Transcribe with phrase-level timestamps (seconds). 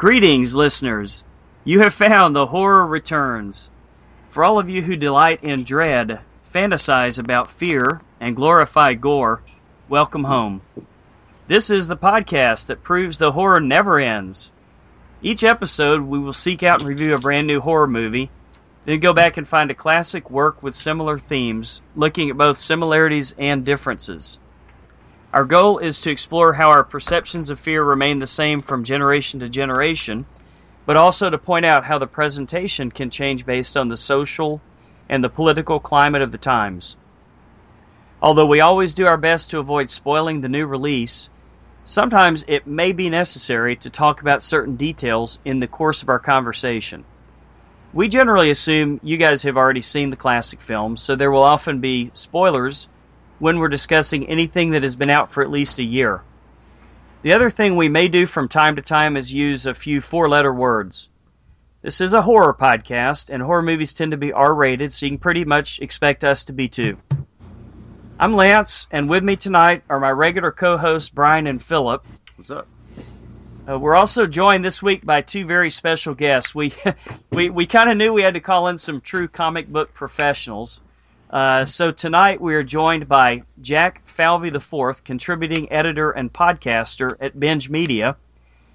[0.00, 1.26] Greetings, listeners.
[1.62, 3.68] You have found the horror returns.
[4.30, 9.42] For all of you who delight in dread, fantasize about fear, and glorify gore,
[9.90, 10.62] welcome home.
[11.48, 14.52] This is the podcast that proves the horror never ends.
[15.20, 18.30] Each episode, we will seek out and review a brand new horror movie,
[18.86, 23.34] then go back and find a classic work with similar themes, looking at both similarities
[23.36, 24.38] and differences.
[25.32, 29.38] Our goal is to explore how our perceptions of fear remain the same from generation
[29.40, 30.26] to generation,
[30.86, 34.60] but also to point out how the presentation can change based on the social
[35.08, 36.96] and the political climate of the times.
[38.20, 41.30] Although we always do our best to avoid spoiling the new release,
[41.84, 46.18] sometimes it may be necessary to talk about certain details in the course of our
[46.18, 47.04] conversation.
[47.92, 51.78] We generally assume you guys have already seen the classic film, so there will often
[51.78, 52.88] be spoilers
[53.40, 56.22] when we're discussing anything that has been out for at least a year.
[57.22, 60.28] The other thing we may do from time to time is use a few four
[60.28, 61.08] letter words.
[61.82, 65.12] This is a horror podcast, and horror movies tend to be R rated, so you
[65.12, 66.98] can pretty much expect us to be too.
[68.18, 72.04] I'm Lance, and with me tonight are my regular co hosts, Brian and Philip.
[72.36, 72.68] What's up?
[73.66, 76.54] Uh, we're also joined this week by two very special guests.
[76.54, 76.74] We
[77.30, 80.82] we, we kind of knew we had to call in some true comic book professionals.
[81.30, 87.38] Uh, so tonight we are joined by Jack Falvey IV, contributing editor and podcaster at
[87.38, 88.16] Binge Media,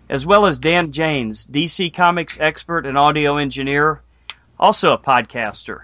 [0.09, 4.01] as well as Dan Janes, DC Comics expert and audio engineer,
[4.57, 5.81] also a podcaster.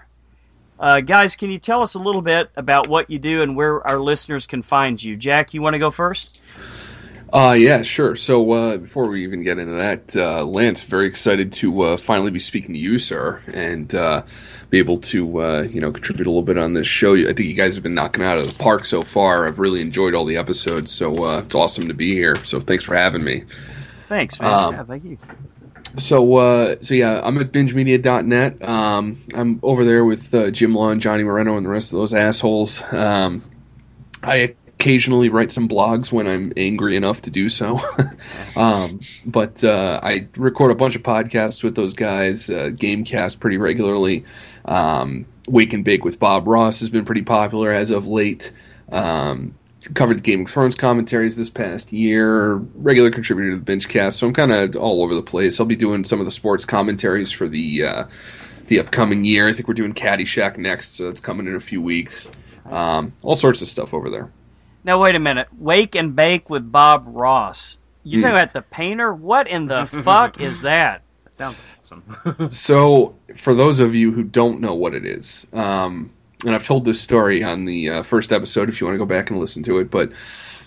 [0.80, 3.86] Uh, guys, can you tell us a little bit about what you do and where
[3.86, 5.14] our listeners can find you?
[5.14, 6.42] Jack, you want to go first?
[7.32, 8.14] Uh, yeah, sure.
[8.14, 12.30] So uh, before we even get into that, uh, Lance, very excited to uh, finally
[12.30, 14.22] be speaking to you, sir, and uh,
[14.68, 17.14] be able to uh, you know contribute a little bit on this show.
[17.14, 19.46] I think you guys have been knocking out of the park so far.
[19.46, 22.34] I've really enjoyed all the episodes, so uh, it's awesome to be here.
[22.44, 23.44] So thanks for having me.
[24.08, 24.52] Thanks, man.
[24.52, 25.18] Um, yeah, thank you.
[25.96, 28.62] So, uh, so yeah, I'm at bingemedia.net.
[28.66, 31.98] Um, I'm over there with uh, Jim Law and Johnny Moreno and the rest of
[31.98, 32.82] those assholes.
[32.92, 33.44] Um,
[34.22, 37.78] I occasionally write some blogs when I'm angry enough to do so.
[38.56, 43.58] um, but uh, I record a bunch of podcasts with those guys, uh, Gamecast pretty
[43.58, 44.24] regularly.
[44.64, 48.52] Um, Wake and Bake with Bob Ross has been pretty popular as of late.
[48.90, 49.54] Um,
[49.94, 54.26] covered the Game of Thrones commentaries this past year, regular contributor to the Benchcast, so
[54.26, 55.60] I'm kind of all over the place.
[55.60, 58.04] I'll be doing some of the sports commentaries for the uh,
[58.66, 59.48] the upcoming year.
[59.48, 62.28] I think we're doing Caddyshack next, so it's coming in a few weeks.
[62.66, 64.28] Um, all sorts of stuff over there.
[64.84, 65.48] Now wait a minute.
[65.56, 67.78] Wake and Bake with Bob Ross.
[68.04, 68.20] You Hmm.
[68.20, 69.14] talking about the painter?
[69.14, 71.04] What in the fuck is that?
[71.24, 72.04] That sounds awesome.
[72.50, 76.12] So, for those of you who don't know what it is, um,
[76.44, 79.06] and I've told this story on the uh, first episode if you want to go
[79.06, 80.12] back and listen to it, but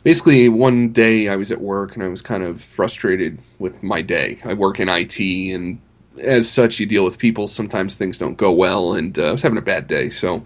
[0.03, 4.01] basically, one day I was at work and I was kind of frustrated with my
[4.01, 4.39] day.
[4.45, 5.79] I work in IT, and
[6.19, 7.47] as such, you deal with people.
[7.47, 10.09] Sometimes things don't go well, and uh, I was having a bad day.
[10.09, 10.43] So,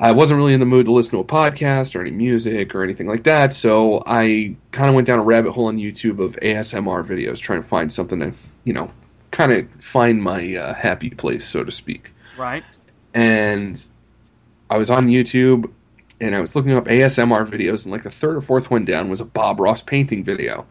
[0.00, 2.82] I wasn't really in the mood to listen to a podcast or any music or
[2.82, 3.52] anything like that.
[3.52, 7.62] So, I kind of went down a rabbit hole on YouTube of ASMR videos, trying
[7.62, 8.32] to find something to,
[8.64, 8.90] you know,
[9.30, 12.12] kind of find my uh, happy place, so to speak.
[12.36, 12.64] Right.
[13.14, 13.80] And
[14.70, 15.70] I was on YouTube
[16.20, 19.08] and I was looking up ASMR videos, and like the third or fourth one down
[19.08, 20.66] was a Bob Ross painting video.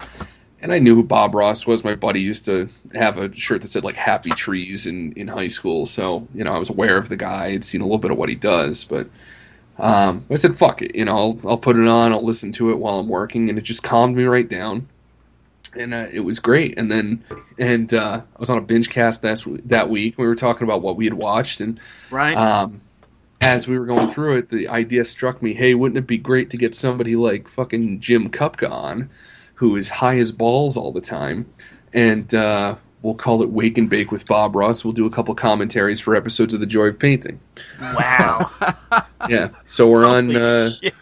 [0.61, 1.83] And I knew who Bob Ross was.
[1.83, 5.47] My buddy used to have a shirt that said like Happy Trees in, in high
[5.47, 5.85] school.
[5.85, 7.47] So, you know, I was aware of the guy.
[7.47, 8.83] I'd seen a little bit of what he does.
[8.83, 9.09] But
[9.77, 10.95] um, I said, fuck it.
[10.95, 12.11] You know, I'll, I'll put it on.
[12.11, 13.49] I'll listen to it while I'm working.
[13.49, 14.87] And it just calmed me right down
[15.75, 16.77] and uh, it was great.
[16.77, 17.23] And then,
[17.57, 20.17] and uh, I was on a binge cast that that week.
[20.17, 22.35] We were talking about what we had watched, and Right.
[22.35, 22.81] um,
[23.41, 26.49] as we were going through it, the idea struck me: Hey, wouldn't it be great
[26.51, 29.09] to get somebody like fucking Jim Kupka on,
[29.59, 31.45] who is high as balls all the time,
[31.93, 34.85] and uh, we'll call it Wake and Bake with Bob Ross.
[34.85, 37.41] We'll do a couple commentaries for episodes of The Joy of Painting.
[37.81, 38.49] wow.
[39.27, 40.33] Yeah, so we're on.
[40.33, 40.93] Uh, shit.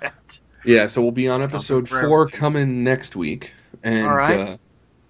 [0.65, 3.53] yeah, so we'll be on episode four coming next week,
[3.83, 4.39] and All right.
[4.39, 4.57] uh,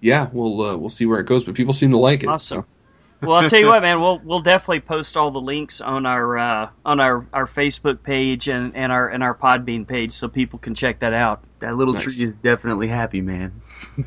[0.00, 1.42] yeah, we'll uh, we'll see where it goes.
[1.42, 2.28] But people seem to like it.
[2.28, 2.62] Awesome.
[2.62, 2.66] so.
[3.20, 4.00] Well, I'll tell you what, man.
[4.00, 8.48] We'll we'll definitely post all the links on our uh, on our, our Facebook page
[8.48, 11.42] and, and our and our Podbean page so people can check that out.
[11.58, 12.04] That little Nice.
[12.04, 13.60] tree is definitely happy, man.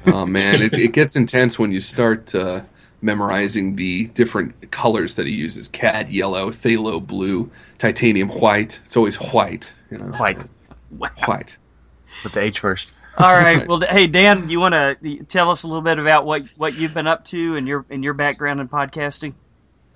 [0.08, 2.62] Oh man, it, it gets intense when you start uh,
[3.02, 8.80] memorizing the different colors that he uses: cad yellow, phthalo blue, titanium white.
[8.86, 10.06] It's always white, you know.
[10.06, 10.46] White.
[10.90, 11.58] White.
[12.24, 12.94] Put the H first.
[13.18, 13.68] All right.
[13.68, 16.94] Well, hey Dan, you want to tell us a little bit about what, what you've
[16.94, 19.36] been up to and your and your background in podcasting?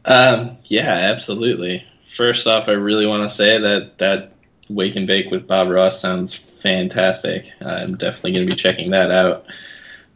[0.03, 1.85] Um, yeah, absolutely.
[2.07, 4.33] First off, I really want to say that that
[4.69, 7.51] Wake and Bake with Bob Ross sounds fantastic.
[7.61, 9.45] I'm definitely going to be checking that out.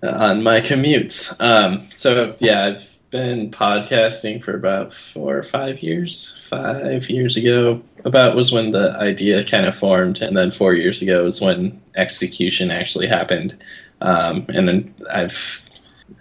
[0.04, 1.40] on my commutes.
[1.42, 6.46] Um, so yeah, I've been podcasting for about four or five years.
[6.50, 11.02] Five years ago, about was when the idea kind of formed, and then four years
[11.02, 13.58] ago was when execution actually happened.
[14.02, 15.64] Um, and then I've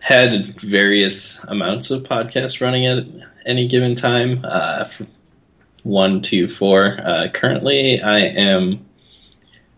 [0.03, 3.05] had various amounts of podcasts running at
[3.47, 4.41] any given time.
[4.45, 4.89] Uh,
[5.85, 6.99] one, two, four.
[7.03, 8.85] Uh, currently, I am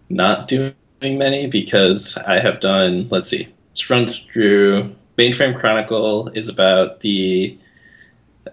[0.08, 3.08] not doing many because I have done.
[3.10, 3.48] Let's see.
[3.70, 4.94] Let's run through.
[5.16, 7.58] Mainframe Chronicle is about the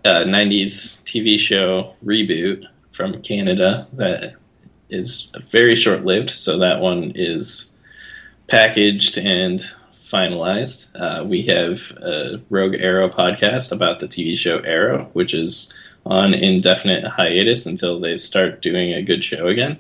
[0.03, 2.65] uh, 90s TV show reboot
[2.97, 4.33] from Canada that
[4.89, 6.31] is very short lived.
[6.31, 7.77] So that one is
[8.47, 9.63] packaged and
[9.94, 10.91] finalized.
[10.99, 15.77] Uh, we have a Rogue Arrow podcast about the TV show Arrow, which is
[16.07, 19.77] on indefinite hiatus until they start doing a good show again.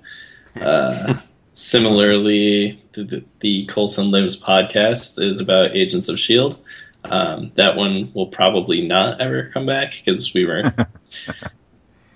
[0.61, 1.15] Uh,
[1.53, 6.57] similarly, the, the Coulson Lives podcast is about Agents of S.H.I.E.L.D.
[7.05, 10.61] Um, that one will probably not ever come back because we were,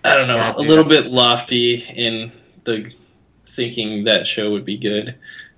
[0.03, 2.31] I don't know, a little bit lofty in
[2.63, 2.93] the
[3.49, 5.15] thinking that show would be good.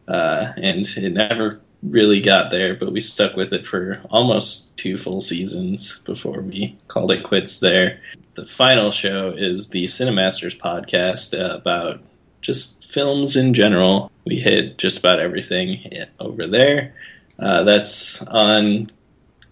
[0.08, 4.98] Uh, and it never really got there, but we stuck with it for almost two
[4.98, 8.00] full seasons before we called it quits there.
[8.36, 12.02] The final show is the Cinemasters podcast uh, about
[12.42, 14.12] just films in general.
[14.26, 16.96] We hit just about everything over there.
[17.40, 18.92] Uh, that's on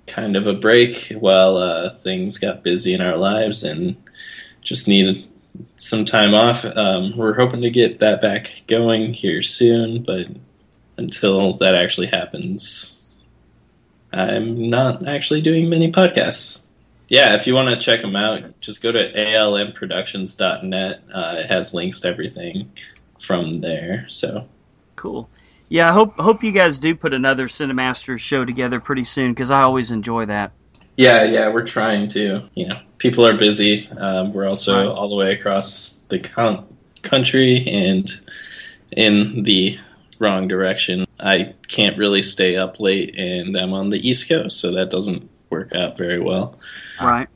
[0.07, 3.95] kind of a break while uh, things got busy in our lives and
[4.63, 5.27] just needed
[5.75, 6.65] some time off.
[6.65, 10.27] Um, we're hoping to get that back going here soon, but
[10.97, 13.07] until that actually happens,
[14.13, 16.63] I'm not actually doing many podcasts.
[17.07, 21.01] Yeah, if you want to check them out, just go to almproductions.net.
[21.13, 22.71] Uh, it has links to everything
[23.19, 24.05] from there.
[24.09, 24.47] So
[24.95, 25.29] cool.
[25.67, 29.51] Yeah, I hope hope you guys do put another Cinemasters show together pretty soon because
[29.51, 30.51] I always enjoy that.
[30.97, 32.47] Yeah, yeah, we're trying to.
[32.53, 33.88] You know, people are busy.
[33.89, 34.95] Um, we're also right.
[34.95, 36.67] all the way across the con-
[37.01, 38.09] country and
[38.95, 39.77] in the
[40.19, 41.05] wrong direction.
[41.19, 45.29] I can't really stay up late, and I'm on the East Coast, so that doesn't
[45.49, 46.59] work out very well.
[47.01, 47.27] Right.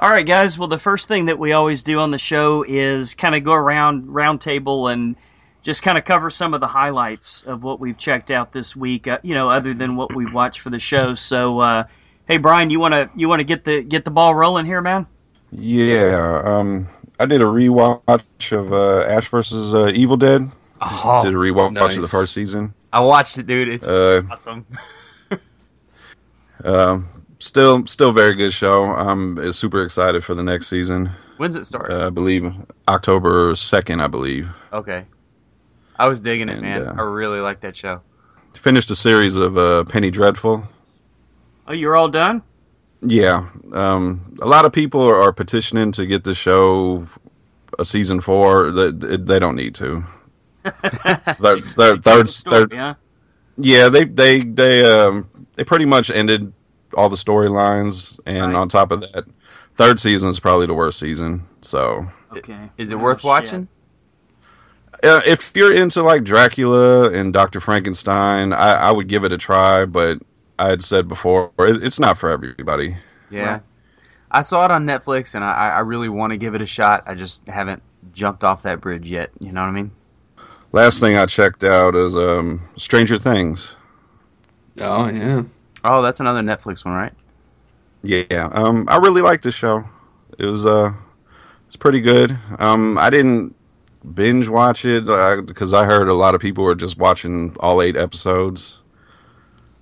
[0.00, 0.58] All right, guys.
[0.58, 3.52] Well, the first thing that we always do on the show is kind of go
[3.52, 5.16] around round table and
[5.62, 9.08] just kind of cover some of the highlights of what we've checked out this week.
[9.08, 11.14] Uh, you know, other than what we've watched for the show.
[11.14, 11.84] So, uh,
[12.28, 14.80] hey, Brian, you want to you want to get the get the ball rolling here,
[14.80, 15.06] man?
[15.50, 16.42] Yeah.
[16.44, 16.86] Um,
[17.18, 20.42] I did a rewatch of uh, Ash versus uh, Evil Dead.
[20.80, 21.96] Oh, did a rewatch nice.
[21.96, 22.72] of the first season.
[22.92, 23.68] I watched it, dude.
[23.68, 24.64] It's Uh, awesome.
[26.64, 27.06] Um,
[27.38, 28.86] still, still very good show.
[28.86, 31.10] I'm super excited for the next season.
[31.36, 31.90] When's it start?
[31.90, 32.52] Uh, I believe
[32.88, 34.00] October second.
[34.00, 35.04] I believe okay.
[35.96, 36.88] I was digging it, and, man.
[36.88, 38.00] uh, I really like that show.
[38.54, 40.64] finished a series of uh, Penny Dreadful.
[41.68, 42.42] Oh, you're all done?
[43.02, 47.06] Yeah, um, a lot of people are, are petitioning to get the show
[47.78, 48.72] a season four.
[48.72, 50.02] They, they don't need to.
[51.38, 52.96] They're, they're, they're, Story, they're,
[53.56, 56.52] yeah, they they they um they pretty much ended
[56.94, 58.58] all the storylines, and Right.
[58.58, 59.24] on top of that,
[59.74, 61.44] third season is probably the worst season.
[61.62, 62.06] So
[62.36, 62.70] Okay.
[62.78, 63.24] Is it Oh, worth shit.
[63.24, 63.68] watching?
[65.04, 69.38] uh, if you're into like Dracula and Doctor Frankenstein, I, I would give it a
[69.38, 69.84] try.
[69.86, 70.18] But
[70.58, 72.96] I had said before, it's not for everybody.
[73.30, 73.52] Yeah.
[73.52, 73.62] Right.
[74.30, 77.04] I saw it on Netflix, and I, I really want to give it a shot.
[77.06, 79.30] I just haven't jumped off that bridge yet.
[79.40, 79.90] You know what I mean?
[80.72, 83.74] Last thing I checked out is um, Stranger Things.
[84.80, 85.42] Oh yeah.
[85.84, 87.12] Oh, that's another Netflix one, right?
[88.02, 89.84] Yeah, um, I really liked the show.
[90.38, 90.92] It was uh,
[91.66, 92.38] it's pretty good.
[92.58, 93.56] Um, I didn't
[94.14, 95.06] binge watch it
[95.46, 98.77] because I heard a lot of people were just watching all eight episodes.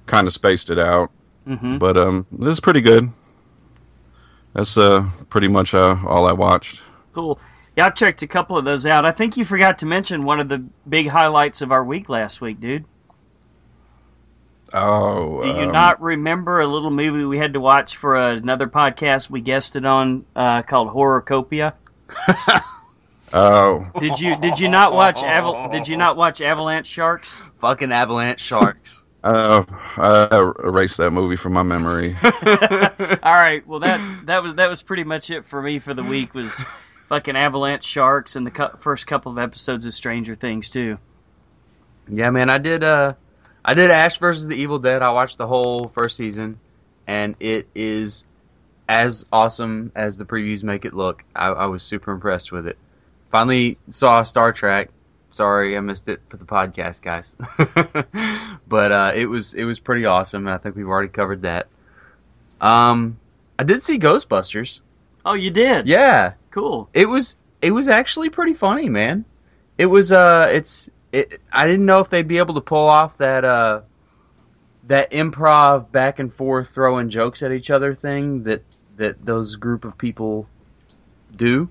[0.06, 1.10] Kind of spaced it out,
[1.46, 1.78] Mm-hmm.
[1.78, 3.08] but um, this is pretty good.
[4.52, 6.80] That's uh, pretty much uh, all I watched.
[7.12, 7.38] Cool.
[7.76, 9.04] Yeah, I checked a couple of those out.
[9.04, 12.40] I think you forgot to mention one of the big highlights of our week last
[12.40, 12.84] week, dude.
[14.72, 18.66] Oh, Do you um, not remember a little movie we had to watch for another
[18.66, 21.74] podcast we guested on uh, called Horrorcopia?
[23.32, 27.42] Oh, Did you did you not watch Aval- did you not watch Avalanche Sharks?
[27.58, 29.02] Fucking Avalanche Sharks.
[29.24, 29.64] Uh,
[29.96, 32.14] I erased that movie from my memory.
[32.22, 36.02] All right, well that that was that was pretty much it for me for the
[36.04, 36.62] week was
[37.08, 40.98] fucking Avalanche Sharks and the cu- first couple of episodes of Stranger Things too.
[42.08, 42.50] yeah, man.
[42.50, 42.84] I did.
[42.84, 43.14] Uh,
[43.64, 45.02] I did Ash versus the Evil Dead.
[45.02, 46.60] I watched the whole first season,
[47.06, 48.24] and it is
[48.88, 51.24] as awesome as the previews make it look.
[51.34, 52.78] I, I was super impressed with it.
[53.32, 54.90] Finally saw Star Trek.
[55.36, 57.36] Sorry, I missed it for the podcast, guys.
[58.68, 61.66] but uh, it was it was pretty awesome, and I think we've already covered that.
[62.58, 63.18] Um,
[63.58, 64.80] I did see Ghostbusters.
[65.26, 65.86] Oh, you did?
[65.88, 66.88] Yeah, Cool.
[66.94, 69.26] it was it was actually pretty funny, man.
[69.76, 71.38] It was uh, it's it.
[71.52, 73.82] I didn't know if they'd be able to pull off that uh,
[74.86, 78.62] that improv back and forth throwing jokes at each other thing that
[78.96, 80.48] that those group of people
[81.36, 81.68] do,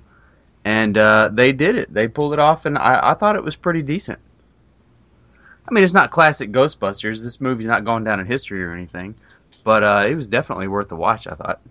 [0.66, 1.94] and uh, they did it.
[1.94, 4.20] They pulled it off, and I, I thought it was pretty decent.
[5.68, 7.24] I mean, it's not classic Ghostbusters.
[7.24, 9.16] This movie's not going down in history or anything,
[9.64, 11.28] but uh, it was definitely worth the watch.
[11.28, 11.62] I thought.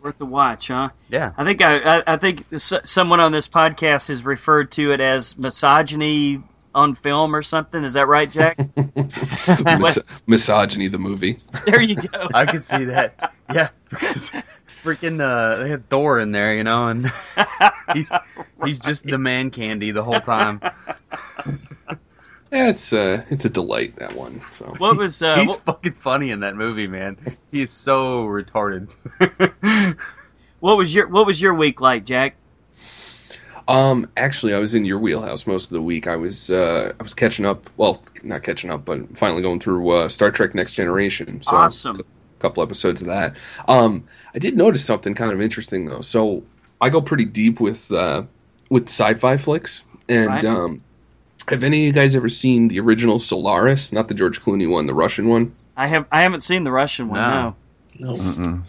[0.00, 0.88] Worth the watch, huh?
[1.08, 1.32] Yeah.
[1.36, 5.00] I think I, I, I think s- someone on this podcast has referred to it
[5.00, 6.42] as misogyny
[6.74, 7.84] on film or something.
[7.84, 8.56] Is that right, Jack?
[8.96, 11.36] Mis- misogyny, the movie.
[11.66, 12.28] there you go.
[12.34, 13.32] I could see that.
[13.54, 14.32] Yeah, because
[14.82, 17.12] freaking uh, they had Thor in there, you know, and
[17.94, 18.12] he's
[18.64, 20.60] he's just the man candy the whole time.
[22.52, 24.42] Yeah, it's uh, it's a delight that one.
[24.52, 27.16] So What was uh, he's what, fucking funny in that movie, man.
[27.50, 28.90] He is so retarded.
[30.60, 32.36] what was your what was your week like, Jack?
[33.68, 36.06] Um, actually, I was in your wheelhouse most of the week.
[36.06, 37.70] I was uh, I was catching up.
[37.78, 41.42] Well, not catching up, but finally going through uh, Star Trek: Next Generation.
[41.42, 42.02] So Awesome.
[42.42, 43.36] A couple episodes of that.
[43.68, 44.02] Um,
[44.34, 46.00] I did notice something kind of interesting though.
[46.00, 46.42] So
[46.80, 48.24] I go pretty deep with uh,
[48.68, 50.44] with sci-fi flicks, and Right.
[50.44, 50.80] um,
[51.48, 53.92] have any of you guys ever seen the original Solaris?
[53.92, 55.54] Not the George Clooney one, the Russian one.
[55.76, 57.20] I have I haven't seen the Russian one.
[57.20, 57.54] No.
[58.00, 58.16] No.
[58.16, 58.62] No.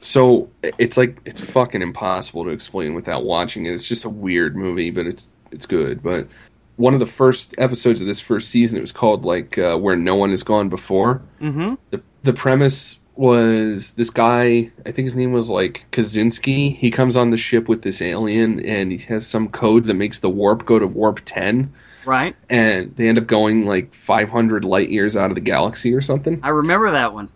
[0.00, 3.74] So it's like it's fucking impossible to explain without watching it.
[3.74, 6.02] It's just a weird movie, but it's it's good.
[6.02, 6.28] But
[6.76, 9.96] one of the first episodes of this first season, it was called like uh, "Where
[9.96, 11.74] No One Has Gone Before." Mm-hmm.
[11.90, 16.76] the The premise was this guy, I think his name was like Kosinski.
[16.76, 20.20] He comes on the ship with this alien, and he has some code that makes
[20.20, 21.72] the warp go to warp ten,
[22.06, 22.36] Right.
[22.48, 26.38] and they end up going like 500 light years out of the galaxy or something.
[26.44, 27.28] I remember that one.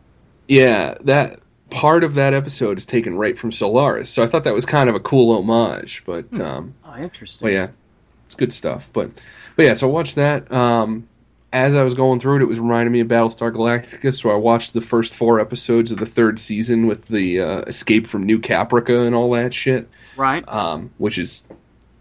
[0.47, 4.09] Yeah, that part of that episode is taken right from Solaris.
[4.09, 6.05] So I thought that was kind of a cool homage.
[6.07, 7.47] But um, Oh, interesting.
[7.47, 7.69] but yeah,
[8.27, 8.89] it's good stuff.
[8.93, 9.11] But
[9.57, 10.51] but yeah, so watch that.
[10.53, 11.09] Um,
[11.53, 14.13] as I was going through it, it was reminding me of Battlestar Galactica.
[14.19, 18.07] So I watched the first four episodes of the third season with the uh, escape
[18.07, 20.45] from New Caprica and all that shit, Right.
[20.49, 21.47] um, which is.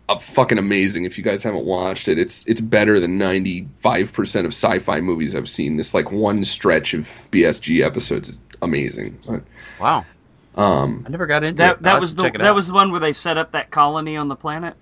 [0.10, 1.06] Uh, fucking amazing!
[1.06, 5.00] If you guys haven't watched it, it's it's better than ninety five percent of sci-fi
[5.00, 5.78] movies I've seen.
[5.78, 9.18] This like one stretch of BSG episodes is amazing.
[9.26, 9.44] But,
[9.80, 10.04] Wow,
[10.56, 11.76] um, I never got into That it.
[11.78, 12.56] I'll that was the it that out.
[12.56, 14.74] was the one where they set up that colony on the planet.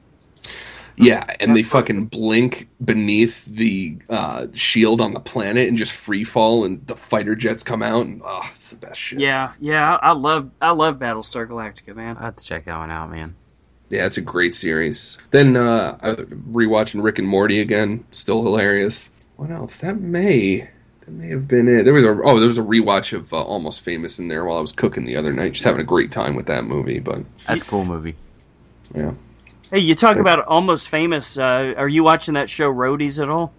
[0.99, 6.23] Yeah, and they fucking blink beneath the uh, shield on the planet and just free
[6.23, 9.19] fall, and the fighter jets come out, and oh, it's the best shit.
[9.19, 9.95] Yeah, yeah.
[9.95, 12.17] I I love I love Battlestar Galactica, man.
[12.17, 13.33] I have to check that one out, man.
[13.89, 15.17] yeah, it's a great series.
[15.31, 19.09] Then uh, I rewatching Rick and Morty again, still hilarious.
[19.37, 19.77] What else?
[19.77, 20.57] That may
[20.99, 21.83] that may have been it.
[21.83, 24.57] There was a oh, there was a rewatch of uh, Almost Famous in there while
[24.57, 26.99] I was cooking the other night, just having a great time with that movie.
[26.99, 28.15] But That's a cool movie.
[28.93, 29.13] yeah.
[29.71, 30.21] Hey, you talk Sure.
[30.21, 31.37] about almost famous.
[31.37, 33.53] Uh, are you watching that show Roadies at all?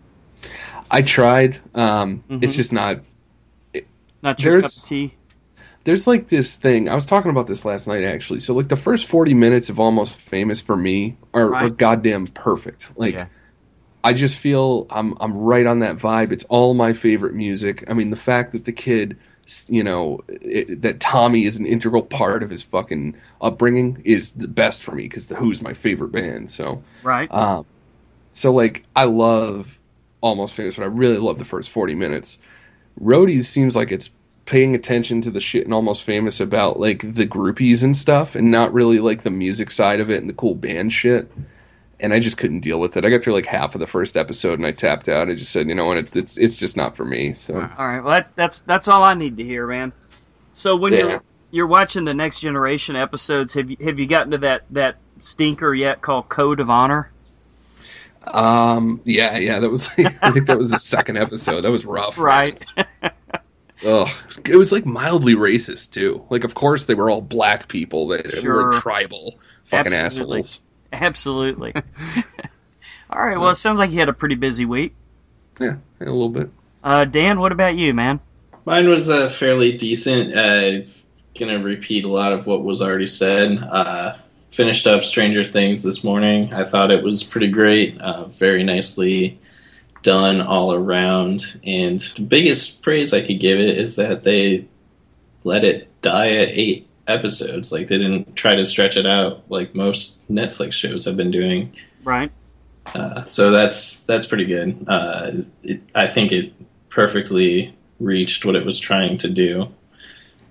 [0.90, 1.59] I tried.
[1.75, 2.57] Um, It's Mhm.
[2.57, 3.00] just not.
[4.23, 5.14] Not your cup of tea.
[5.85, 6.88] There's like this thing.
[6.88, 8.40] I was talking about this last night actually.
[8.40, 12.93] So like the first 40 minutes of Almost Famous for me are, are goddamn perfect.
[12.97, 13.26] Like Yeah.
[14.05, 16.33] I just feel I'm I'm right on that vibe.
[16.33, 17.85] It's all my favorite music.
[17.88, 19.17] I mean the fact that the kid,
[19.69, 24.49] you know, it, that Tommy is an integral part of his fucking upbringing is the
[24.49, 26.50] best for me because the Who's my favorite band.
[26.50, 27.33] So Right.
[27.33, 27.64] um,
[28.33, 29.78] so like I love
[30.21, 32.38] Almost Famous, but I really love the first forty minutes.
[33.00, 34.11] Roadies seems like it's
[34.47, 38.50] paying attention to the shit in Almost Famous about like the groupies and stuff, and
[38.50, 41.30] not really like the music side of it and the cool band shit.
[42.02, 43.04] And I just couldn't deal with it.
[43.04, 45.28] I got through like half of the first episode and I tapped out.
[45.28, 47.35] I just said, you know what, it's it's, it's just not for me.
[47.38, 48.00] So All right.
[48.00, 49.92] Well, that, that's that's all I need to hear, man.
[50.52, 50.99] So when Yeah.
[50.99, 54.97] you're you're watching the next generation episodes, have you have you gotten to that that
[55.19, 57.11] stinker yet called Code of Honor?
[58.28, 59.88] um, yeah, yeah, that was
[60.23, 61.62] I think that was the second episode.
[61.62, 62.19] That was rough.
[62.19, 62.62] Right.
[63.87, 64.09] Ugh,
[64.45, 66.23] it was like mildly racist too.
[66.28, 68.09] Like, of course, they were all black people.
[68.09, 70.40] They, they were tribal fucking Absolutely.
[70.40, 70.61] assholes.
[70.92, 71.73] Absolutely.
[73.11, 73.38] all right.
[73.38, 74.94] Well, it sounds like you had a pretty busy week.
[75.61, 76.50] Yeah, a little bit.
[76.82, 78.20] Uh, Dan, what about you, man?
[78.64, 80.35] Mine was uh, fairly decent.
[80.35, 80.88] Uh,
[81.38, 83.59] gonna repeat a lot of what was already said.
[83.59, 84.16] Uh,
[84.50, 86.52] finished up Stranger Things this morning.
[86.54, 88.00] I thought it was pretty great.
[88.00, 89.38] Uh, very nicely
[90.02, 91.61] done all around.
[91.64, 94.66] And the biggest praise I could give it is that they
[95.44, 97.73] let it die at eight episodes.
[97.73, 101.75] Like they didn't try to stretch it out like most Netflix shows have been doing.
[102.05, 102.31] Right.
[102.87, 104.85] Uh, so that's that's pretty good.
[104.88, 106.52] Uh, it, I think it
[106.88, 109.69] perfectly reached what it was trying to do.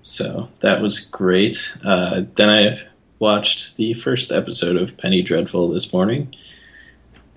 [0.02, 1.76] So that was great.
[1.84, 2.76] Uh, then I
[3.18, 6.34] watched the first episode of Penny Dreadful this morning,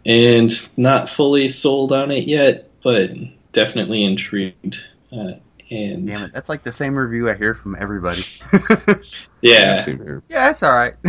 [0.06, 3.12] and not fully sold on it yet, but
[3.52, 4.88] definitely intrigued.
[5.74, 8.22] And Damn it, that's like the same review I hear from everybody.
[9.42, 10.96] yeah, Same yeah, it's all right.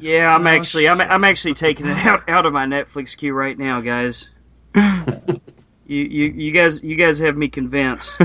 [0.00, 1.00] Yeah, I'm Oh, actually I'm.
[1.00, 4.28] I'm actually taking it out, out of my Netflix queue right now, guys.
[4.74, 5.36] you,
[5.86, 8.18] you you guys you guys have me convinced.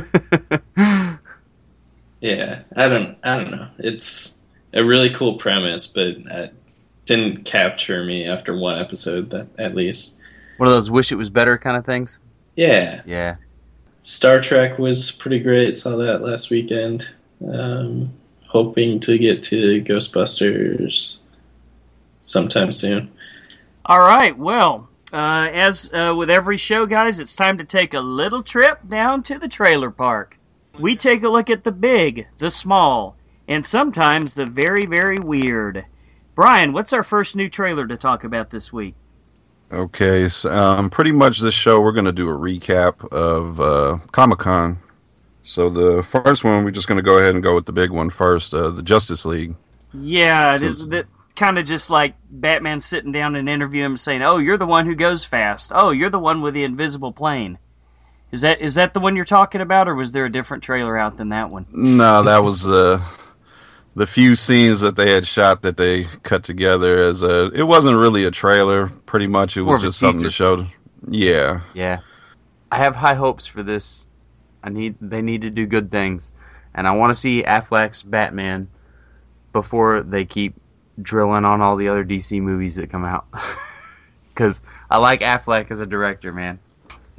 [2.20, 2.62] yeah.
[2.76, 3.70] I don't I don't know.
[3.78, 4.44] It's
[4.74, 6.54] a really cool premise, but it
[7.06, 9.30] didn't capture me after one episode.
[9.30, 10.20] That at least.
[10.58, 12.20] One of those wish it was better kind of things.
[12.56, 13.36] Yeah, Yeah.
[14.10, 15.76] Star Trek was pretty great.
[15.76, 17.12] Saw that last weekend.
[17.48, 18.12] Um,
[18.48, 21.20] hoping to get to Ghostbusters
[22.20, 23.12] sometime soon.
[23.86, 28.00] All right, well, uh, as uh, with every show, guys, it's time to take a
[28.00, 30.40] little trip down to the trailer park.
[30.80, 33.16] We take a look at the big, the small,
[33.48, 35.86] and sometimes the very, very weird.
[36.34, 38.96] Brian, what's our first new trailer to talk about this week?
[39.72, 43.98] Okay, so um, pretty much this show we're going to do a recap of uh,
[44.12, 44.80] Comic Con.
[45.44, 47.92] So the first one we're just going to go ahead and go with the big
[47.92, 49.56] one first, uh, the Justice League.
[49.94, 54.22] Yeah, So- that, that kind of just like Batman sitting down and interviewing him, saying,
[54.24, 55.72] "Oh, you're the one who goes fast.
[55.74, 57.58] Oh, you're the one with the invisible plane."
[58.32, 60.98] Is that is that the one you're talking about, or was there a different trailer
[60.98, 61.66] out than that one?
[61.72, 63.02] No, that was the
[63.96, 67.52] the few scenes that they had shot that they cut together as a.
[67.54, 68.88] It wasn't really a trailer.
[69.06, 70.66] Pretty much, it was just something to show.
[71.08, 72.00] Yeah, Yeah.
[72.72, 74.08] I have high hopes for this.
[74.64, 76.34] I need they need to do good things.
[76.76, 78.70] And I want to see Affleck's Batman
[79.54, 80.56] before they keep
[81.02, 83.26] drilling on all the other DC movies that come out.
[84.36, 86.60] Cuz I like Affleck as a director, man.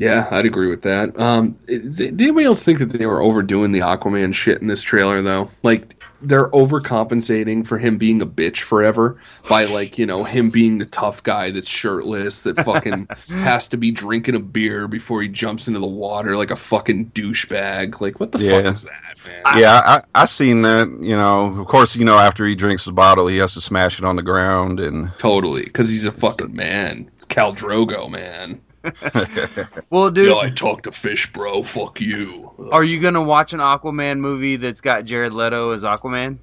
[0.00, 1.19] Yeah, I'd agree with that.
[1.21, 4.80] Um, it- did anybody else think that they were overdoing the Aquaman shit in this
[4.83, 5.50] trailer though?
[5.62, 10.79] Like they're overcompensating for him being a bitch forever by like you know him being
[10.79, 15.29] the tough guy that's shirtless that fucking has to be drinking a beer before he
[15.29, 18.01] jumps into the water like a fucking douchebag.
[18.01, 18.62] Like what the Yeah.
[18.62, 19.59] fuck is that, man?
[19.59, 20.88] yeah, I, I seen that.
[21.01, 23.98] You know, of course, you know after he drinks the bottle, he has to smash
[23.98, 27.11] it on the ground, and Totally, because he's a fucking man.
[27.16, 28.61] It's Khal Drogo, man.
[29.90, 31.62] Well, dude, Yo, I talk to fish, bro.
[31.62, 32.51] Fuck you.
[32.73, 36.38] are you going to watch an Aquaman movie that's got Jared Leto as Aquaman?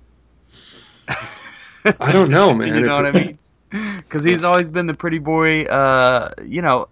[1.08, 2.76] I don't know, man.
[2.76, 3.40] you know what I mean?
[3.70, 5.66] Because he's always been the pretty boy.
[5.66, 6.88] Uh, you know,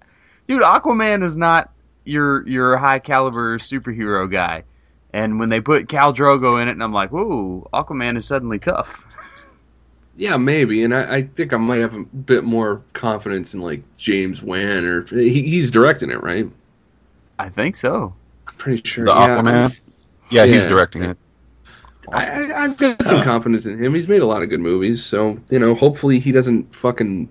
[0.46, 1.72] dude, Aquaman is not
[2.04, 4.66] your your high caliber superhero guy.
[5.14, 8.60] And when they put Khal Drogo in it, and I'm like, whoa, Aquaman is suddenly
[8.60, 9.06] tough.
[10.18, 13.82] Yeah, maybe, and I, I think I might have a bit more confidence in like
[13.98, 16.50] James Wan, or he, he's directing it, right?
[17.38, 18.14] I think so.
[18.48, 19.04] I'm pretty sure.
[19.06, 19.80] the yeah, Aquaman.
[20.30, 20.70] Yeah, he's Yeah.
[20.70, 21.18] directing it.
[22.12, 23.94] I, I, I've got some confidence in him.
[23.94, 27.28] He's made a lot of good movies, so you know, hopefully he doesn't fucking.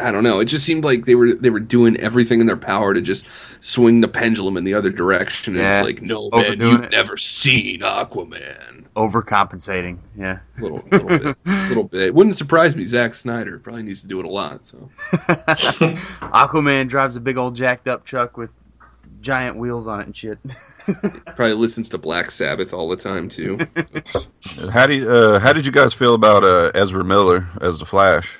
[0.00, 0.40] I don't know.
[0.40, 3.26] It just seemed like they were they were doing everything in their power to just
[3.60, 5.54] swing the pendulum in the other direction.
[5.54, 5.78] And Yeah.
[5.78, 6.90] it's like, no man, Overdoing you've it.
[6.92, 8.84] never seen Aquaman.
[8.96, 9.98] Overcompensating.
[10.18, 10.40] Yeah.
[10.58, 12.14] Little little bit, little bit.
[12.14, 12.84] Wouldn't surprise me.
[12.84, 14.64] Zack Snyder probably needs to do it a lot.
[14.64, 18.52] So Aquaman drives a big old jacked up truck with
[19.20, 20.38] giant wheels on it and shit.
[21.36, 23.58] probably listens to Black Sabbath all the time too.
[24.72, 27.84] How do you, uh, how did you guys feel about uh, Ezra Miller as the
[27.84, 28.38] Flash?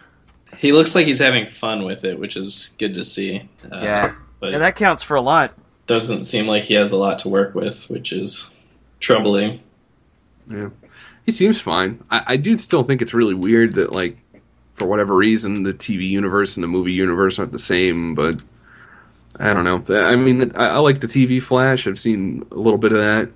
[0.60, 3.48] He looks like he's having fun with it, which is good to see.
[3.72, 4.14] Uh, Yeah.
[4.40, 5.54] but Yeah, that counts for a lot.
[5.86, 8.54] doesn't seem like he has a lot to work with, which is
[9.00, 9.60] troubling.
[10.50, 10.68] Yeah,
[11.24, 12.02] he seems fine.
[12.10, 14.18] I, I do still think it's really weird that like
[14.74, 18.14] for whatever reason the TV universe and the movie universe aren't the same.
[18.14, 18.42] But
[19.38, 19.82] I don't know.
[19.96, 21.86] I mean, I, I like the TV Flash.
[21.86, 23.30] I've seen a little bit of that.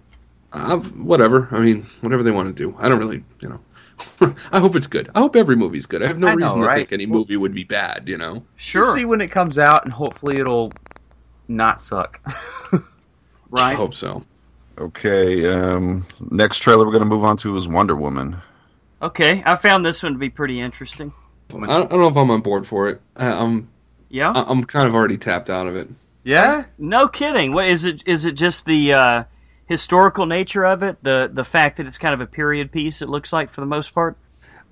[0.53, 1.49] I've, whatever.
[1.51, 2.77] I mean, whatever they want to do.
[2.79, 3.61] I don't really, you know.
[4.53, 5.11] I hope it's good.
[5.15, 6.03] I hope every movie's good.
[6.03, 8.09] I have no I know, reason to think any movie would be bad.
[8.09, 8.45] You know.
[8.57, 8.83] Sure.
[8.83, 10.73] Just see when it comes out, and hopefully it'll
[11.49, 12.21] not suck.
[13.51, 13.71] Right.
[13.73, 14.25] I hope so.
[14.79, 18.37] Okay, um, next trailer we're going to move on to is Wonder Woman.
[19.01, 21.13] Okay, I found this one to be pretty interesting.
[21.51, 23.01] I don't, I don't know if I'm on board for it.
[23.15, 23.69] I, I'm
[24.09, 25.89] Yeah, I- I'm kind of already tapped out of it.
[26.25, 26.65] yeah.
[26.79, 27.53] no kidding.
[27.53, 28.03] What is it?
[28.09, 29.25] Is it just the uh,
[29.67, 31.03] historical nature of it?
[31.03, 33.03] The the fact that it's kind of a period piece.
[33.03, 34.17] It looks like for the most part.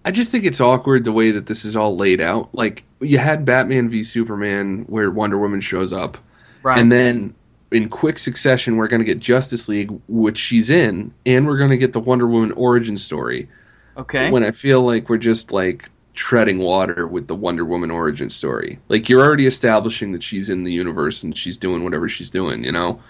[0.04, 2.52] I just think it's awkward the way that this is all laid out.
[2.54, 6.18] Like you had Batman v Superman where Wonder Woman shows up,
[6.62, 6.76] Right.
[6.78, 7.34] and then
[7.70, 11.70] in quick succession we're going to get Justice League, which she's in, and we're going
[11.70, 13.48] to get the Wonder Woman origin story.
[13.96, 14.30] okay.
[14.30, 18.78] When I feel like we're just like treading water with the Wonder Woman origin story.
[18.88, 22.64] Like you're already establishing that she's in the universe and she's doing whatever she's doing,
[22.64, 23.00] you know?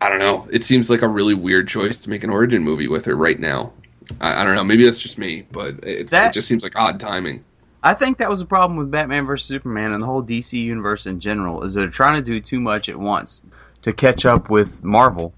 [0.00, 0.48] I don't know.
[0.52, 3.38] It seems like a really weird choice to make an origin movie with her right
[3.38, 3.72] now.
[4.20, 4.64] I, I don't know.
[4.64, 7.44] Maybe that's just me, but it, That- it just seems like odd timing.
[7.82, 11.06] I think that was the problem with Batman vs Superman and the whole DC universe
[11.06, 13.40] in general is they're trying to do too much at once
[13.82, 15.32] to catch up with Marvel.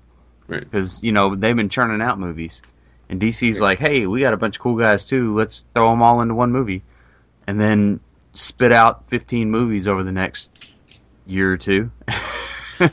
[0.48, 0.61] Right.
[0.61, 2.61] Because you know they've been churning out movies,
[3.09, 5.33] and DC's like, "Hey, we got a bunch of cool guys too.
[5.33, 6.83] Let's throw them all into one movie,"
[7.46, 8.01] and then
[8.33, 10.68] spit out fifteen movies over the next
[11.27, 11.92] year or two.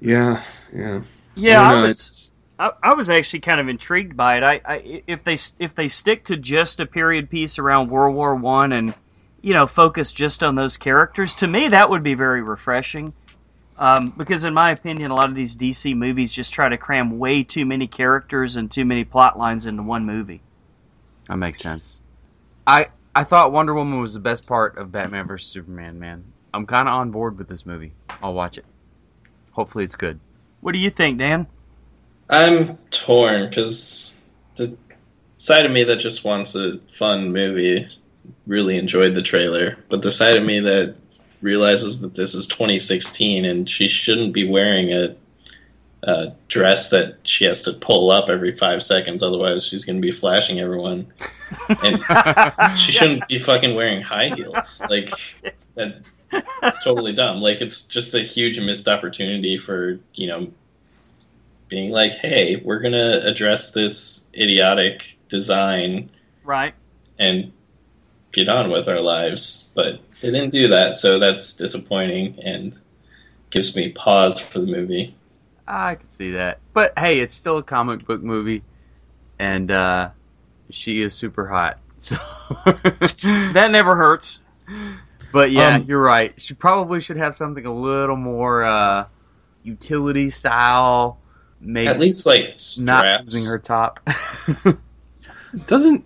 [0.00, 0.42] Yeah,
[0.74, 1.00] yeah.
[1.34, 1.88] Yeah, I I was.
[1.88, 2.26] it's-
[2.58, 4.42] I, I was actually kind of intrigued by it.
[4.42, 8.34] I, I if they if they stick to just a period piece around World War
[8.34, 8.94] One and
[9.40, 13.14] you know focus just on those characters, to me that would be very refreshing.
[13.78, 17.18] Um, because in my opinion, a lot of these DC movies just try to cram
[17.18, 20.42] way too many characters and too many plot lines into one movie.
[21.28, 22.02] That makes sense.
[22.66, 25.98] I I thought Wonder Woman was the best part of Batman vs Superman.
[25.98, 27.92] Man, I'm kind of on board with this movie.
[28.22, 28.66] I'll watch it.
[29.52, 30.20] Hopefully, it's good.
[30.60, 31.46] What do you think, Dan?
[32.28, 34.16] I'm torn because
[34.56, 34.76] the
[35.36, 37.86] side of me that just wants a fun movie
[38.46, 40.94] really enjoyed the trailer, but the side of me that
[41.42, 45.16] realizes that this is 2016 and she shouldn't be wearing a,
[46.02, 50.02] a dress that she has to pull up every five seconds, otherwise she's going to
[50.02, 51.06] be flashing everyone.
[51.82, 54.82] And she shouldn't be fucking wearing high heels.
[54.88, 55.10] Like
[55.74, 56.02] that.
[56.32, 57.40] It's totally dumb.
[57.40, 60.52] Like it's just a huge missed opportunity for you know
[61.68, 66.10] being like, hey, we're going to address this idiotic design
[66.42, 66.74] Right.
[67.18, 67.52] and
[68.32, 69.70] get on with our lives.
[69.74, 72.76] But they didn't do that, so that's disappointing and
[73.50, 75.14] gives me pause for the movie.
[75.66, 76.58] I can see that.
[76.72, 78.62] But hey, it's still a comic book movie,
[79.38, 80.10] and uh,
[80.70, 81.78] she is super hot.
[81.98, 82.16] So,
[82.64, 84.40] That never hurts.
[85.32, 86.32] But yeah, Um, you're right.
[86.40, 89.06] She probably should have something a little more uh,
[89.62, 91.18] utility style.
[91.60, 93.24] Maybe At least like not straps.
[93.34, 94.00] losing her top.
[95.66, 96.04] Doesn't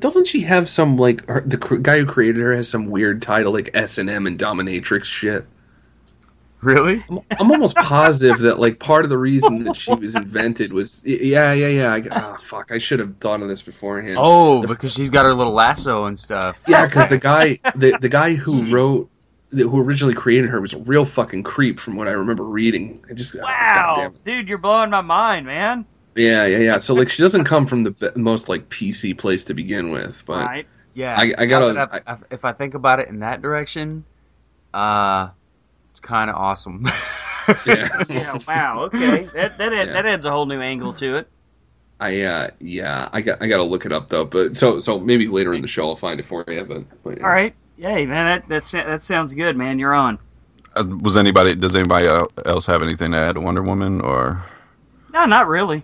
[0.00, 3.22] doesn't she have some like her, the cr- guy who created her has some weird
[3.22, 5.46] title like S and M and dominatrix shit?
[6.62, 7.04] Really?
[7.10, 11.02] I'm, I'm almost positive that like part of the reason that she was invented was
[11.04, 11.92] yeah yeah yeah.
[11.94, 14.16] I, oh fuck, I should have thought of this beforehand.
[14.18, 16.60] Oh, because she's got her little lasso and stuff.
[16.68, 19.10] Yeah, because the guy, the the guy who wrote,
[19.52, 23.04] who originally created her was a real fucking creep, from what I remember reading.
[23.10, 25.84] I just, oh, Wow, goddamn dude, you're blowing my mind, man.
[26.14, 26.78] yeah, yeah, yeah.
[26.78, 30.44] So like, she doesn't come from the most like PC place to begin with, but
[30.46, 30.66] Right.
[30.94, 34.04] Yeah, I- I gotta- that I've- if I think about it in that direction,
[34.74, 35.28] uh,
[36.00, 36.84] it's kind of awesome.
[37.66, 38.38] yeah, Yeah.
[38.48, 38.84] Wow.
[38.84, 39.24] Okay.
[39.34, 39.84] That that Yeah.
[39.86, 41.28] that adds a whole new angle to it.
[41.98, 44.24] I uh, yeah, I got I got to look it up though.
[44.24, 46.64] But so so maybe later in the show I'll find it for you.
[46.64, 47.24] But, but yeah.
[47.24, 47.54] All right.
[47.76, 48.42] Yay, man.
[48.48, 49.78] That that that sounds good, man.
[49.78, 50.18] You're on.
[50.74, 51.54] Uh, was anybody?
[51.54, 52.06] Does anybody
[52.46, 54.00] else have anything to add to Wonder Woman?
[54.00, 54.42] Or
[55.12, 55.82] No, not really.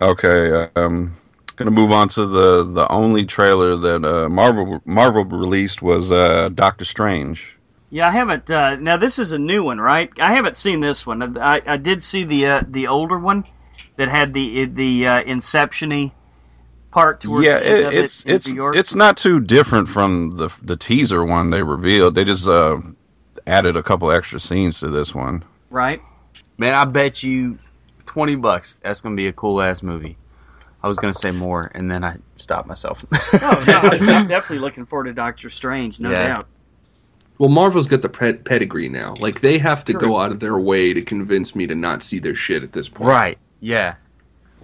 [0.00, 1.16] okay, um,
[1.56, 6.50] gonna move on to the the only trailer that uh, Marvel Marvel released was uh,
[6.50, 7.56] Doctor Strange.
[7.92, 8.50] Yeah, I haven't.
[8.50, 10.10] Uh, now this is a new one, right?
[10.18, 11.36] I haven't seen this one.
[11.38, 13.44] I, I did see the uh, the older one
[13.96, 16.12] that had the the uh, Inception-y
[16.90, 19.90] part towards yeah, the end it, of it's it in it's it's not too different
[19.90, 22.14] from the the teaser one they revealed.
[22.14, 22.80] They just uh,
[23.46, 25.44] added a couple extra scenes to this one.
[25.70, 26.00] right.
[26.58, 27.58] Man, I bet you
[28.06, 30.16] twenty bucks that's gonna be a cool ass movie.
[30.82, 33.04] I was gonna say more, and then I stopped myself.
[33.42, 36.16] Oh no, I'm, I'm definitely looking forward to Doctor Strange, no Yeah.
[36.16, 36.48] doubt.
[37.42, 39.14] Well, Marvel's got the ped- pedigree now.
[39.20, 40.00] Like they have to True.
[40.00, 42.88] go out of their way to convince me to not see their shit at this
[42.88, 43.10] point.
[43.10, 43.38] right?
[43.58, 43.94] Yeah.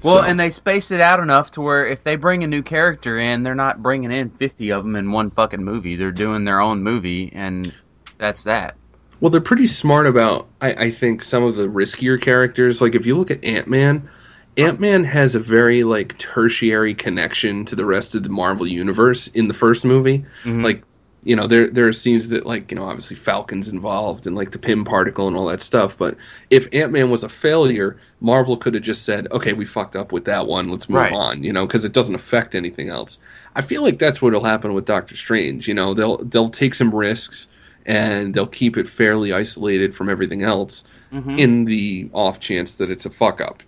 [0.05, 2.63] Well, So- and they space it out enough to where if they bring a new
[2.63, 5.97] character in, they're not bringing in fifty of them in one fucking movie.
[5.97, 7.73] They're doing their own movie, and
[8.17, 8.77] that's that.
[9.21, 12.81] Well, they're pretty smart about, I, I think, some of the riskier characters.
[12.81, 14.09] Like, if you look at Ant Man,
[14.57, 19.27] Ant Man has a very, like, tertiary connection to the rest of the Marvel Universe
[19.27, 20.25] in the first movie.
[20.45, 20.63] Mhm.
[20.63, 20.85] Like,
[21.25, 24.53] you know, there there are scenes that, like, you know, obviously Falcon's involved and, like,
[24.53, 25.99] the Pym particle and all that stuff.
[25.99, 26.17] But
[26.51, 30.13] if Ant Man was a failure, Marvel could have just said, okay, we fucked up
[30.13, 30.71] with that one.
[30.71, 31.13] Let's move Right.
[31.13, 33.19] on, you know, because it doesn't affect anything else.
[33.55, 35.69] I feel like that's what'll happen with Doctor Strange.
[35.69, 37.49] You know, they'll they'll take some risks
[37.87, 42.91] and they'll keep it fairly isolated from everything else hmm in the off chance that
[42.91, 43.63] it's a fuck up.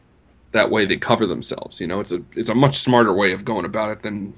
[0.52, 1.80] That way they cover themselves.
[1.80, 4.34] You know, it's a it's a much smarter way of going about it than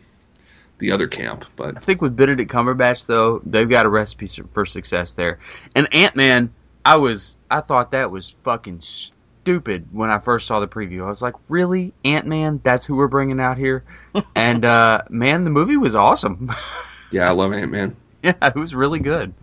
[0.83, 1.47] the other camp.
[1.55, 5.39] But I think with Benedict Cumberbatch though, they've got a recipe for success there.
[5.77, 6.53] And Ant Man,
[6.85, 11.05] I was I thought that was fucking stupid when I first saw the preview.
[11.05, 12.61] I was like, really, Ant Man?
[12.65, 13.85] That's who we're bringing out here?
[14.35, 16.53] and uh, man, the movie was awesome.
[17.13, 17.95] Yeah, I love Ant Man.
[18.23, 19.35] Yeah, it was really good.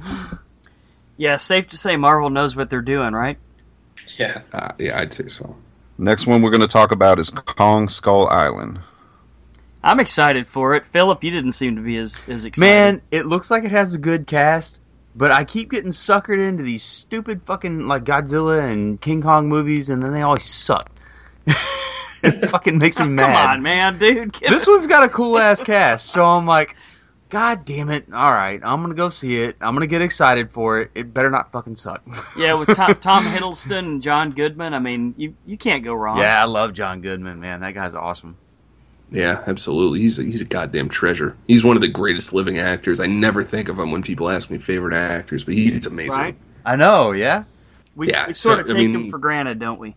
[1.17, 3.37] Yeah, safe to say Marvel knows what they're doing, right?
[4.17, 4.41] Yeah.
[4.51, 5.55] Uh, yeah, I'd say so.
[5.99, 8.79] Next one we're going to talk about is Kong Skull Island.
[9.83, 10.85] I'm excited for it.
[10.85, 12.67] Philip, you didn't seem to be as, as excited.
[12.69, 14.79] Man, it looks like it has a good cast,
[15.15, 19.89] but I keep getting suckered into these stupid fucking like Godzilla and King Kong movies,
[19.89, 20.91] and then they always suck.
[22.23, 23.25] it fucking makes me Oh, mad.
[23.25, 24.35] come on, man, dude.
[24.35, 26.75] This one's got a cool ass cast, so I'm like,
[27.29, 28.05] God damn it!
[28.11, 29.55] All right, I'm gonna go see it.
[29.61, 30.91] I'm gonna get excited for it.
[30.95, 32.01] It better not fucking suck.
[32.37, 36.17] Yeah, with Tom, Tom Hiddleston and John Goodman, I mean, you you can't go wrong.
[36.17, 37.61] yeah, I love John Goodman, man.
[37.61, 38.35] That guy's awesome.
[39.11, 39.99] Yeah, absolutely.
[40.01, 41.35] He's a, he's a goddamn treasure.
[41.47, 42.99] He's one of the greatest living actors.
[42.99, 46.19] I never think of him when people ask me favorite actors, but he's amazing.
[46.21, 46.35] right.
[46.65, 47.43] I know, yeah.
[47.95, 49.95] We, Yeah, we sort of so, I take mean- him for granted, don't we?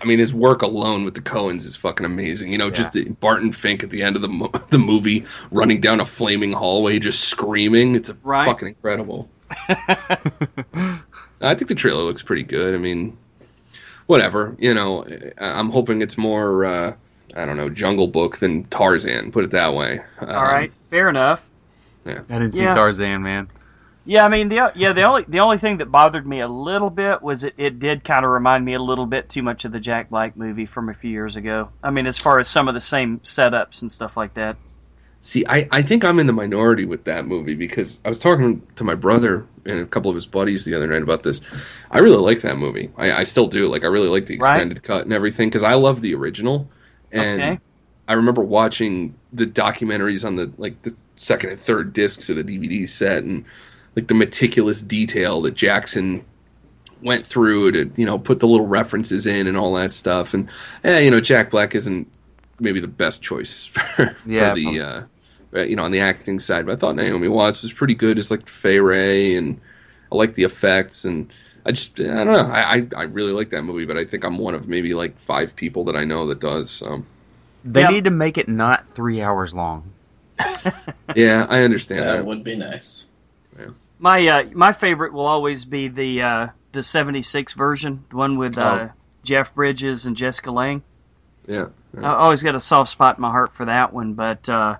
[0.00, 2.52] I mean, his work alone with the Coens is fucking amazing.
[2.52, 5.80] You know, just the Barton Fink at the end of the mo- the movie running
[5.80, 7.94] down a flaming hallway, just screaming.
[7.96, 8.46] It's a Right.
[8.46, 9.30] fucking incredible.
[9.68, 12.74] I think the trailer looks pretty good.
[12.74, 13.16] I mean,
[14.06, 14.54] whatever.
[14.58, 15.04] You know,
[15.38, 16.64] I- I'm hoping it's more.
[16.66, 16.94] Uh,
[17.36, 19.30] I don't know, Jungle Book than Tarzan.
[19.32, 20.00] Put it that way.
[20.20, 21.48] Um, All right, fair enough.
[22.04, 22.72] Yeah, I didn't see Yeah.
[22.72, 23.48] Tarzan, man.
[24.06, 26.88] Yeah, I mean the yeah the only the only thing that bothered me a little
[26.88, 29.72] bit was it, it did kind of remind me a little bit too much of
[29.72, 31.68] the Jack Black movie from a few years ago.
[31.82, 34.56] I mean, as far as some of the same setups and stuff like that.
[35.20, 38.62] See, I, I think I'm in the minority with that movie because I was talking
[38.76, 41.42] to my brother and a couple of his buddies the other night about this.
[41.90, 42.90] I really like that movie.
[42.96, 43.66] I, I still do.
[43.66, 44.52] Like, I really like the Right.
[44.52, 46.70] extended cut and everything because I love the original.
[47.12, 47.58] And Okay.
[48.08, 52.44] I remember watching the documentaries on the like the second and third discs of the
[52.44, 53.44] DVD set and
[53.96, 56.24] like the meticulous detail that Jackson
[57.02, 60.34] went through to you know put the little references in and all that stuff.
[60.34, 60.48] And
[60.84, 62.10] eh, you know, Jack Black isn't
[62.60, 63.66] maybe the best choice
[63.96, 65.02] for, Yeah, for the uh,
[65.54, 68.18] uh, you know on the acting side, but I thought Naomi Watts was pretty good
[68.18, 69.60] as like Fay Wray, and
[70.12, 71.32] I like the effects and.
[71.66, 74.24] I just I don't know I, I I really like that movie, but I think
[74.24, 76.70] I'm one of maybe like five people that I know that does.
[76.70, 77.02] So
[77.64, 77.90] They Yeah.
[77.90, 79.92] need to make it not three hours long.
[81.14, 82.24] yeah, I understand That that.
[82.26, 83.06] would be nice.
[84.00, 88.56] My uh, my favorite will always be the uh, the '76 version, the one with
[88.56, 88.88] uh,
[89.24, 90.82] Jeff Bridges and Jessica Lange.
[91.48, 91.66] Yeah,
[92.00, 94.76] I always got a soft spot in my heart for that one, but uh,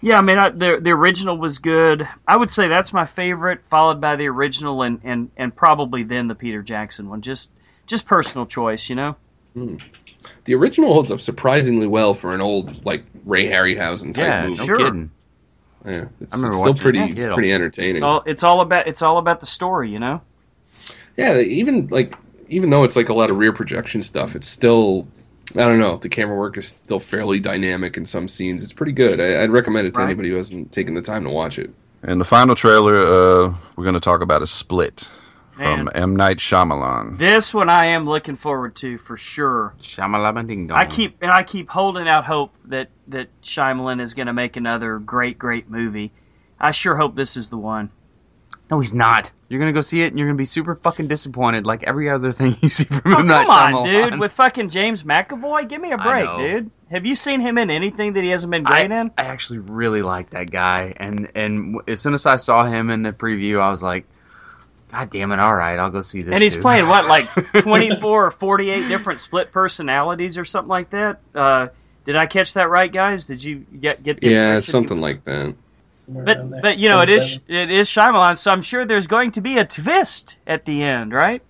[0.00, 2.06] yeah, I mean I, the the original was good.
[2.26, 6.28] I would say that's my favorite, followed by the original and, and, and probably then
[6.28, 7.20] the Peter Jackson one.
[7.22, 7.52] Just
[7.86, 9.16] just personal choice, you know.
[9.54, 9.76] Hmm.
[10.44, 14.58] the original holds up surprisingly well for an old like Ray Harryhausen type Yeah, movie.
[14.58, 14.76] no Sure.
[14.76, 15.10] kidding.
[15.84, 17.94] Yeah, it's, it's still pretty as pretty entertaining.
[17.94, 20.20] It's all it's all about it's all about the story, you know.
[21.16, 22.14] yeah, even like
[22.48, 25.06] even though it's like a lot of rear projection stuff, it's still
[25.56, 25.96] I don't know.
[25.96, 28.62] The camera work is still fairly dynamic in some scenes.
[28.62, 29.20] It's pretty good.
[29.20, 30.06] I, I'd recommend it to Right.
[30.06, 31.70] anybody who hasn't taken the time to watch it.
[32.02, 35.10] And the final trailer uh, we're going to talk about is Split
[35.56, 36.16] from M.
[36.16, 37.18] Night Shyamalan.
[37.18, 39.74] This one I am looking forward to for sure.
[39.82, 40.78] Shamalama ding dong.
[40.78, 44.56] I keep and I keep holding out hope that that Shyamalan is going to make
[44.56, 46.12] another great great movie.
[46.58, 47.90] I sure hope this is the one.
[48.70, 49.32] No, he's not.
[49.48, 52.32] You're gonna go see it, and you're gonna be super fucking disappointed, like every other
[52.32, 53.26] thing you see from Oh, M.
[53.26, 54.10] come on, Shyamalan.
[54.10, 54.20] dude!
[54.20, 56.70] With fucking James McAvoy, give me a break, dude.
[56.90, 59.10] Have you seen him in anything that he hasn't been I, great in?
[59.18, 63.02] I actually really like that guy, and and as soon as I saw him in
[63.02, 64.06] the preview, I was like,
[64.92, 65.40] God damn it!
[65.40, 66.32] All right, I'll go see this.
[66.34, 67.26] And he's dude." playing what, like
[67.62, 71.18] twenty four or forty eight different split personalities or something like that.
[71.34, 71.68] Uh,
[72.04, 73.26] did I catch that right, guys?
[73.26, 74.20] Did you get get?
[74.20, 75.54] The Yeah, impression something was- like that.
[76.10, 76.60] Somewhere But there.
[76.60, 77.54] but you know it is 27.
[77.70, 81.12] it is Shyamalan, so I'm sure there's going to be a twist at the end,
[81.12, 81.40] right?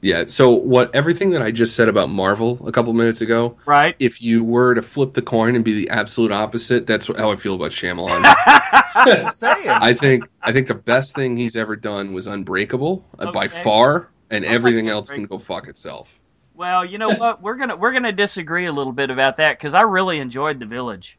[0.00, 0.24] Yeah.
[0.26, 3.96] So what everything that I just said about Marvel a couple minutes ago, Right.
[3.98, 7.36] if you were to flip the coin and be the absolute opposite, that's how I
[7.36, 8.22] feel about Shyamalan.
[8.94, 9.68] I'm saying.
[9.68, 14.10] I think I think the best thing he's ever done was Unbreakable uh, by far,
[14.30, 16.20] and I like everything else can go fuck itself.
[16.54, 17.42] Well, you know what?
[17.42, 20.66] We're gonna we're gonna disagree a little bit about that because I really enjoyed the
[20.66, 21.18] village.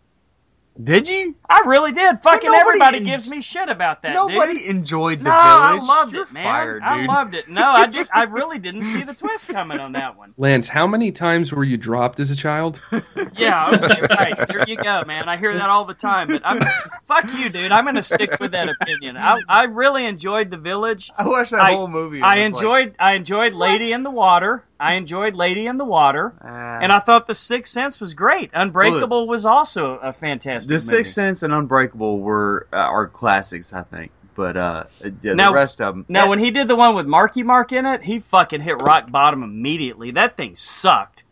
[0.84, 1.36] Did you?
[1.50, 2.20] I really did.
[2.22, 4.14] Fucking everybody en- gives me shit about that.
[4.14, 4.70] Nobody dude.
[4.70, 6.44] enjoyed the No, I loved You're it, man.
[6.44, 7.50] Fired, I loved it.
[7.50, 8.08] No, I did.
[8.14, 10.34] I really didn't see the twist coming on that one.
[10.38, 12.80] Lance, how many times were you dropped as a child?
[13.38, 14.48] Yeah, okay, right.
[14.48, 15.30] There you go, man.
[15.30, 16.28] I hear that all the time.
[16.28, 16.60] But I'm
[17.06, 17.72] fuck you, dude.
[17.72, 19.16] I'm gonna stick with that opinion.
[19.18, 21.12] I I really enjoyed the village.
[21.18, 22.22] I watched that I- whole movie.
[22.22, 23.94] I and was enjoyed I enjoyed Lady What?
[23.96, 24.64] in the Water.
[24.80, 26.34] I enjoyed Lady in the Water.
[26.44, 26.52] Like,
[26.84, 28.52] And I thought The Sixth Sense was great.
[28.54, 30.86] Unbreakable was also a fantastic The movie.
[30.98, 34.12] Sixth Sense and Unbreakable were uh, are classics, I think.
[34.36, 34.84] But uh,
[35.24, 36.06] yeah, Now- the rest of them.
[36.08, 39.10] Now, when he did the one with Marky Mark in it, he fucking hit rock
[39.12, 40.12] bottom immediately.
[40.12, 41.24] That thing sucked.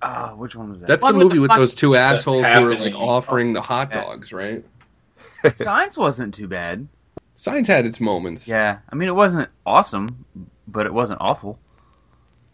[0.00, 0.86] uh, which one was that?
[0.86, 2.94] That's One the with movie the with those two assholes who were like happening.
[2.94, 4.02] offering the hot Yeah.
[4.04, 4.64] dogs, right?
[5.54, 6.88] Signs wasn't too bad.
[7.34, 8.48] Signs had its moments.
[8.48, 10.24] Yeah, I mean it wasn't awesome,
[10.66, 11.58] but it wasn't awful.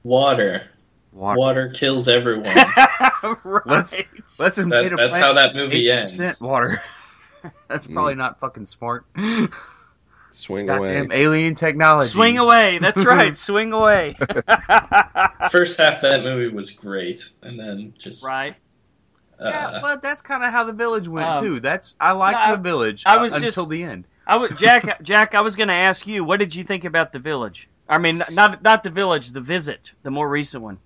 [0.06, 0.68] Water.
[1.12, 1.38] Water.
[1.38, 2.44] Water kills everyone.
[3.44, 3.60] right.
[3.66, 3.96] Let's-
[4.38, 6.40] Let's invade a that's how that movie 8% ends.
[6.42, 6.80] Water.
[7.68, 9.06] that's probably not fucking smart.
[10.30, 11.16] Swing Goddamn away.
[11.22, 12.08] alien technology.
[12.10, 12.78] Swing away.
[12.78, 13.34] That's right.
[13.36, 14.14] Swing away.
[15.50, 18.54] First half of that movie was great, and then just right.
[19.40, 21.60] uh, Yeah, but that's kind of how the village went Um, too.
[21.60, 24.04] That's I like no, the village I uh, was until just- the end.
[24.26, 25.02] I was Jack.
[25.02, 27.68] Jack, I was going to ask you, what did you think about the village?
[27.88, 30.78] I mean, not not the village, the visit, the more recent one.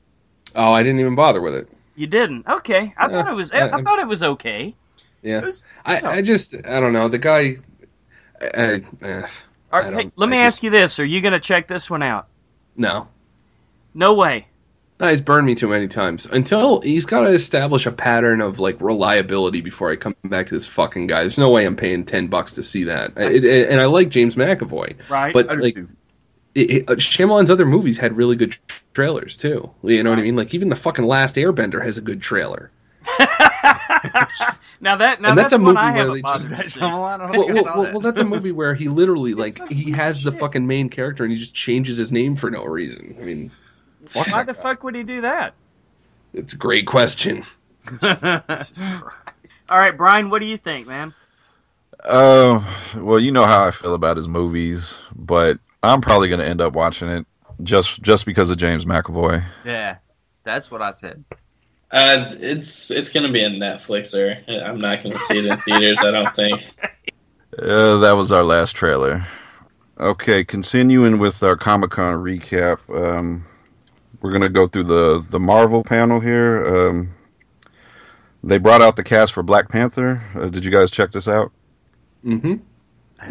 [0.54, 1.68] Oh, I didn't even bother with it.
[1.94, 2.46] You didn't?
[2.46, 2.92] Okay.
[2.96, 3.52] I thought it was.
[3.52, 4.74] I- I, thought it was okay.
[5.22, 5.38] Yeah.
[5.38, 7.58] It was- I, so- I just I don't know the guy.
[8.40, 9.22] I, uh,
[9.72, 11.68] All I right, hey, let me I ask you this: Are you going to check
[11.68, 12.26] this one out?
[12.76, 13.08] no,
[13.94, 14.46] No way.
[14.98, 16.24] no, he's burned me too many times.
[16.26, 20.54] Until he's got to establish a pattern of like reliability before I come back to
[20.54, 21.20] this fucking guy.
[21.22, 23.12] There's no way I'm paying ten bucks to see that.
[23.18, 25.32] It, it- and I like James McAvoy, Right.
[25.34, 25.88] but I like too.
[26.54, 28.60] It, it, uh, Shyamalan's other movies had really good tra-
[28.94, 29.70] trailers too.
[29.82, 30.36] You know what I mean?
[30.36, 32.70] Like even the fucking Last Airbender has a good trailer.
[34.80, 36.80] now that now that's, that's a movie I where haven't they just- to see.
[36.80, 39.86] Shyamalan, I don't Well, well, well, well, that's a movie where he literally like he
[39.86, 43.16] weird has the fucking main character and he just changes his name for no reason.
[43.20, 43.50] I mean,
[44.06, 44.60] fuck Why the guy.
[44.60, 45.54] fuck would he do that?
[46.34, 47.44] It's a great question.
[48.02, 51.14] All right, Brian, what do you think, man?
[52.04, 52.62] Uh,
[52.96, 56.60] well, you know how I feel about his movies, but I'm probably going to end
[56.60, 57.26] up watching it
[57.62, 59.44] just just because of James McAvoy.
[59.64, 59.98] yeah,
[60.44, 61.24] that's what I said.
[61.90, 64.42] uh, it's it's gonna be a Netflixer.
[64.64, 65.98] I'm not gonna see it in theaters.
[66.00, 66.66] I don't think.
[67.58, 69.26] Uh, that was our last trailer.
[69.98, 72.78] Okay, continuing with our Comic Con recap.
[72.96, 73.44] Um,
[74.22, 76.64] we're gonna go through the the Marvel panel here.
[76.64, 77.10] Um,
[78.44, 80.22] they brought out the cast for Black Panther.
[80.36, 81.50] Uh, did you guys check this out?
[82.24, 82.54] Mm-hmm.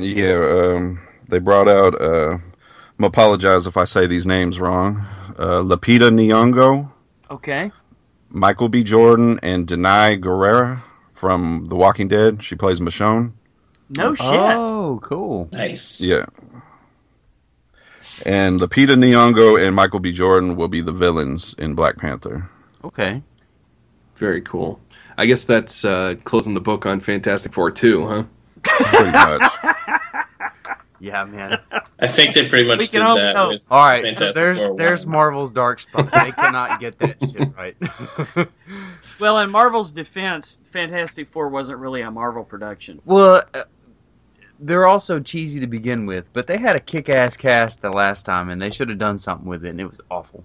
[0.02, 2.00] Yeah, um, they brought out.
[2.00, 2.38] Uh,
[2.98, 5.06] I'm apologize if I say these names wrong.
[5.38, 6.92] Uh, Lupita Nyong'o,
[7.32, 7.72] Okay.
[8.30, 8.84] Michael B.
[8.84, 10.82] Jordan, and Danai Gurira
[11.14, 12.44] from The Walking Dead.
[12.44, 13.32] She plays Michonne.
[13.90, 14.26] No shit.
[14.28, 15.50] Oh, cool.
[15.52, 16.02] Nice.
[16.02, 16.26] Yeah.
[18.26, 20.12] And Lupita Nyong'o and Michael B.
[20.12, 22.50] Jordan will be the villains in Black Panther.
[22.84, 23.22] Okay.
[24.16, 24.80] Very cool.
[25.18, 28.24] I guess that's uh, closing the book on Fantastic Four too, huh?
[28.64, 29.54] Pretty much.
[31.02, 31.60] Yeah, man.
[32.00, 33.54] I think they pretty much We did that hope.
[33.54, 35.14] with All right, Fantastic so there's Four there's one.
[35.14, 36.12] Marvel's dark spot.
[36.12, 38.50] They cannot get that shit right.
[39.20, 43.02] Well, in Marvel's defense, Fantastic Four wasn't really a Marvel production.
[43.06, 43.64] well, uh,
[44.62, 48.50] they're also cheesy to begin with, but they had a kick-ass cast the last time,
[48.50, 50.44] and they should have done something with it, and it was awful.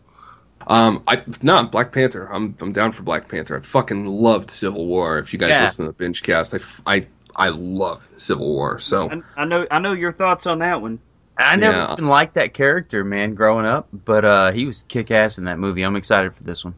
[0.68, 2.26] Um, I no Black Panther.
[2.32, 3.58] I'm I'm down for Black Panther.
[3.58, 5.18] I fucking loved Civil War.
[5.18, 5.64] If you guys Yeah.
[5.64, 8.78] listen to the binge cast, I f- I I love Civil War.
[8.78, 10.98] So I, I know I know your thoughts on that one.
[11.36, 11.92] I never Yeah.
[11.94, 15.82] even liked that character, man, growing up, but uh, he was kick-ass in that movie.
[15.82, 16.74] I'm excited for this one.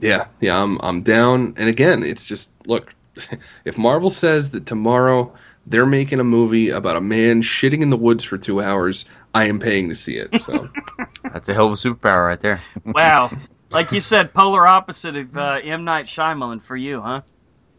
[0.00, 1.54] yeah, yeah, I'm I'm down.
[1.56, 2.92] And again, it's just look,
[3.64, 5.32] if Marvel says that tomorrow
[5.66, 9.04] they're making a movie about a man shitting in the woods for two hours,
[9.34, 10.42] I am paying to see it.
[10.42, 10.68] So
[11.32, 12.60] That's a hell of a superpower right there.
[12.84, 13.30] Wow.
[13.70, 17.20] like you said, polar opposite of uh, M Night Shyamalan for you, huh?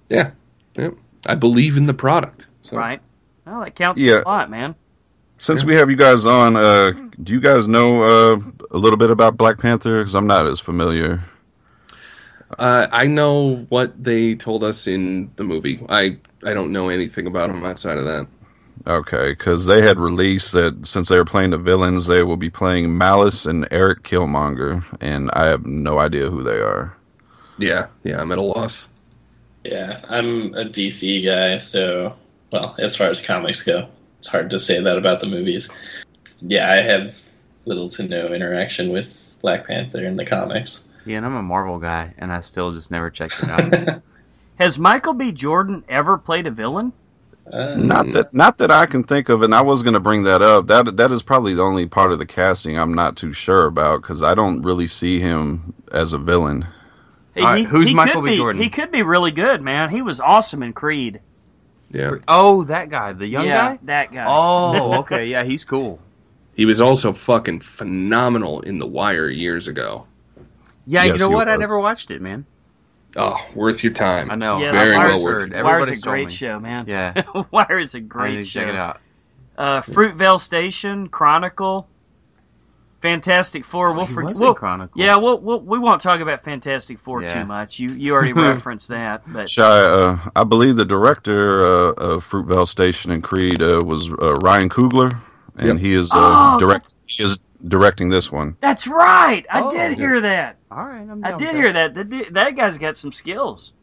[0.10, 0.32] yeah,
[0.78, 0.90] yeah,
[1.26, 2.48] I believe in the product.
[2.62, 3.02] So Right.
[3.46, 4.22] Well, that counts Yeah.
[4.22, 4.76] a lot, man.
[5.38, 8.40] Since we have you guys on, uh, do you guys know uh,
[8.72, 9.98] a little bit about Black Panther?
[9.98, 11.22] Because I'm not as familiar.
[12.58, 15.84] Uh, I know what they told us in the movie.
[15.90, 18.28] I I don't know anything about them outside of that.
[18.88, 22.52] Okay, because they had released that since they were playing the villains, they will be
[22.52, 26.96] playing Malice and Eric Killmonger, and I have no idea who they are.
[27.58, 28.88] Yeah, yeah, I'm at a loss.
[29.66, 32.16] Yeah, I'm a DC guy, so
[32.52, 35.72] well, as far as comics go, it's hard to say that about the movies.
[36.40, 37.20] Yeah, I have
[37.66, 40.88] little to no interaction with Black Panther in the comics.
[40.98, 44.02] See, and I'm a Marvel guy, and I still just never checked it out.
[44.60, 45.32] Has Michael B.
[45.32, 46.94] Jordan ever played a villain?
[47.52, 50.24] Uh, Not that, not that I can think of, and I was going to bring
[50.24, 50.68] that up.
[50.68, 54.02] That that is probably the only part of the casting I'm not too sure about
[54.02, 56.66] because I don't really see him as a villain.
[57.36, 58.32] He, All right, he- who's he Michael could B.
[58.32, 58.62] be- Jordan?
[58.62, 59.90] He could be really good, man.
[59.90, 61.20] He was awesome in Creed.
[61.92, 63.80] Yeah, oh, that guy, the young yeah, guy.
[63.84, 64.26] that guy.
[64.28, 66.00] Oh, okay, yeah, he's cool.
[66.56, 70.08] he was also fucking phenomenal in The Wire years ago.
[70.88, 71.48] Yeah, Yes, you know he what?
[71.50, 72.46] I never watched it, man.
[73.18, 74.30] Oh, worth your time.
[74.32, 74.60] I know.
[74.60, 75.64] Yeah, very The well Wire's- worth it.
[75.64, 76.34] Wire's a great me.
[76.34, 76.86] show, man.
[76.88, 77.22] Yeah,
[77.52, 78.60] Wire is a I need great to show.
[78.62, 79.00] check it out.
[79.58, 81.88] Uh, Fruitvale Station, Chronicle,
[83.06, 83.94] Fantastic Four.
[83.94, 84.36] we'll forget.
[84.38, 85.00] We'll, Chronicle.
[85.00, 87.42] yeah, we'll, we'll, we won't talk about Fantastic Four Yeah.
[87.42, 87.78] too much.
[87.80, 92.68] You you already referenced that, but Shy, uh, I believe the director uh, of Fruitvale
[92.68, 95.16] Station and Creed uh, was uh, Ryan Coogler,
[95.56, 95.78] and Yep.
[95.78, 96.96] he is uh, Oh, direct.
[97.06, 97.38] He is
[97.68, 98.58] directing this one.
[98.60, 99.46] that's right.
[99.52, 99.96] I Oh, did yeah.
[99.96, 100.58] hear that.
[100.72, 101.94] All right, I'm I did with hear that.
[101.94, 103.74] That that guy's got some skills.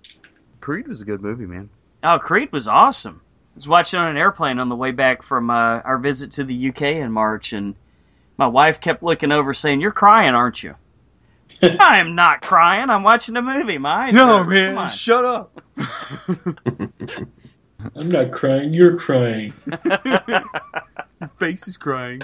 [0.61, 1.71] Creed was a good movie, man.
[2.03, 3.21] Oh, Creed was awesome.
[3.25, 5.55] I was watching on an airplane on the way back from uh,
[5.85, 7.75] our visit to the UK in March, and
[8.43, 10.75] my wife kept looking over saying, "You're crying, aren't you?"
[11.63, 12.91] I am not crying.
[12.91, 13.79] I'm watching a movie.
[13.79, 14.47] My eyes hurt.
[14.69, 14.89] Come on.
[14.89, 15.61] shut up.
[17.97, 18.73] I'm not crying.
[18.75, 19.53] You're crying.
[21.39, 22.23] Face is crying.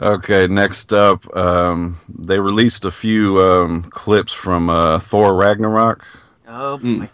[0.00, 6.04] Okay, next up, um, they released a few um, clips from uh, Thor Ragnarok.
[6.48, 7.00] Oh Mm.
[7.00, 7.10] boy.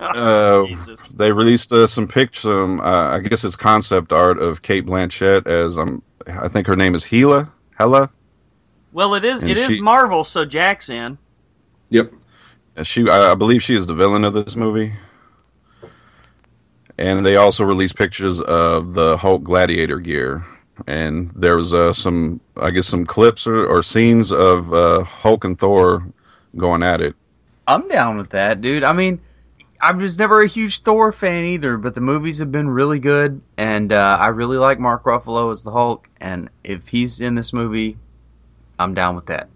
[0.00, 1.08] Uh, Jesus.
[1.10, 2.46] they released uh, some pictures.
[2.46, 6.76] Um, uh, I guess it's concept art of Cate Blanchett as um, I think her
[6.76, 7.50] name is Hela.
[7.78, 8.10] Hela.
[8.92, 9.40] Well, it is.
[9.40, 11.18] And It is she- Marvel, so Jack's in.
[11.90, 12.12] Yep.
[12.82, 14.92] She, I I believe, she is the villain of this movie.
[16.98, 20.44] And they also released pictures of the Hulk Gladiator gear,
[20.88, 25.44] and there was uh, some, I guess, some clips or, or scenes of uh, Hulk
[25.44, 26.04] and Thor
[26.56, 27.14] going at it.
[27.68, 28.82] I'm down with that, dude.
[28.82, 29.20] I mean,
[29.80, 33.40] I was never a huge Thor fan either, but the movies have been really good,
[33.56, 36.08] and uh, I really like Mark Ruffalo as the Hulk.
[36.20, 37.96] And if he's in this movie,
[38.78, 39.48] I'm down with that.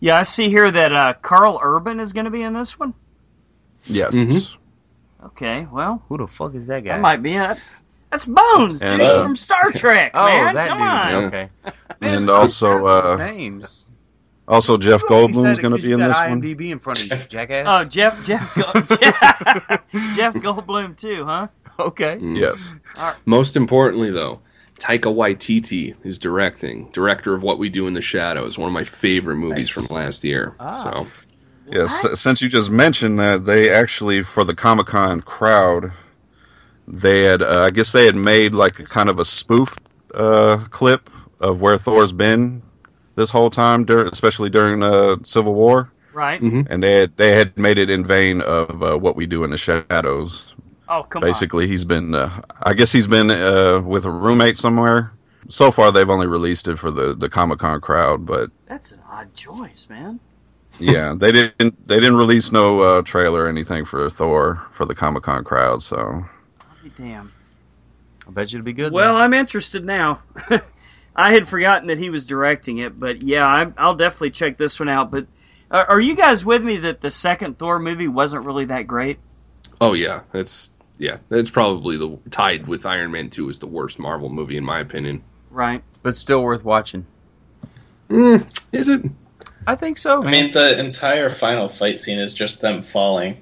[0.00, 2.94] Yeah, I see here that uh, Karl Urban is going to be in this one.
[3.86, 4.12] Yes.
[4.12, 4.56] Mhm.
[5.26, 6.94] Okay, well, Who the fuck is that guy?
[6.94, 7.58] that might be it.
[8.10, 10.54] That's Bones, dude, And, uh, from Star Trek, oh, man.
[10.54, 10.86] that Come dude.
[10.86, 11.10] on.
[11.10, 11.26] Yeah.
[11.26, 11.48] Okay.
[12.02, 13.90] And also, uh, names.
[14.46, 16.40] Also Jeff You only Goldblum's going to be in got this one.
[16.42, 17.66] IMDb in front of you, jackass.
[17.68, 19.16] Oh, Jeff, Jeff, Go- Jeff,
[20.16, 21.48] Jeff Goldblum too, huh?
[21.78, 22.16] okay.
[22.16, 22.38] Mm.
[22.38, 23.14] Yes.
[23.24, 24.40] Most importantly, though,
[24.78, 28.84] Taika Waititi is directing, director of What We Do in the Shadows, one of my
[28.84, 29.86] favorite movies Nice.
[29.88, 30.54] from last year.
[30.60, 30.72] Ah.
[30.72, 31.06] So
[31.66, 32.20] Yes.
[32.20, 35.92] Since you just mentioned that, they actually for the Comic Con crowd,
[36.86, 39.74] they had, uh, I guess, they had made like a kind of a spoof
[40.12, 41.08] uh, clip
[41.40, 42.62] of where Thor's been
[43.16, 46.40] this whole time, dur- especially during uh, Civil War, Right?
[46.40, 46.66] Mhm.
[46.70, 49.50] and they had they had made it in vein of uh, what we do in
[49.50, 50.54] the shadows.
[50.88, 51.28] Oh, come on.
[51.28, 55.12] Basically, he's been, uh, I guess, he's been uh, with a roommate somewhere.
[55.48, 58.50] So far, they've only released it for the the Comic Con crowd, but.
[58.66, 60.18] That's an odd choice, man.
[60.78, 64.94] yeah, they didn't they didn't release no uh, trailer or anything for Thor for the
[64.94, 65.82] Comic Con crowd.
[65.82, 67.30] So I'll be damned.
[68.26, 68.92] I bet you it'll be good.
[68.92, 70.20] Well, I'm interested now.
[71.16, 74.80] I had forgotten that he was directing it, but yeah, I, I'll definitely check this
[74.80, 75.10] one out.
[75.10, 75.26] But
[75.70, 79.18] are, are you guys with me that the second Thor movie wasn't really that great?
[79.80, 83.98] Oh yeah, that's yeah, that's probably the tied with Iron Man Two is the worst
[83.98, 85.22] Marvel movie in my opinion.
[85.50, 85.82] Right?
[86.04, 87.04] but still worth watching.
[88.08, 89.02] Mm, is it?
[89.66, 90.22] I think so.
[90.22, 93.38] I mean, the entire final fight scene is just them falling.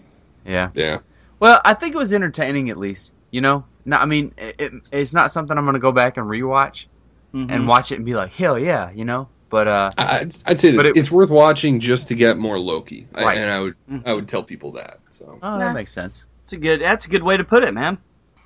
[0.46, 0.70] yeah.
[0.72, 1.00] Yeah.
[1.40, 3.12] Well, I think it was entertaining at least.
[3.32, 6.16] You know, no, I mean, it, it, it's not something I'm going to go back
[6.16, 6.86] and rewatch
[7.34, 7.50] Mhm.
[7.50, 9.28] and watch it and be like, hell yeah, you know.
[9.48, 12.14] But uh, I- I'd, I'd say But this, it it's was- worth watching just to
[12.14, 14.06] get more Loki, I- and I would Mhm.
[14.06, 14.98] I would tell people that.
[15.10, 15.58] So oh, Nah.
[15.58, 16.26] that makes sense.
[16.42, 16.80] It's a good.
[16.80, 17.98] That's a good way to put it, man.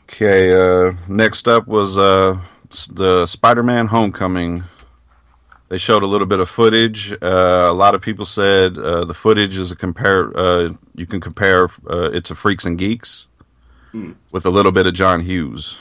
[0.09, 2.39] okay, uh, next up was uh,
[2.93, 4.65] the Spider-Man: Homecoming.
[5.69, 7.13] They showed a little bit of footage.
[7.21, 10.31] Uh, a lot of people said uh, the footage is a compare.
[10.39, 13.27] Uh, you can compare uh, it to Freaks and Geeks
[13.91, 14.13] Hmm.
[14.31, 15.77] with a little bit of John Hughes.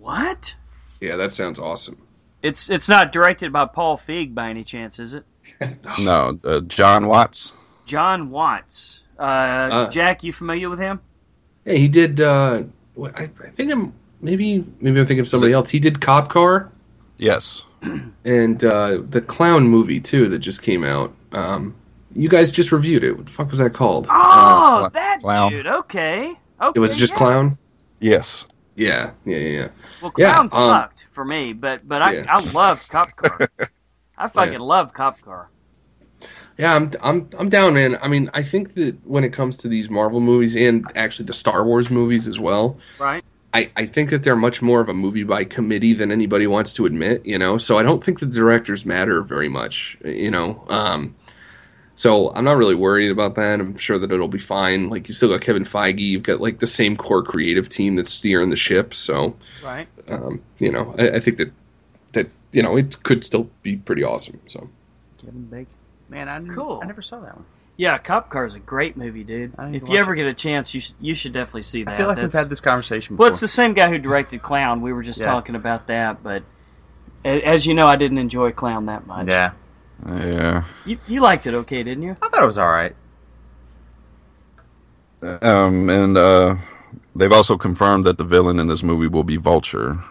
[0.00, 0.54] What?
[1.00, 1.98] yeah, that sounds awesome.
[2.42, 5.24] It's it's not directed by Paul Feig by any chance, is it?
[5.98, 7.52] No, uh, Jon Watts.
[7.86, 9.02] Jon Watts.
[9.18, 11.00] Uh, Uh, Jack, you familiar with him?
[11.64, 12.20] Yeah, he did.
[12.20, 12.64] Uh,
[13.14, 15.68] I, I think I'm maybe maybe I'm thinking of somebody else.
[15.70, 16.70] He did Cop Car
[17.18, 17.64] Yes.
[18.24, 21.12] and uh, the clown movie too that just came out.
[21.32, 21.74] Um,
[22.14, 23.16] you guys just reviewed it.
[23.16, 24.06] What the fuck was that called?
[24.08, 25.52] Uh, Oh, Cla- that Clown.
[25.52, 25.66] dude.
[25.66, 26.34] Okay.
[26.60, 26.72] Okay.
[26.76, 27.18] it was just yeah.
[27.18, 27.58] clown.
[28.00, 28.46] Yes.
[28.74, 29.48] Yeah, yeah, yeah.
[29.48, 29.68] yeah.
[30.00, 32.26] Well, Yeah, Clown um, sucked for me, but but I Yeah.
[32.26, 33.46] I love Cop Car.
[34.18, 34.58] I fucking Yeah.
[34.60, 35.52] love Cop Car.
[36.58, 37.98] Yeah, I'm I'm I'm down, man.
[38.02, 41.32] I mean, I think that when it comes to these Marvel movies and actually the
[41.32, 43.24] Star Wars movies as well, Right.
[43.54, 46.74] I, I think that they're much more of a movie by committee than anybody wants
[46.74, 47.58] to admit, you know.
[47.58, 50.64] So I don't think the directors matter very much, you know.
[50.68, 51.16] Um,
[51.94, 53.60] so I'm not really worried about that.
[53.60, 54.88] I'm sure that it'll be fine.
[54.88, 58.12] Like you still got Kevin Feige, you've got like the same core creative team that's
[58.12, 58.94] steering the ship.
[58.94, 59.88] So Right.
[60.08, 61.52] um, you know, I, I think that
[62.12, 64.40] that you know it could still be pretty awesome.
[64.48, 64.68] So
[65.18, 65.66] Kevin Bacon.
[66.08, 66.80] Man, I Cool.
[66.82, 67.44] I never saw that one.
[67.78, 69.54] Yeah, Cop Car is a great movie, dude.
[69.58, 71.94] If you watch ever get a chance, you sh- you should definitely see that.
[71.94, 73.24] I feel like That's- we've had this conversation before.
[73.24, 74.82] Well, it's the same guy who directed Clown.
[74.82, 75.26] We were just Yeah.
[75.26, 76.42] talking about that, but
[77.24, 79.28] As you know, I didn't enjoy Clown that much.
[79.28, 79.52] Yeah,
[80.06, 80.64] Yeah.
[80.84, 82.16] You, you liked it okay, didn't you?
[82.22, 82.94] I thought it was all right.
[85.22, 86.56] Um, and uh,
[87.14, 90.02] they've also confirmed that the villain in this movie will be Vulture,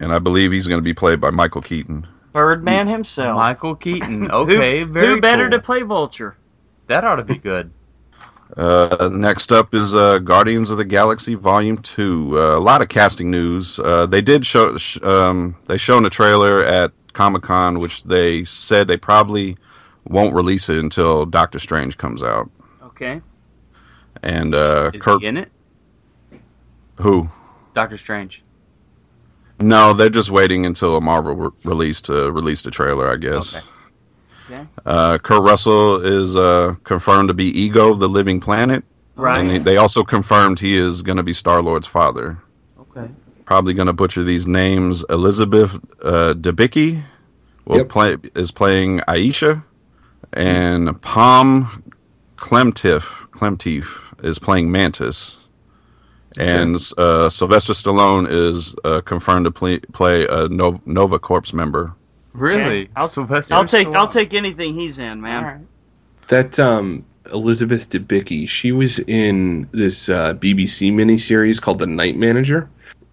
[0.00, 2.06] and I believe he's going to be played by Michael Keaton.
[2.32, 3.36] Birdman himself.
[3.36, 4.30] Michael Keaton.
[4.30, 5.58] Okay, who, very who better cool.
[5.58, 6.36] to play Vulture?
[6.88, 7.72] That ought to be good.
[8.56, 12.36] Uh, next up is uh, Guardians of the Galaxy Volume Two.
[12.36, 13.78] Uh, a lot of casting news.
[13.78, 14.78] Uh, they did show.
[14.78, 19.56] Sh- um, they shown a trailer at Comic Con, which they said they probably
[20.04, 22.48] won't release it until Doctor Strange comes out.
[22.80, 23.20] Okay.
[24.22, 25.50] And uh, Is Kirk, he in it?
[26.94, 27.28] who?
[27.74, 28.44] Doctor Strange.
[29.58, 33.56] No, they're just waiting until a Marvel re- release to release the trailer, I guess.
[33.56, 33.66] Okay.
[34.50, 34.66] Okay.
[34.86, 38.84] Uh, Kurt Russell is uh, confirmed to be Ego the Living Planet.
[39.16, 39.40] Right.
[39.40, 42.38] And he- they also confirmed he is going to be Star Lord's father.
[42.80, 43.10] Okay.
[43.48, 45.02] Probably going to butcher these names.
[45.08, 47.02] Elizabeth uh, Debicki
[47.64, 47.88] will Yep.
[47.88, 49.64] play is playing Ayesha,
[50.34, 51.82] and Palm
[52.36, 53.86] Clemtiff Clemtief
[54.22, 55.38] is playing Mantis.
[56.36, 61.94] And uh, Sylvester Stallone is uh, confirmed to play, play a Nova, Nova Corps member.
[62.34, 62.82] Really?
[62.82, 62.90] Okay.
[62.96, 65.36] I'll- Sylvester I'll take I'll take anything he's in, man.
[65.36, 65.60] All right.
[66.28, 72.68] That um, Elizabeth Debicki, she was in this uh, BBC miniseries called The Night Manager.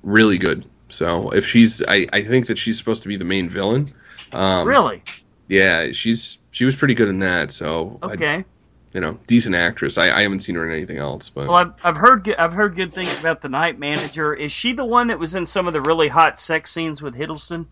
[0.06, 0.66] Really good.
[0.89, 3.91] So if she's, I, I think that she's supposed to be the main villain.
[4.32, 5.03] Um, Really?
[5.47, 7.51] Yeah, she's she was pretty good in that.
[7.51, 8.45] So I- Okay.
[8.93, 9.97] you know, decent actress.
[9.97, 12.53] I, I haven't seen her in anything else, but Well, I've, I've heard good, I've
[12.53, 14.34] heard good things about the night manager.
[14.34, 17.14] Is she the one that was in some of the really hot sex scenes with
[17.16, 17.66] Hiddleston?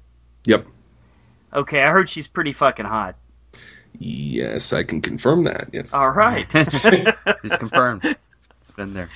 [0.45, 0.65] yep.
[1.53, 3.15] Okay, I heard she's pretty fucking hot.
[3.99, 5.69] Yes, I can confirm that.
[5.71, 5.93] Yes.
[5.93, 6.47] All right.
[7.43, 8.15] It's confirmed.
[8.59, 9.09] It's been there.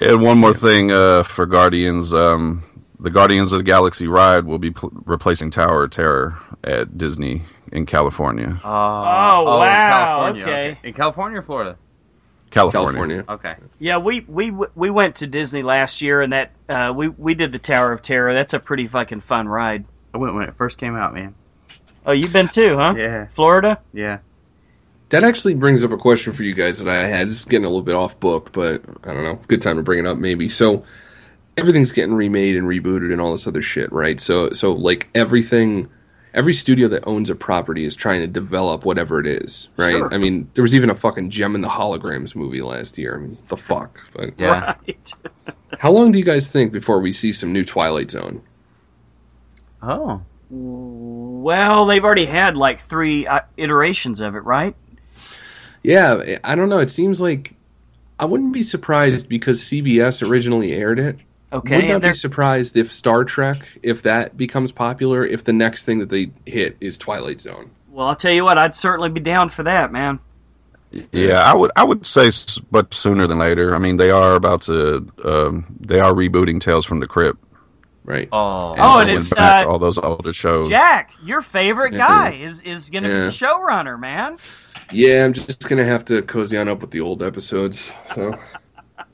[0.00, 2.62] And one more thing uh, for Guardians, um,
[3.00, 7.42] the Guardians of the Galaxy ride will be pl- replacing Tower of Terror at Disney
[7.72, 8.60] in California.
[8.64, 10.42] Uh, Oh, in wow, California.
[10.42, 10.78] okay.
[10.84, 11.76] In California or Florida?
[12.50, 12.92] California.
[12.92, 13.24] California.
[13.28, 13.56] Okay.
[13.78, 17.52] yeah, we, we we went to Disney last year, and that uh, we we did
[17.52, 18.32] the Tower of Terror.
[18.32, 19.84] That's a pretty fucking fun ride.
[20.14, 21.34] I went when it first came out, man.
[22.06, 22.94] Oh, you've been too, huh?
[22.96, 23.26] Yeah.
[23.32, 23.78] Florida.
[23.92, 24.18] Yeah.
[25.10, 27.28] That actually brings up a question for you guys that I had.
[27.28, 29.40] This is getting a little bit off book, but I don't know.
[29.48, 30.48] Good time to bring it up, maybe.
[30.48, 30.84] So
[31.56, 34.20] everything's getting remade and rebooted and all this other shit, right?
[34.20, 35.88] So, so like everything,
[36.34, 39.92] every studio that owns a property is trying to develop whatever it is, right?
[39.92, 40.12] Sure.
[40.12, 43.16] I mean, there was even a fucking Jem and the Holograms movie last year.
[43.16, 43.98] I mean, the fuck.
[44.14, 44.74] But Yeah.
[44.86, 45.12] Right.
[45.78, 48.42] how long do you guys think before we see some new Twilight Zone?
[49.82, 50.22] Oh.
[50.50, 54.74] Well, they've already had like three uh, iterations of it, right?
[55.82, 56.78] Yeah, I don't know.
[56.78, 57.54] It seems like
[58.18, 61.16] I wouldn't be surprised because CBS originally aired it.
[61.52, 65.84] Okay, Would not be surprised if Star Trek, if that becomes popular, if the next
[65.84, 67.70] thing that they hit is Twilight Zone.
[67.90, 68.08] well.
[68.08, 70.18] I'll tell you what, I'd certainly be down for that, man.
[71.12, 72.30] Yeah, I would I would say,
[72.70, 73.74] but sooner than later.
[73.74, 77.38] I mean, they are about to um, they are rebooting Tales from the Crypt.
[78.04, 78.26] Right.
[78.32, 78.74] Oh.
[78.78, 80.66] Oh, and it's, uh, all those older shows.
[80.68, 82.06] Jack, your favorite Yeah.
[82.08, 84.38] guy is is going to be the showrunner, man.
[84.92, 87.92] Yeah, I'm just gonna have to cozy on up with the old episodes.
[88.14, 88.34] So,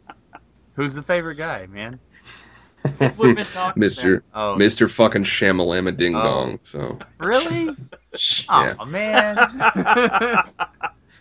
[0.75, 1.99] Who's the favorite guy, man?
[3.01, 4.57] We've been talking Mister, Oh.
[4.57, 6.23] Mister fucking Shamalama Ding Oh.
[6.23, 6.59] Dong.
[6.63, 7.71] So, Really?
[8.49, 8.75] Yeah.
[8.79, 9.37] Oh, man.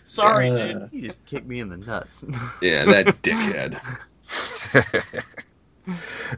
[0.04, 0.88] Sorry, Uh, dude.
[0.92, 2.24] you just kicked me in the nuts.
[2.62, 3.80] yeah, that dickhead.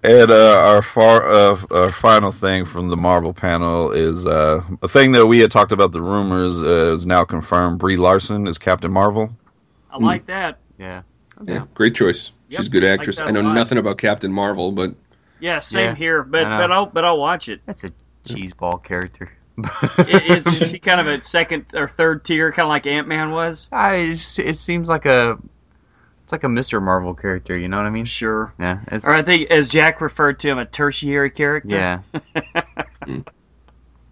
[0.02, 4.88] And uh, our far uh, our final thing from the Marvel panel is uh, a
[4.88, 5.92] thing that we had talked about.
[5.92, 7.78] The rumors uh, is now confirmed.
[7.78, 9.30] Brie Larson is Captain Marvel.
[9.90, 10.58] I like that.
[10.78, 11.02] yeah.
[11.44, 12.32] Yeah, great choice.
[12.48, 13.16] Yep, She's a good like actress.
[13.18, 14.94] that I a know nothing about Captain Marvel, but
[15.38, 16.22] Yeah, same Yeah, here.
[16.22, 17.60] But I but I'll but I'll watch it.
[17.66, 17.92] That's a
[18.24, 19.30] cheeseball character.
[19.62, 23.06] I- Is, is she kind of a second or third tier, kind of like Ant
[23.08, 23.68] Man was?
[23.72, 24.16] I, it
[24.56, 25.38] seems like a
[26.26, 26.82] it's like a Mr.
[26.82, 28.04] Marvel character, you know what I mean?
[28.04, 28.52] Sure.
[28.58, 28.80] Yeah.
[28.88, 31.76] It's Or I think, as Jack referred to him, a tertiary character.
[31.76, 32.00] yeah.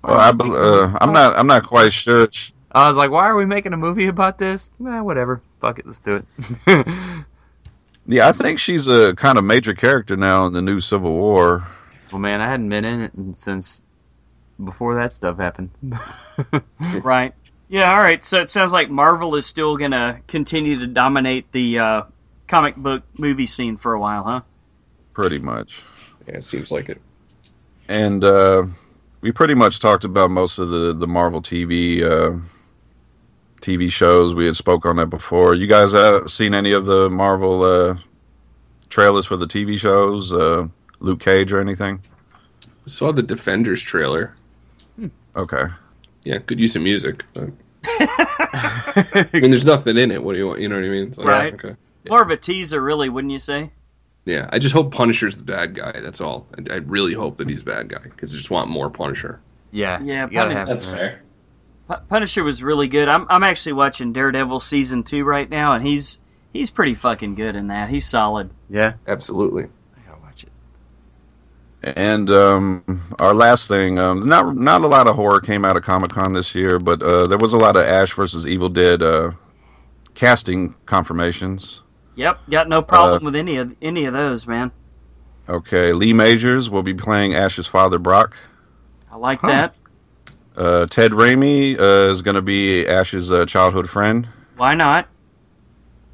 [0.04, 2.28] Well, I, uh, I'm not I'm not quite sure.
[2.70, 4.70] I was like, why are we making a movie about this?
[4.78, 5.40] Nah, whatever.
[5.60, 6.22] Fuck it, let's do
[6.66, 6.86] it.
[8.06, 11.64] Yeah, I think she's a kind of major character now in the new Civil War.
[12.12, 13.80] well, man, I hadn't been in it since
[14.62, 15.70] before that stuff happened.
[17.02, 17.32] Right.
[17.74, 17.90] Yeah.
[17.90, 18.24] All right.
[18.24, 22.02] So it sounds like Marvel is still going to continue to dominate the uh,
[22.46, 24.40] comic book movie scene for a while, huh?
[25.12, 25.82] Pretty much.
[26.28, 27.02] yeah, it seems like it.
[27.88, 28.62] and uh,
[29.22, 32.38] we pretty much talked about most of the the Marvel TV uh,
[33.60, 34.34] TV shows.
[34.34, 35.54] We had spoke on that before.
[35.54, 37.96] You guys have seen any of the Marvel uh,
[38.88, 40.32] trailers for the TV shows?
[40.32, 40.68] Uh,
[41.00, 42.00] Luke Cage or anything?
[42.86, 44.36] Saw the Defenders trailer.
[45.34, 45.64] Okay.
[46.22, 47.24] Yeah, good use of music.
[47.34, 47.50] But...
[47.86, 50.22] I mean, there's nothing in it.
[50.22, 50.60] What do you want?
[50.60, 51.08] You know what I mean?
[51.08, 51.54] It's like, Right.
[51.54, 51.76] Okay.
[52.08, 53.70] More of a teaser, really, wouldn't you say?
[54.26, 56.00] Yeah, I just hope Punisher's the bad guy.
[56.00, 56.46] That's all.
[56.70, 59.40] I, I really hope that he's the bad guy because I just want more Punisher.
[59.70, 60.96] Yeah, Yeah, you gotta Punisher- have That's that.
[60.96, 61.22] fair.
[61.88, 63.08] Pu- Punisher was really good.
[63.08, 66.20] I'm I'm actually watching Daredevil season two right now, and he's
[66.52, 67.90] he's pretty fucking good in that.
[67.90, 68.50] He's solid.
[68.70, 69.64] Yeah, Absolutely.
[69.64, 70.52] I gotta watch it.
[71.84, 75.82] And um, our last thing, um, not not a lot of horror came out of
[75.84, 79.02] Comic Con this year, but uh, there was a lot of Ash versus Evil Dead
[79.02, 79.32] uh,
[80.14, 81.82] casting confirmations.
[82.16, 84.72] Yep, got no problem Uh, with any of any of those, man.
[85.48, 88.36] Okay, Lee Majors will be playing Ash's father, Brock.
[89.10, 89.48] I like Huh.
[89.48, 89.76] that.
[90.56, 94.28] Uh, Ted Raimi uh, is going to be Ash's uh, childhood friend.
[94.56, 95.08] Why not?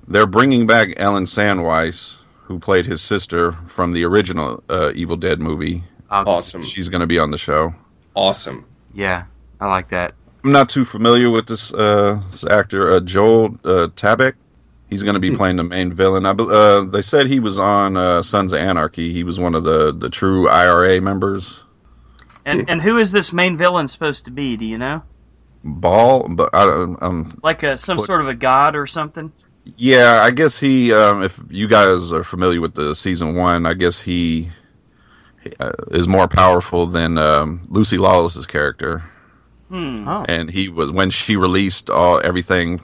[0.08, 2.19] They're bringing back Ellen Sandweiss,
[2.50, 5.84] who played his sister from the original uh, Evil Dead movie.
[6.10, 6.64] Awesome.
[6.64, 7.72] She's going to be on the show.
[8.16, 8.66] Awesome.
[8.92, 9.26] Yeah,
[9.60, 10.14] I like that.
[10.42, 14.34] I'm not too familiar with this, uh, this actor, uh, Joel uh, Tabak.
[14.88, 16.26] He's going to be playing the main villain.
[16.26, 19.12] I, uh, they said he was on uh, Sons of Anarchy.
[19.12, 21.62] He was one of the, the true IRA members.
[22.44, 24.56] And and who is this main villain supposed to be?
[24.56, 25.02] Do you know?
[25.62, 29.30] Ball, but I, don't- um, Like a some What- sort of a god or something?
[29.76, 30.92] Yeah, I guess he.
[30.92, 34.50] Um, if you guys are familiar with the season one, I guess he
[35.58, 39.02] uh, is more powerful than um, Lucy Lawless's character.
[39.68, 40.08] Hmm.
[40.08, 42.80] Oh, and he was when she released all everything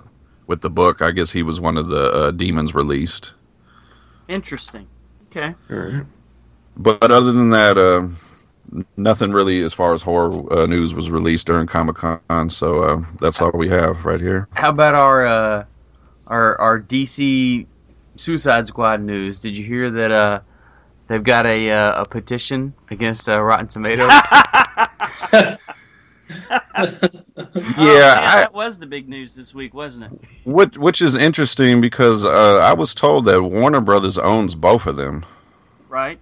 [0.47, 1.03] with the book.
[1.03, 3.33] I guess he was one of the uh, demons released.
[4.29, 4.87] Interesting.
[5.31, 5.55] Okay.
[5.71, 6.07] All right.
[6.77, 8.07] But other than that, uh,
[8.97, 12.51] nothing really as far as horror uh, news was released during Comic Con.
[12.51, 14.49] So uh, that's all we have right here.
[14.53, 15.65] how about our uh,
[16.27, 17.67] our our DC
[18.17, 19.41] Suicide Squad news?
[19.41, 20.13] Did you hear that?
[20.13, 20.41] Uh,
[21.07, 24.11] they've got a uh, a petition against uh, Rotten Tomatoes.
[26.79, 26.89] Oh,
[27.55, 30.21] Yeah, man, I, that was the big news this week, wasn't it?
[30.45, 34.97] which which is interesting because uh, I was told that Warner Brothers owns both of
[34.97, 35.25] them.
[35.89, 36.19] Right.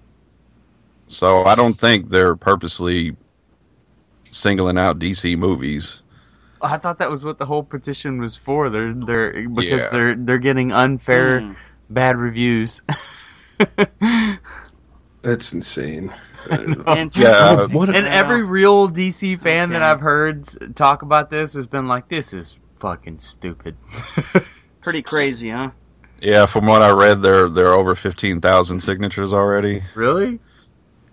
[1.07, 3.17] So I don't think they're purposely
[4.31, 6.03] singling out DC movies.
[6.65, 8.71] I thought that was what the whole petition was for.
[8.71, 9.89] They're they're because Yeah.
[9.93, 11.53] they're they're getting unfair Hmm.
[11.91, 12.83] bad reviews.
[15.23, 16.13] That's insane.
[16.51, 17.11] Interesting.
[17.23, 17.67] Yeah.
[17.67, 20.45] what and every real DC fan that I've heard
[20.77, 23.77] talk about this has been like, "This is fucking stupid."
[24.83, 25.71] Pretty crazy, huh?
[26.21, 29.83] Yeah, from what I read, there there are over fifteen thousand signatures already.
[29.95, 30.39] really?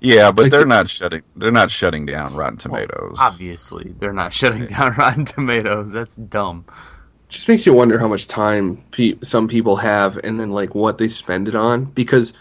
[0.02, 1.22] Yeah, but Like they're the- not shutting.
[1.36, 3.18] They're not shutting down Rotten Tomatoes.
[3.20, 5.91] Obviously, they're not shutting down Rotten Tomatoes.
[5.91, 6.66] That's dumb.
[7.30, 10.97] just makes you wonder how much time pe- some people have and then like what
[10.97, 12.34] they spend it on because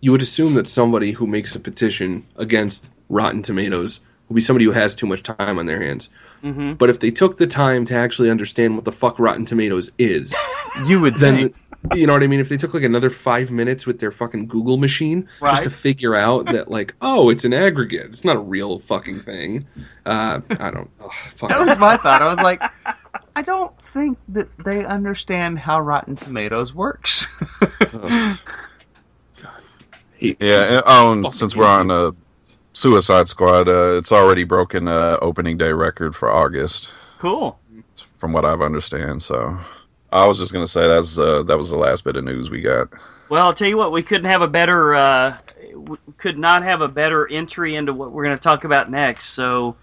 [0.00, 4.64] you would assume that somebody who makes a petition against Rotten Tomatoes will be somebody
[4.66, 6.10] who has too much time on their hands.
[6.42, 6.74] Mm-hmm.
[6.74, 10.34] But if they took the time to actually understand what the fuck Rotten Tomatoes is,
[10.86, 11.56] You would then think.
[11.92, 12.40] You know what I mean.
[12.40, 16.14] If they took like another five minutes with their fucking Google machine just to figure
[16.14, 19.66] out that like, oh, it's an aggregate, it's not a real fucking thing.
[20.06, 20.90] Uh, I don't.
[21.00, 21.50] Oh, fuck.
[21.50, 22.22] That was my thought.
[22.22, 22.60] I was like,
[23.36, 27.26] I don't think that they understand how Rotten Tomatoes works.
[27.92, 28.38] Ugh.
[30.20, 30.34] Yeah.
[30.40, 32.10] and- Oh, and since we're on a.
[32.76, 37.56] Suicide Squad, uh, it's already broken uh, opening day record for August, Cool.
[38.16, 39.22] from what I've understand.
[39.22, 39.56] So
[40.14, 42.60] I was just gonna say that's uh, that was the last bit of news we
[42.60, 42.88] got.
[43.28, 45.36] Well, I'll tell you what, we couldn't have a better, uh,
[46.18, 49.30] could not have a better entry into what we're going to talk about next.
[49.30, 49.76] So,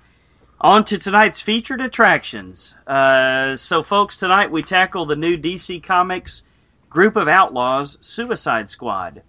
[0.59, 2.75] on to tonight's featured attractions.
[2.86, 6.43] Uh, so, folks, tonight we tackle the new DC Comics
[6.89, 9.23] Group of Outlaws Suicide Squad.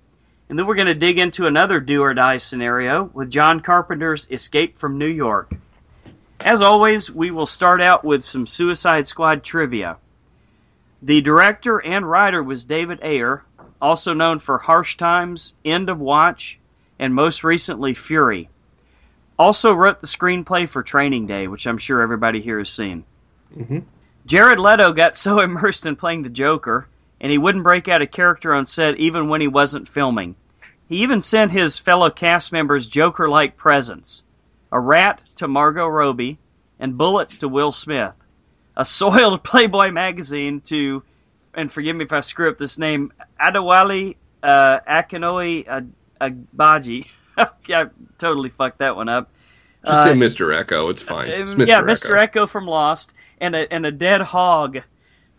[0.50, 4.28] And then we're going to dig into another do or die scenario with John Carpenter's
[4.30, 5.54] Escape from New York.
[6.40, 9.96] As always, we will start out with some Suicide Squad trivia.
[11.02, 13.42] The director and writer was David Ayer,
[13.80, 16.60] also known for Harsh Times, End of Watch,
[16.98, 18.48] and most recently Fury.
[19.36, 23.04] Also wrote the screenplay for Training Day, which I'm sure everybody here has seen.
[23.56, 23.82] Mhm.
[24.26, 26.86] Jared Leto got so immersed in playing the Joker,
[27.20, 30.36] and he wouldn't break out a character on set even when he wasn't filming.
[30.88, 34.22] He even sent his fellow cast members Joker like presents
[34.70, 36.38] a rat to Margot Robbie,
[36.78, 38.14] and bullets to Will Smith,
[38.76, 41.02] a soiled Playboy magazine to
[41.54, 45.80] and forgive me if I screw up this name, Adewale uh, Akinoi uh,
[46.20, 47.08] Agbaji.
[47.36, 47.86] I
[48.18, 49.30] totally fucked that one up.
[49.84, 50.64] Just Uh, say Mr.
[50.64, 50.90] Eko.
[50.90, 51.28] It's fine.
[51.28, 51.66] It's uh, Mr.
[51.66, 51.86] yeah, Eko.
[51.86, 52.28] Mr.
[52.28, 54.78] Eko from Lost, and a and a dead hog,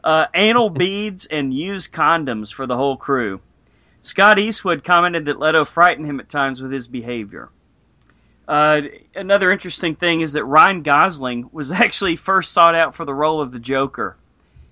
[0.04, 3.40] uh, anal beads, and used condoms for the whole crew.
[4.02, 7.50] Scott Eastwood commented that Leto frightened him at times with his behavior.
[8.48, 8.82] Uh,
[9.16, 13.42] another interesting thing is that Ryan Gosling was actually first sought out for the role
[13.42, 14.16] of the Joker.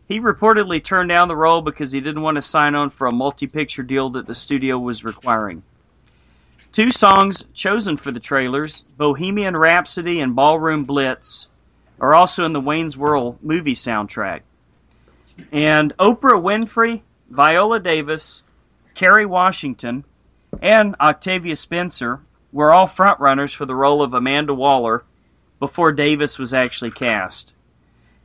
[0.08, 3.14] He reportedly turned down the role because he didn't want to sign on for a
[3.14, 5.64] multi picture deal that the studio was requiring.
[6.74, 11.48] Two songs chosen for the trailers, Bohemian Rhapsody and Ballroom Blitz,
[12.00, 14.42] are also in the Wayne's World movie soundtrack.
[15.52, 18.44] And Oprah Winfrey, Viola Davis,
[18.96, 20.04] Kerry Washington,
[20.62, 22.20] and Octavia Spencer
[22.52, 25.04] were all frontrunners for the role of Amanda Waller
[25.60, 27.54] before Davis was actually cast.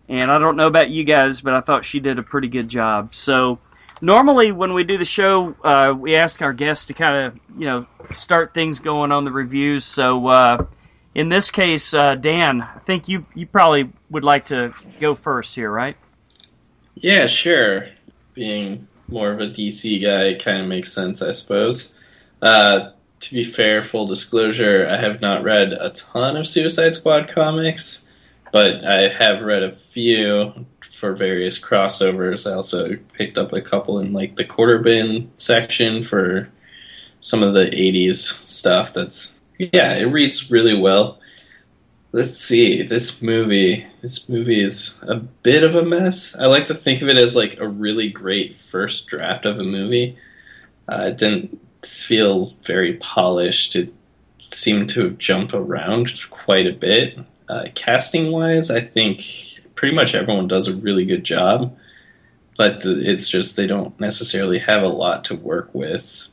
[0.08, 2.68] And I don't know about you guys, but I thought she did a pretty good
[2.68, 3.14] job.
[3.14, 3.58] So
[4.00, 7.66] normally when we do the show, uh, we ask our guests to kind of you
[7.66, 9.84] know start things going on the reviews.
[9.84, 10.66] So uh,
[11.14, 15.54] in this case, uh, Dan, I think you you probably would like to go first
[15.54, 15.96] here, right?
[16.94, 17.88] Yeah, sure.
[18.34, 21.98] Being more of a DC guy kind of makes sense, I suppose.
[22.40, 22.90] Uh,
[23.20, 28.08] to be fair, full disclosure, I have not read a ton of Suicide Squad comics,
[28.52, 30.52] but I have read a few
[30.92, 32.50] for various crossovers.
[32.50, 36.48] I also picked up a couple in like the quarter bin section for
[37.20, 41.18] some of the 80s stuff that's yeah, it reads really well.
[42.12, 42.82] Let's see.
[42.82, 46.38] This movie, this movie is a bit of a mess.
[46.38, 49.64] I like to think of it as like a really great first draft of a
[49.64, 50.18] movie.
[50.88, 53.76] Uh, it didn't feel very polished.
[53.76, 53.92] It
[54.38, 57.18] seemed to jump around quite a bit.
[57.48, 59.22] Uh, casting wise, I think
[59.74, 61.76] pretty much everyone does a really good job,
[62.56, 66.28] but the, it's just they don't necessarily have a lot to work with.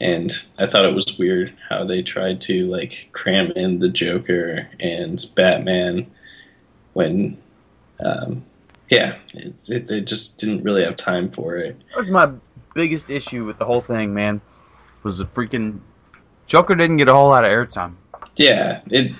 [0.00, 4.68] And I thought it was weird how they tried to like cram in the Joker
[4.80, 6.10] and Batman
[6.92, 7.40] when,
[8.04, 8.44] um,
[8.88, 11.80] yeah, it, it, they just didn't really have time for it.
[11.90, 12.32] That was my
[12.74, 14.40] biggest issue with the whole thing, man.
[15.02, 15.80] Was the freaking
[16.46, 17.94] Joker didn't get a whole lot of airtime.
[18.36, 19.12] Yeah, it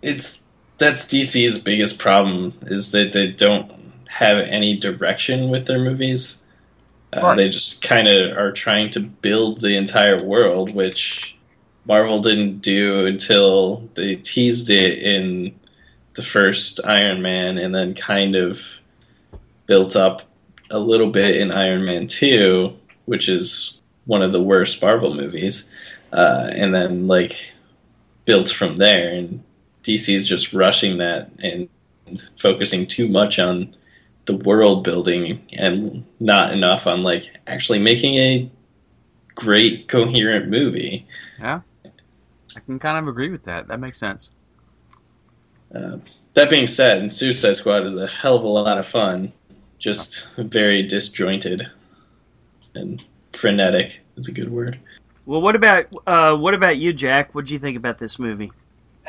[0.00, 6.46] it's that's DC's biggest problem is that they don't have any direction with their movies.
[7.12, 7.36] Uh, Right.
[7.36, 11.36] They just kind of are trying to build the entire world, which
[11.84, 15.54] Marvel didn't do until they teased it in
[16.14, 18.80] the first Iron Man, and then kind of
[19.66, 20.22] built up
[20.70, 25.72] a little bit in Iron Man Two, which is one of the worst Marvel movies,
[26.12, 27.52] uh, and then like
[28.24, 29.14] built from there.
[29.14, 29.42] And
[29.84, 31.68] DC's just rushing that and
[32.38, 33.74] focusing too much on
[34.26, 38.50] the world building and not enough on like actually making a
[39.34, 41.06] great coherent movie.
[41.38, 41.60] Yeah,
[42.56, 43.68] I can kind of agree with that.
[43.68, 44.30] That makes sense.
[45.74, 45.98] Uh,
[46.34, 49.32] that being said, Suicide Squad is a hell of a lot of fun,
[49.78, 51.70] just very disjointed
[52.74, 54.78] and frenetic is a good word.
[55.26, 57.34] Well, what about uh, what about you, Jack?
[57.34, 58.50] What do you think about this movie?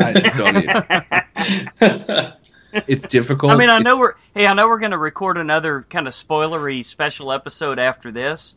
[0.00, 2.34] I don't.
[2.86, 3.50] It's difficult.
[3.50, 6.06] I mean, I It's- know we're hey, I know we're going to record another kind
[6.06, 8.56] of spoilery special episode after this,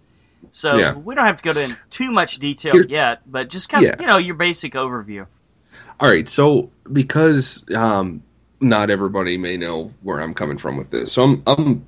[0.51, 0.95] so Yeah.
[0.95, 3.22] we don't have to go into too much detail Here- yet.
[3.26, 4.01] But just kind of Yeah.
[4.01, 5.26] you know your basic overview.
[6.01, 8.22] All right, so because um,
[8.59, 11.86] not everybody may know where I'm coming from with this, so I'm I'm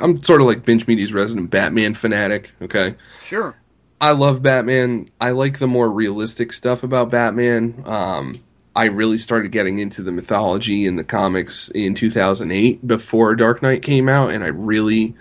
[0.00, 2.52] I'm sort of like Binge Media's resident Batman fanatic.
[2.62, 3.56] Okay, Sure.
[4.00, 5.10] I love Batman.
[5.20, 7.82] I like the more realistic stuff about Batman.
[7.84, 8.34] Um,
[8.76, 13.82] I really started getting into the mythology and the comics in 2008 before Dark Knight
[13.82, 15.16] came out, and I really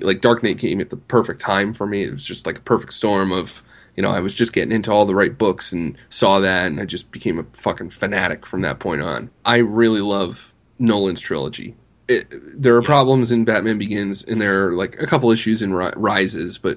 [0.00, 2.04] like Dark Knight came at the perfect time for me.
[2.04, 3.62] It was just like a perfect storm of
[3.96, 6.80] you know I was just getting into all the right books and saw that, and
[6.80, 9.28] I just became a fucking fanatic from that point on.
[9.44, 11.74] I really love Nolan's trilogy.
[12.08, 12.26] It,
[12.60, 15.92] there are problems in Batman Begins, and there are like a couple issues in Ri-
[15.96, 16.76] Rises, but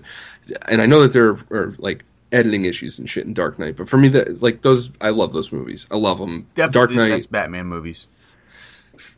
[0.70, 3.90] and I know that there are like editing issues and shit in Dark Knight, but
[3.90, 5.86] for me, that like those, I love those movies.
[5.92, 6.48] I love them.
[6.56, 8.08] Definitely Dark the Knight best Batman movies.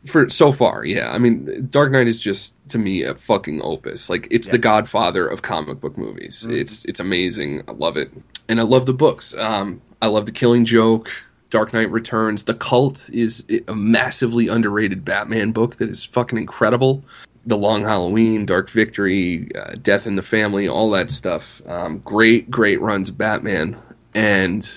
[0.06, 1.10] for so far, yeah.
[1.12, 4.10] I mean, Dark Knight is just to me a fucking opus.
[4.10, 4.52] Like it's Yeah.
[4.52, 6.44] the Godfather of comic book movies.
[6.46, 6.58] Mhm.
[6.60, 7.62] It's it's amazing.
[7.68, 8.10] I love it,
[8.48, 9.32] and I love the books.
[9.36, 11.10] Um, I love the Killing Joke.
[11.50, 12.44] Dark Knight Returns.
[12.44, 17.04] The Cult is a massively underrated Batman book that is fucking incredible.
[17.46, 21.60] The Long Halloween, Dark Victory, uh, Death in the Family, all that stuff.
[21.66, 23.76] Um, great, great runs Batman.
[24.14, 24.70] And,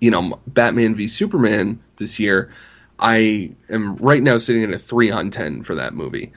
[0.00, 2.52] you know, Batman v Superman this year,
[2.98, 6.32] I am right now sitting at a 3 on 10 for that movie.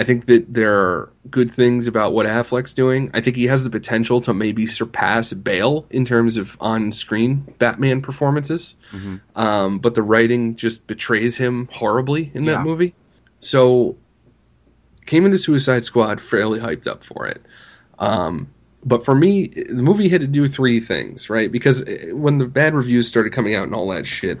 [0.00, 3.10] I think that there are good things about what Affleck's doing.
[3.12, 7.44] I think he has the potential to maybe surpass Bale in terms of on screen
[7.58, 8.76] Batman performances.
[8.94, 9.20] Mhm.
[9.36, 12.54] Um, but the writing just betrays him horribly in Yeah.
[12.54, 12.94] that movie.
[13.40, 13.94] So,
[15.04, 17.42] came into Suicide Squad fairly hyped up for it.
[17.98, 18.48] Um,
[18.82, 21.52] but for me, the movie had to do three things, right?
[21.52, 24.38] Because uh, when the bad reviews started coming out and all that shit,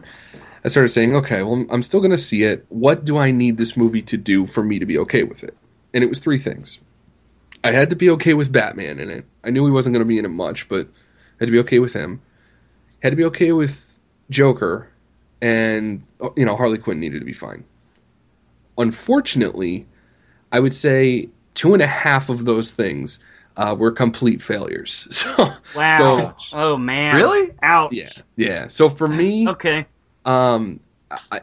[0.64, 2.66] I started saying, okay, well, I'm still going to see it.
[2.68, 5.56] What do I need this movie to do for me to be okay with it?
[5.94, 6.78] And it was three things.
[7.64, 9.24] I had to be okay with Batman in it.
[9.44, 11.58] I knew he wasn't going to be in it much, but I had to be
[11.60, 12.20] okay with him.
[13.02, 13.98] Had to be okay with
[14.28, 14.88] Joker,
[15.40, 16.02] and
[16.36, 17.64] you know Harley Quinn needed to be fine.
[18.78, 19.86] Unfortunately,
[20.52, 23.20] I would say two and a half of those things
[23.56, 25.06] uh, were complete failures.
[25.36, 26.34] So Wow.
[26.38, 27.16] So- oh man.
[27.16, 27.50] Really?
[27.62, 27.92] Ouch.
[27.92, 28.68] yeah, yeah.
[28.68, 29.86] So for me, Okay.
[30.24, 30.80] Um,
[31.30, 31.40] I,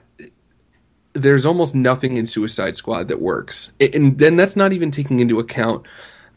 [1.14, 5.20] there's almost nothing in Suicide Squad that works, A- and then that's not even taking
[5.20, 5.86] into account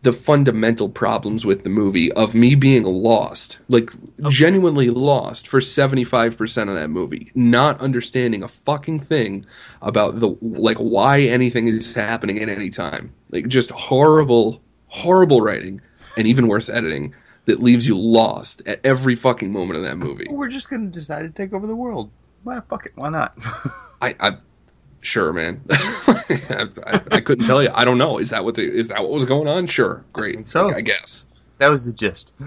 [0.02, 3.90] the fundamental problems with the movie of me being lost, like
[4.30, 9.44] genuinely lost for 75% of that movie, not understanding a fucking thing
[9.82, 13.12] about the like why anything is happening at any time.
[13.30, 15.80] Like just horrible horrible writing
[16.16, 17.14] and even worse editing
[17.44, 20.26] that leaves you lost at every fucking moment of that movie.
[20.30, 22.10] We're just gonna decide to take over the world.
[22.44, 22.92] Why fuck it?
[22.94, 23.36] Why not?
[24.02, 24.36] I, I
[25.02, 25.60] sure, man.
[25.70, 27.70] I, I couldn't tell you.
[27.74, 28.18] I don't know.
[28.18, 29.66] Is that what the, is that what was going on?
[29.66, 30.36] Sure, great.
[30.36, 30.72] think so.
[30.74, 31.26] I guess.
[31.58, 32.32] that was the gist.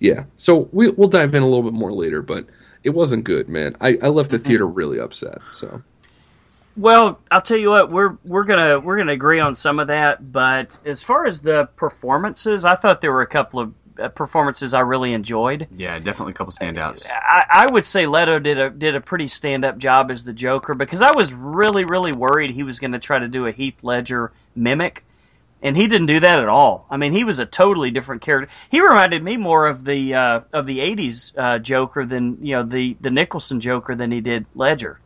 [0.00, 0.26] Yeah.
[0.36, 2.46] So we we'll dive in a little bit more later, but
[2.84, 3.74] it wasn't good, man.
[3.80, 4.36] I, I left Mm-hmm.
[4.36, 5.38] the theater really upset.
[5.50, 5.82] So
[6.76, 10.30] Well, I'll tell you what, we're we're gonna we're gonna agree on some of that,
[10.32, 13.74] but as far as the performances, I thought there were a couple of
[14.14, 15.66] performances I really enjoyed.
[15.76, 17.08] Yeah, definitely a couple standouts.
[17.10, 20.32] I, I would say Leto did a did a pretty stand up job as the
[20.32, 23.52] Joker because I was really really worried he was going to try to do a
[23.52, 25.04] Heath Ledger mimic,
[25.62, 26.86] and he didn't do that at all.
[26.90, 28.52] I mean, he was a totally different character.
[28.70, 32.62] He reminded me more of the uh, of the '80s uh, Joker than you know
[32.62, 35.00] the the Nicholson Joker than he did Ledger.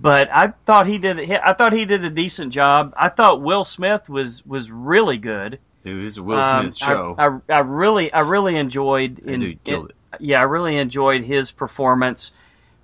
[0.00, 1.30] But I thought he did.
[1.30, 2.94] I thought he did a decent job.
[2.96, 5.58] I thought Will Smith was was really good.
[5.84, 7.14] Dude, it was a Will Um, Smith show.
[7.18, 9.18] I, I, I really, I really enjoyed.
[9.20, 9.96] In, dude killed it.
[10.20, 12.32] Yeah, I really enjoyed his performance.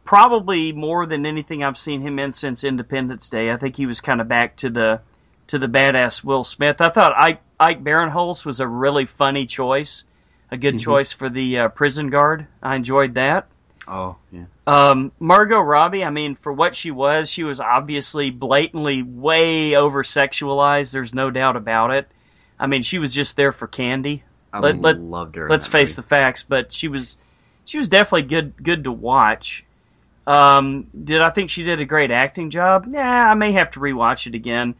[0.04, 3.50] Probably more than anything I've seen him in since Independence Day.
[3.50, 5.00] I think he was kind of back to the
[5.46, 6.80] to the badass Will Smith.
[6.80, 10.04] I thought Ike, Ike Barinholtz was a really funny choice,
[10.50, 12.46] a good choice for the uh, prison guard.
[12.62, 13.48] I enjoyed that.
[13.86, 14.44] Oh, yeah.
[14.66, 20.02] Um, Margot Robbie, I mean, for what she was, she was obviously blatantly way over
[20.02, 20.92] sexualized.
[20.92, 22.08] There's no doubt about it.
[22.58, 24.22] I mean, she was just there for candy.
[24.52, 25.48] I let, let, loved her.
[25.48, 27.16] Let's face the facts, but she was
[27.64, 29.64] she was definitely good good to watch.
[30.26, 32.86] Um, did I think she did a great acting job?
[32.86, 34.74] Nah, I may have to rewatch it again.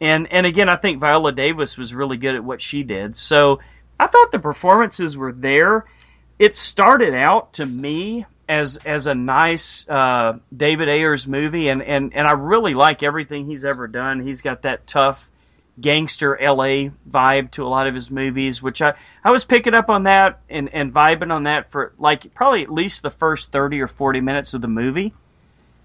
[0.00, 3.16] And and again, I think Viola Davis was really good at what she did.
[3.16, 3.60] So
[3.98, 5.86] I thought the performances were there.
[6.38, 12.14] It started out to me as as a nice uh, David Ayers movie, and, and
[12.14, 14.20] and I really like everything he's ever done.
[14.20, 15.30] He's got that tough
[15.80, 19.90] gangster LA vibe to a lot of his movies, which I, I was picking up
[19.90, 23.80] on that and, and vibing on that for like probably at least the first 30
[23.80, 25.12] or 40 minutes of the movie.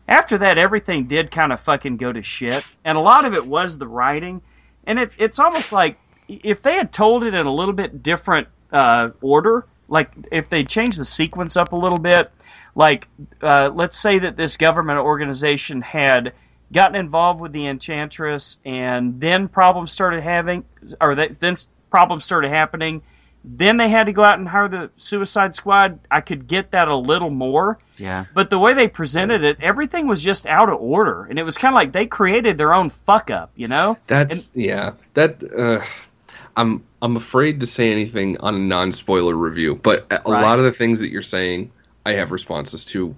[0.08, 2.64] After that, everything did kind of fucking go to shit.
[2.84, 4.42] And a lot of it was the writing.
[4.86, 8.48] And it, it's almost like if they had told it in a little bit different
[8.72, 12.32] uh, order, like if they changed the sequence up a little bit,
[12.76, 13.08] like
[13.42, 16.34] uh, let's say that this government organization had
[16.72, 20.64] gotten involved with the enchantress and then problems started having
[21.00, 21.56] or they, then
[21.90, 23.02] problems started happening
[23.44, 26.88] then they had to go out and hire the suicide squad i could get that
[26.88, 28.26] a little more Yeah.
[28.34, 31.58] but the way they presented it everything was just out of order and it was
[31.58, 34.92] kind of like they created their own fuck up you know that's yeah.
[35.16, 35.84] That uh,
[36.56, 40.42] I'm I'm afraid to say anything on a non spoiler review, but a Right.
[40.42, 41.72] lot of the things that you're saying,
[42.06, 43.16] I have responses to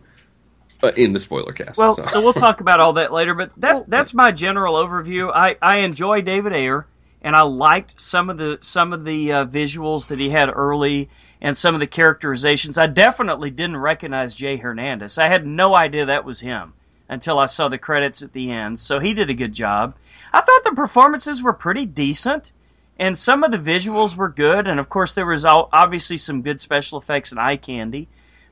[0.89, 1.77] in the spoiler cast.
[1.77, 2.03] Well, so.
[2.03, 5.31] so we'll talk about all that later, but that's that's my general overview.
[5.33, 6.85] I, I enjoy David Ayer,
[7.21, 11.09] and I liked some of the some of the uh, visuals that he had early,
[11.41, 12.77] and some of the characterizations.
[12.77, 15.17] I definitely didn't recognize Jay Hernandez.
[15.17, 16.73] I had no idea that was him
[17.09, 18.79] until I saw the credits at the end.
[18.79, 19.95] So he did a good job.
[20.33, 22.51] I thought the performances were pretty decent,
[22.97, 26.59] and some of the visuals were good, and of course there was obviously some good
[26.59, 28.07] special effects and eye candy.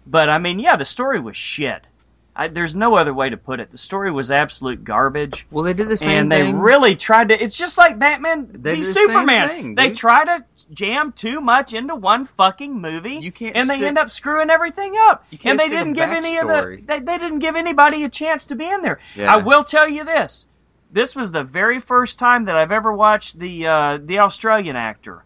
[0.05, 1.89] But I mean, yeah, the story was shit.
[2.35, 3.71] I, there's no other way to put it.
[3.71, 6.17] The story was absolute garbage, Well, they did the same thing.
[6.19, 6.59] and they thing.
[6.59, 7.35] really tried to.
[7.43, 9.47] It's just like Batman They v did the same Superman.
[9.49, 13.75] thing, they try to jam too much into one fucking movie, You can't and they
[13.75, 15.25] stick- end up screwing everything up.
[15.29, 16.81] You can't And they didn't give any of the.
[16.85, 18.99] They, they didn't give anybody a chance to be in there.
[19.15, 19.33] Yeah.
[19.33, 20.47] I will tell you this:
[20.91, 25.23] this was the very first time that I've ever watched the uh, the Australian actor,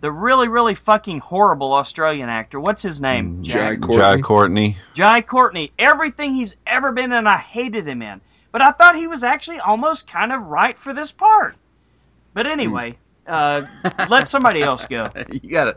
[0.00, 2.60] the really really fucking horrible Australian actor.
[2.60, 3.42] What's his name?
[3.42, 3.80] Jai Jack.
[3.80, 3.98] Courtney.
[3.98, 4.76] Jai Courtney.
[4.94, 8.20] Jai Courtney, everything he's ever been in, I hated him in.
[8.52, 11.56] But I thought he was actually almost kind of right for this part.
[12.34, 13.66] But anyway, Uh,
[14.08, 15.10] let somebody else go.
[15.30, 15.76] you got it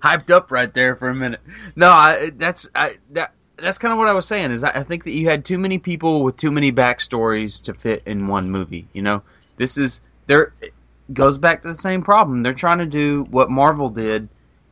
[0.00, 1.40] hyped up right there for a minute.
[1.76, 4.52] No, I, that's I, that that's kind of what I was saying.
[4.52, 7.74] Is I, I think that you had too many people with too many backstories to
[7.74, 8.86] fit in one movie.
[8.92, 9.22] You know,
[9.56, 10.72] this is there it
[11.12, 12.42] goes back to the same problem.
[12.42, 14.28] They're trying to do what Marvel did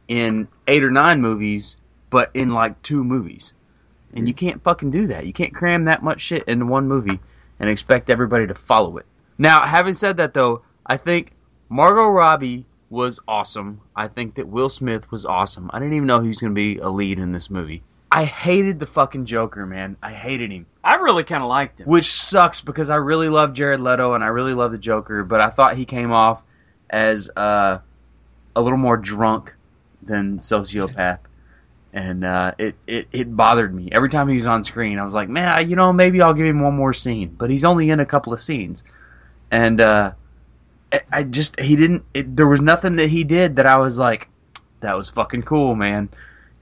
[0.08, 1.76] in eight or nine movies,
[2.10, 3.54] but in like two movies,
[4.14, 5.26] and you can't fucking do that.
[5.26, 7.20] You can't cram that much shit into one movie
[7.58, 9.06] and expect everybody to follow it.
[9.38, 11.32] Now, having said that, though, I think
[11.68, 13.80] Margot Robbie was awesome.
[13.94, 15.70] I think that Will Smith was awesome.
[15.72, 17.82] I didn't even know he was going to be a lead in this movie.
[18.16, 19.98] I hated the fucking Joker, man.
[20.02, 20.64] I hated him.
[20.82, 21.86] I really kind of liked him.
[21.86, 25.42] Which sucks because I really love Jared Leto and I really love the Joker, but
[25.42, 26.42] I thought he came off
[26.88, 27.78] as uh,
[28.54, 29.54] a little more drunk
[30.02, 31.18] than sociopath.
[31.92, 33.90] And uh, it, it, it bothered me.
[33.92, 36.46] Every time he was on screen, I was like, man, you know, maybe I'll give
[36.46, 37.34] him one more scene.
[37.36, 38.82] But he's only in a couple of scenes.
[39.50, 40.12] And uh,
[41.12, 44.28] I- just, he didn't, it, there was nothing that he did that I was like,
[44.80, 46.08] that was fucking cool, man.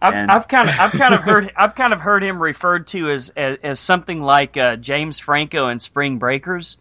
[0.05, 2.87] I've, And- I've kind of I've kind of heard I've kind of heard him referred
[2.89, 6.79] to as as, as something like uh, James Franco and Spring Breakers.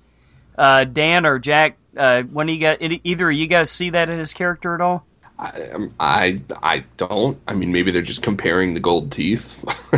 [0.57, 4.19] Uh, Dan or Jack, uh, when you got either of you guys see that in
[4.19, 5.03] his character at all?
[5.39, 7.39] I, um, I I don't.
[7.47, 9.63] I mean, maybe they're just comparing the gold teeth.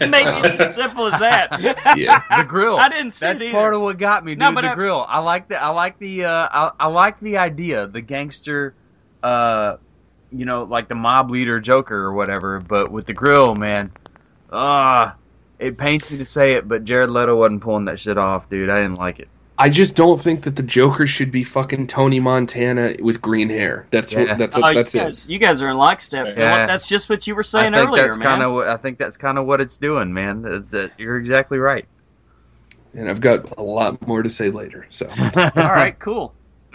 [0.00, 1.56] Maybe it's as simple as that.
[1.96, 2.20] yeah.
[2.36, 2.76] the grill.
[2.78, 3.52] I didn't see That's it either.
[3.52, 4.40] part of what got me, dude.
[4.40, 5.06] No, but the I- grill.
[5.08, 5.62] I like the.
[5.62, 6.24] I like the.
[6.24, 8.74] Uh, I, I like the idea, the gangster,
[9.22, 9.76] uh,
[10.32, 12.60] you know, like the mob leader Joker or whatever.
[12.60, 13.92] But with the grill, man,
[14.50, 15.14] ah,
[15.58, 18.70] it pains me to say it, but Jared Leto wasn't pulling that shit off, dude.
[18.70, 19.28] I didn't like it.
[19.58, 23.86] I just don't think that the Joker should be fucking Tony Montana with green hair.
[23.90, 24.20] That's Yeah.
[24.30, 24.38] what.
[24.38, 24.74] That's Oh, what.
[24.74, 25.28] That's you it.
[25.28, 26.36] you guys are in lockstep.
[26.36, 26.66] Yeah.
[26.66, 28.26] That's just what you were I saying think earlier, that's man.
[28.26, 28.56] kind of.
[28.66, 30.42] I think that's kind of what it's doing, man.
[30.42, 31.84] That, that- you're exactly right.
[32.94, 34.86] And I've got a lot more to say later.
[34.90, 35.06] So
[35.36, 36.34] All right, cool.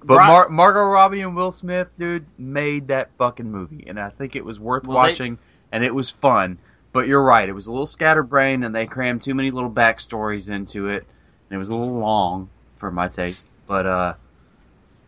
[0.00, 4.10] But Bri- Mar- Margot Robbie and Will Smith, dude, made that fucking movie, and I
[4.10, 5.38] think it was worth Well, they- watching,
[5.72, 6.58] and it was fun.
[6.92, 10.50] But you're right; it was a little scatterbrained, and they crammed too many little backstories
[10.50, 11.04] into it,
[11.50, 13.48] and it was a little long for my taste.
[13.66, 14.14] But uh,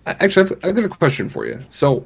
[0.06, 1.64] actually, I've, I've got a question for you.
[1.70, 2.04] So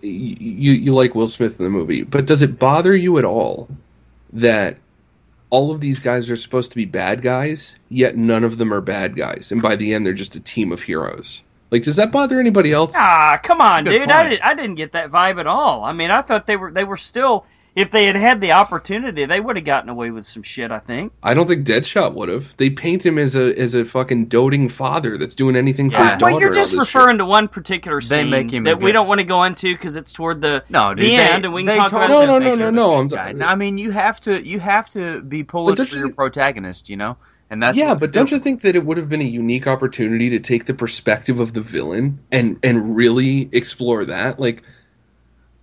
[0.00, 3.68] you you like Will Smith in the movie, but does it bother you at all
[4.32, 4.78] that
[5.50, 8.80] all of these guys are supposed to be bad guys, yet none of them are
[8.80, 11.42] bad guys, and by the end they're just a team of heroes?
[11.70, 12.94] Like, does that bother anybody else?
[12.96, 14.10] Ah, come on, good dude.
[14.10, 15.82] I, did, I didn't get that vibe at all.
[15.84, 17.46] I mean, I thought they were they were still.
[17.76, 20.70] If they had had the opportunity, they would have gotten away with some shit.
[20.70, 21.12] I think.
[21.24, 22.56] I don't think Deadshot would have.
[22.56, 26.10] They paint him as a as a fucking doting father that's doing anything for Yeah.
[26.10, 26.32] his daughter.
[26.34, 29.08] Well, you're just this referring to one particular They scene make him that we don't
[29.08, 31.62] want to go into because it's toward the no, dude, the they, end, and we
[31.64, 33.34] can they talk about No, no, no, no, no, a I'm guy.
[33.40, 36.88] I mean, you have to you have to be pulling But don't for your protagonist,
[36.88, 37.16] you know,
[37.50, 40.30] and that's yeah, but don't you think that it would have been a unique opportunity
[40.30, 44.40] to take the perspective of the villain and and really explore that?
[44.40, 44.62] Like,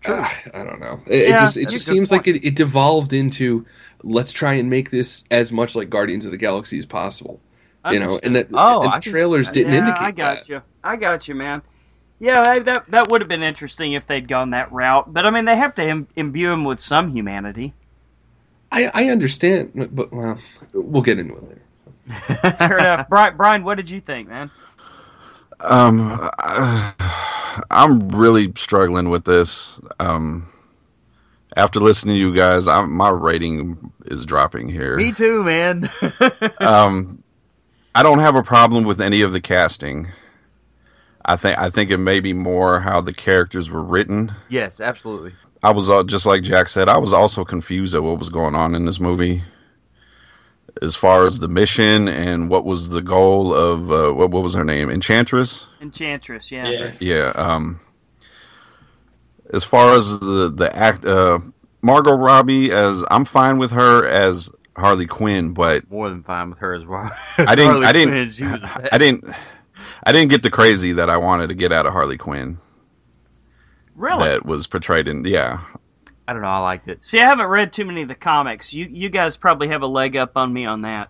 [0.08, 1.02] ah, I don't know.
[1.08, 3.66] It, it just it just a good seems like it, it devolved into
[4.04, 7.40] let's try and make this as much like Guardians of the Galaxy as possible.
[7.90, 9.54] You know, and that Oh, and the trailers that.
[9.56, 10.50] didn't yeah, indicate I got that.
[10.50, 10.62] you.
[10.84, 11.64] I got you, man.
[12.20, 15.12] Yeah, I- that that would have been interesting if they'd gone that route.
[15.12, 17.74] But I mean, they have to Im- imbue him with some humanity.
[18.72, 20.38] I I understand, but well,
[20.74, 21.61] we'll get into it later.
[22.58, 23.10] Fair enough.
[23.10, 24.52] Brian, Brian, what did you think, man?
[25.60, 26.94] Um, I,
[27.70, 29.80] I'm really struggling with this.
[30.00, 30.48] Um,
[31.58, 34.98] after listening to you guys, I'm, my rating is dropping here.
[34.98, 35.90] Me too, man.
[36.60, 37.24] Um,
[37.94, 40.08] I don't have a problem with any of the casting.
[41.26, 44.32] I think I think it may be more how the characters were written.
[44.50, 45.34] yes, absolutely.
[45.64, 46.90] I was uh, just like Jack said.
[46.90, 49.44] I was also confused at what was going on in this movie,
[50.82, 54.54] as far as the mission and what was the goal of uh, what, what was
[54.54, 55.66] her name, Enchantress.
[55.82, 56.70] Enchantress, yeah.
[56.70, 56.92] Yeah.
[57.00, 57.28] Yeah.
[57.36, 57.80] Um,
[59.54, 61.40] as far as the the act, uh,
[61.82, 66.60] Margot Robbie as I'm fine with her as Harley Quinn, but More than fine with
[66.60, 67.12] her as well.
[67.38, 67.72] I didn't.
[67.72, 68.10] Harley I didn't.
[68.14, 69.26] Quinn, she was a I didn't.
[70.04, 72.58] I didn't get the crazy that I wanted to get out of Harley Quinn
[73.96, 74.24] Really?
[74.30, 75.26] that was portrayed in.
[75.26, 75.62] Yeah,
[76.32, 76.48] I don't know.
[76.48, 77.04] I liked it.
[77.04, 78.74] See, I haven't read too many of the comics.
[78.74, 81.10] You you guys probably have a leg up on me on that.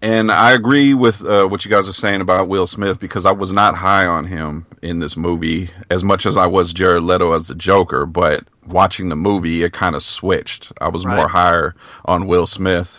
[0.00, 3.32] and I agree with uh, what you guys are saying about Will Smith because I
[3.32, 7.34] was not high on him in this movie as much as I was Jared Leto
[7.34, 8.06] as the Joker.
[8.06, 10.72] But watching the movie, it kind of switched.
[10.80, 11.16] I was Right.
[11.16, 11.74] more higher
[12.06, 12.98] on Will Smith.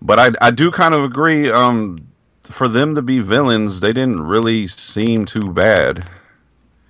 [0.00, 1.50] But I I do kind of agree.
[1.50, 1.98] Um,
[2.44, 6.06] for them to be villains, they didn't really seem too bad.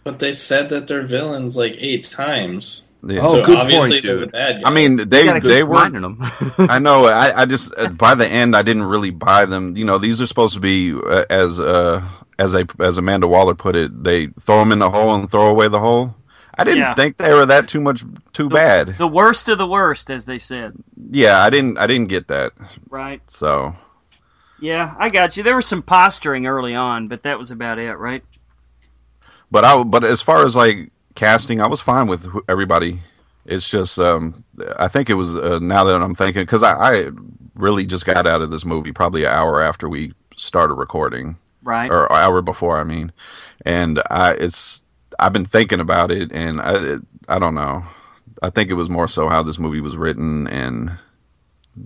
[0.05, 2.92] But they said that they're villains like eight times.
[3.05, 3.21] Yeah.
[3.25, 4.33] Oh, so good obviously point, they're the dude.
[4.33, 4.63] bad guys.
[4.65, 5.71] I mean, You they they were.
[5.71, 6.17] reminding them.
[6.59, 7.07] I know.
[7.07, 9.77] I, I just uh, by the end, I didn't really buy them.
[9.77, 12.03] You know, these are supposed to be uh, as uh,
[12.39, 15.49] as a as Amanda Waller put it, they throw them in the hole and throw
[15.49, 16.15] away the hole.
[16.55, 16.95] I didn't Yeah.
[16.95, 18.99] think they were that too much too bad.
[18.99, 20.75] The worst of the worst, as they said.
[21.11, 22.53] yeah, I didn't I didn't get that.
[22.91, 23.23] Right.
[23.29, 23.75] So
[24.61, 25.43] Yeah, I got you.
[25.43, 28.23] There was some posturing early on, but that was about it, right?
[29.51, 33.01] But I but as far as like casting, I was fine with everybody.
[33.45, 34.45] It's just um,
[34.79, 37.09] I think it was uh, now that I'm thinking because I, I
[37.55, 41.91] really just got out of this movie probably an hour after we started recording Right.
[41.91, 43.13] or an hour before I mean,
[43.65, 44.83] and I it's
[45.19, 47.85] I've been thinking about it and I it, I don't know.
[48.43, 50.93] I think it was more so how this movie was written and.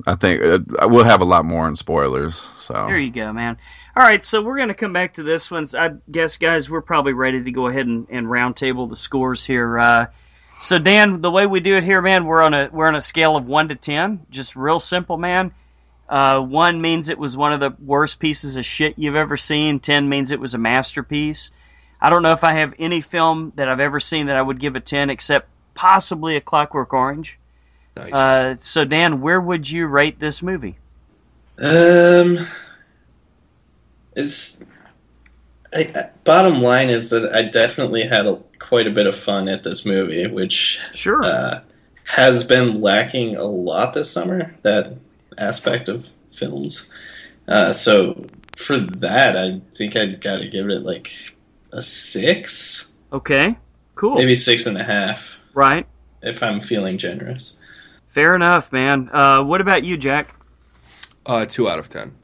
[0.09, 0.59] I think uh,
[0.89, 2.43] we'll have a lot more in spoilers.
[2.59, 3.57] So There you go, man.
[3.97, 5.66] All right, so we're going to come back to this one.
[5.74, 9.42] I guess, guys, we're probably ready to go ahead and, and round table the scores
[9.42, 9.78] here.
[9.78, 10.07] Uh,
[10.61, 13.01] so, Dan, the way we do it here, man, we're on a we're on a
[13.01, 15.51] scale of one to ten, just real simple, man.
[16.11, 19.80] Uh, one means it was one of the worst pieces of shit you've ever seen.
[19.80, 21.51] Ten means it was a masterpiece.
[21.99, 24.61] I don't know if I have any film that I've ever seen that I would
[24.61, 27.38] give a ten, except possibly A Clockwork Orange.
[27.97, 28.12] Nice.
[28.12, 30.76] Uh, so, Dan, where would you rate this movie?
[31.59, 32.47] Um,
[34.17, 34.64] is
[35.73, 39.49] I, I- bottom line is that I definitely had a, quite a bit of fun
[39.49, 41.23] at this movie, which Sure.
[41.25, 41.61] uh,
[42.05, 44.55] has been lacking a lot this summer.
[44.62, 44.95] That
[45.39, 46.91] aspect of films.
[47.49, 48.25] Uh, so
[48.57, 51.12] for that, I think I'd got to give it like
[51.73, 53.57] a six, okay.
[53.97, 54.14] Cool.
[54.17, 55.87] maybe six and a half, Right.
[56.23, 57.57] if I'm feeling generous.
[58.07, 59.11] Fair enough, man.
[59.12, 60.35] Uh, what about you, Jack?
[61.27, 62.14] uh, two out of ten.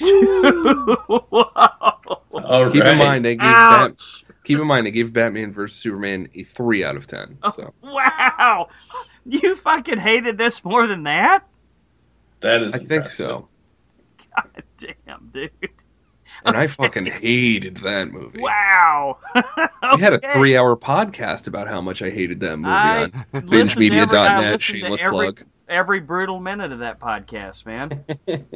[0.00, 1.98] Wow.
[2.32, 2.92] All Keep right.
[2.92, 4.00] in mind, I gave Bat-
[4.44, 7.38] keep in mind I gave Batman vs Superman a three out of ten.
[7.42, 8.68] Oh, so Wow.
[9.26, 11.44] You fucking hated this more than that?
[12.40, 13.48] that is I think so.
[14.36, 14.64] God
[15.06, 15.50] damn, dude.
[16.44, 18.40] And I fucking hated that movie.
[18.40, 19.18] Wow.
[19.96, 23.32] We had a three-hour podcast about how much I hated that movie I on listened
[23.42, 23.56] to
[23.96, 24.38] every- BingeMedia.net.
[24.40, 25.44] listened to Shameless every, plug.
[25.68, 28.04] Every brutal minute of that podcast, man.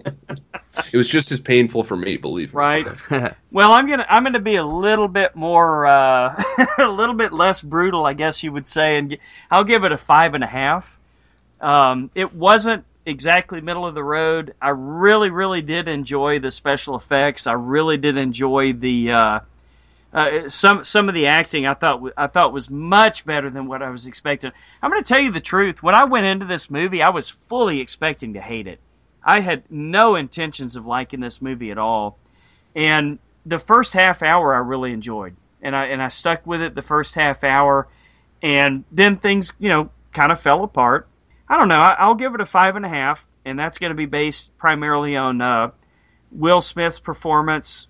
[0.93, 2.59] It was just as painful for me, believe me.
[2.59, 2.87] Right.
[3.09, 6.41] So, Well, I'm gonna I'm gonna be a little bit more uh,
[6.79, 9.19] a little bit less brutal, I guess you would say, and
[9.51, 10.99] I'll give it a five and a half.
[11.61, 14.55] Um, it wasn't exactly middle of the road.
[14.61, 17.47] I really, really did enjoy the special effects.
[17.47, 19.41] I really did enjoy the uh,
[20.13, 21.67] uh, some some of the acting.
[21.67, 24.53] I thought I thought was much better than what I was expecting.
[24.83, 25.83] I'm going to tell you the truth.
[25.83, 28.81] When I went into this movie, I was fully expecting to hate it.
[29.23, 32.19] I had no intentions of liking this movie at all
[32.75, 36.75] and the first half hour I really enjoyed, and I and I stuck with it
[36.75, 37.89] the first half hour,
[38.43, 41.09] and then things you know kind of fell apart.
[41.49, 41.77] I don't know.
[41.77, 44.57] I, I'll give it a five and a half, and that's going to be based
[44.59, 45.71] primarily on uh,
[46.31, 47.89] Will Smith's performance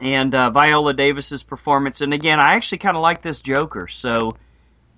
[0.00, 2.00] and uh, Viola Davis's performance.
[2.00, 3.88] And again, I actually kind of like this Joker.
[3.88, 4.36] So,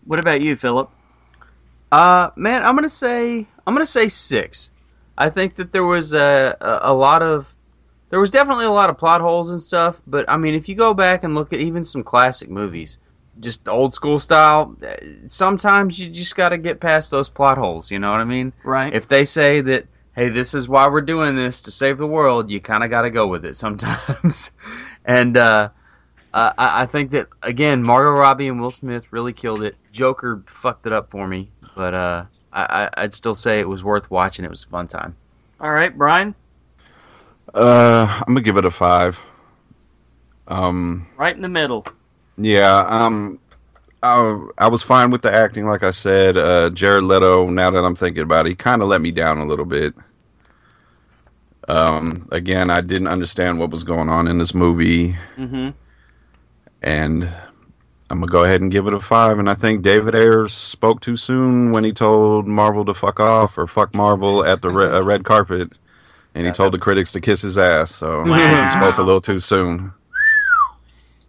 [0.04, 0.90] what about you, Philip?
[1.90, 4.70] Uh, man, I'm gonna say I'm gonna say six.
[5.16, 7.54] I think that there was a, a a lot of
[8.10, 10.02] there was definitely a lot of plot holes and stuff.
[10.06, 12.98] But I mean, if you go back and look at even some classic movies,
[13.40, 14.96] just old school style, eh,
[15.26, 17.90] sometimes you just got to get past those plot holes.
[17.90, 18.52] You know what I mean?
[18.64, 18.92] Right.
[18.92, 22.50] If they say that, hey, this is why we're doing this to save the world,
[22.50, 24.52] you kind of got to go with it sometimes.
[25.08, 25.70] and uh,
[26.32, 29.74] I, I I think that again, Margot Robbie and Will Smith really killed it.
[29.90, 33.82] Joker fucked it up for me, but uh, I, I, I'd still say it was
[33.82, 34.44] worth watching.
[34.44, 35.16] It was a fun time.
[35.60, 36.36] All right, Brian.
[37.54, 39.18] uh, I'm gonna give it a five.
[40.46, 41.84] Um, Right in the middle.
[42.38, 43.38] Yeah, um,
[44.02, 46.36] I, I was fine with the acting, like I said.
[46.36, 49.38] Uh, Jared Leto, now that I'm thinking about it, he kind of let me down
[49.38, 49.92] a little bit.
[51.68, 55.70] Um, again, I didn't understand what was going on in this movie, Mm-hmm.
[56.82, 57.24] and
[58.10, 59.38] I'm gonna go ahead and give it a five.
[59.38, 63.58] And I think David Ayers spoke too soon when he told Marvel to fuck off
[63.58, 65.70] or fuck Marvel at the re- uh, red carpet,
[66.34, 67.94] and he told the critics to kiss his ass.
[67.94, 68.64] So Wow.
[68.64, 69.92] he spoke a little too soon.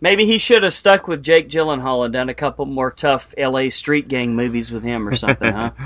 [0.01, 3.69] Maybe he should have stuck with Jake Gyllenhaal and done a couple more tough L.A.
[3.69, 5.71] street gang movies with him or something, huh?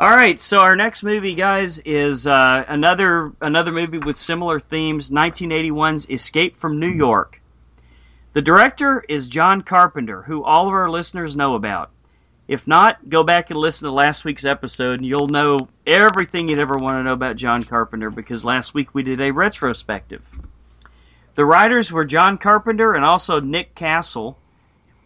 [0.00, 5.10] All right, so our next movie, guys, is uh, another another movie with similar themes.
[5.10, 7.42] 1981's Escape from New York.
[8.32, 11.90] The director is John Carpenter, who all of our listeners know about.
[12.46, 16.60] If not, go back and listen to last week's episode, and you'll know everything you'd
[16.60, 20.22] ever want to know about John Carpenter because last week we did a retrospective.
[21.34, 24.38] The writers were John Carpenter and also Nick Castle,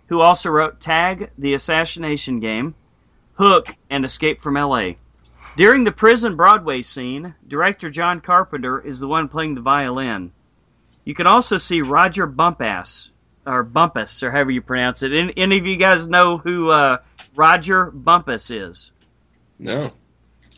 [0.09, 2.75] who also wrote Tag, The Assassination Game,
[3.43, 4.93] Hook, and Escape from LA.
[5.57, 10.31] During the prison Broadway scene, director John Carpenter is the one playing the violin.
[11.05, 13.11] You can also see Rodger Bumpass,
[13.45, 15.13] or Bumpus, or however you pronounce it.
[15.13, 16.99] Any, any of you guys know who uh,
[17.35, 18.93] Roger Bumpus is?
[19.59, 19.91] No.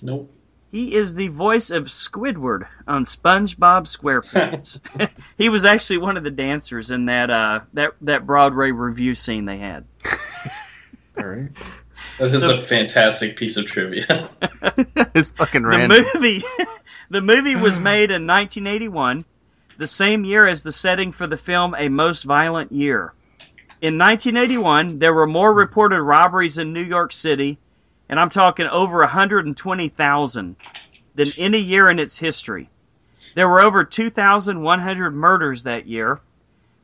[0.02, 0.30] Nope.
[0.70, 4.80] He is the voice of Squidward on SpongeBob SquarePants.
[5.38, 9.46] he was actually one of the dancers in that uh, that that Broadway revue scene
[9.46, 9.86] they had.
[11.16, 11.50] All right.
[12.18, 14.30] That is So- a fantastic piece of trivia.
[15.14, 15.90] it's fucking random.
[15.90, 16.42] The movie,
[17.10, 19.24] the movie was made in 1981,
[19.78, 23.12] the same year as the setting for the film A Most Violent Year.
[23.80, 27.58] In 1981, there were more reported robberies in New York City,
[28.08, 30.56] and I'm talking over 120,000,
[31.14, 32.70] than any year in its history.
[33.34, 36.20] There were over 2,100 murders that year,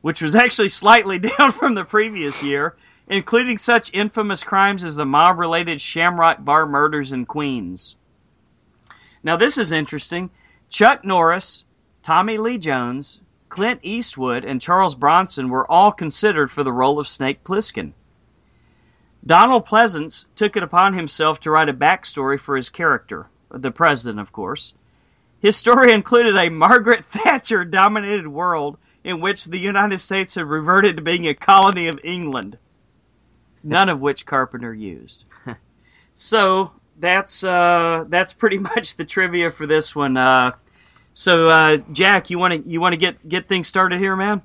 [0.01, 2.75] which was actually slightly down from the previous year,
[3.11, 7.97] including such infamous crimes as the mob related Shamrock Bar murders in Queens.
[9.21, 10.29] Now, this is interesting.
[10.69, 11.65] Chuck Norris,
[12.01, 13.19] Tommy Lee Jones,
[13.49, 17.91] Clint Eastwood, and Charles Bronson were all considered for the role of Snake Plissken.
[19.25, 24.21] Donald Pleasence took it upon himself to write a backstory for his character, the president,
[24.21, 24.73] of course.
[25.41, 30.95] His story included a Margaret Thatcher dominated world in which the United States had reverted
[30.95, 32.57] to being a colony of England,
[33.63, 35.25] none of which Carpenter used.
[36.15, 40.17] so that's uh, that's pretty much the trivia for this one.
[40.17, 40.51] Uh,
[41.13, 44.41] so uh, Jack, you want to you want to get get things started here, man?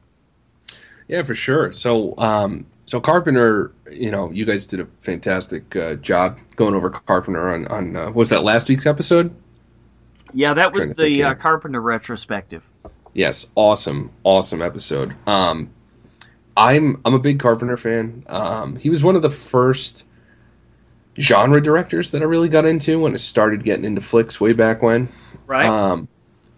[1.09, 1.72] Yeah, for sure.
[1.72, 6.90] So, um, so Carpenter, you know, you guys did a fantastic uh, job going over
[6.90, 9.34] Carpenter on on uh, was that last week's episode?
[10.32, 11.34] Yeah, that was Trying to think the uh.
[11.34, 12.62] Carpenter retrospective.
[13.14, 15.14] Yes, awesome, awesome episode.
[15.26, 15.70] Um,
[16.57, 18.24] I'm I'm a big Carpenter fan.
[18.28, 20.05] Um, he was one of the first
[21.19, 24.83] genre directors that I really got into when I started getting into flicks way back
[24.83, 25.09] when.
[25.47, 25.66] Right.
[25.66, 26.09] Um,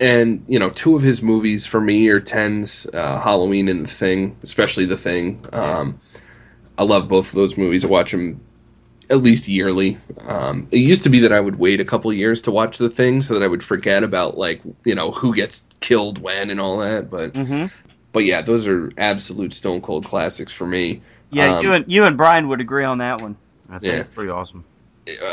[0.00, 3.90] and you know, two of his movies for me are tens, uh, Halloween and The
[3.90, 5.44] Thing, especially The Thing.
[5.52, 6.00] Um,
[6.76, 7.84] I love both of those movies.
[7.84, 8.40] I watch them
[9.10, 9.98] at least yearly.
[10.20, 12.90] Um, it used to be that I would wait a couple years to watch The
[12.90, 16.60] Thing so that I would forget about like you know who gets killed when and
[16.60, 17.10] all that.
[17.10, 17.66] But hmm
[18.18, 21.00] but yeah, those are absolute stone cold classics for me.
[21.30, 23.36] Yeah, Um, you and you and Brian would agree on that one.
[23.70, 24.00] I think Yeah.
[24.00, 24.64] it's pretty awesome.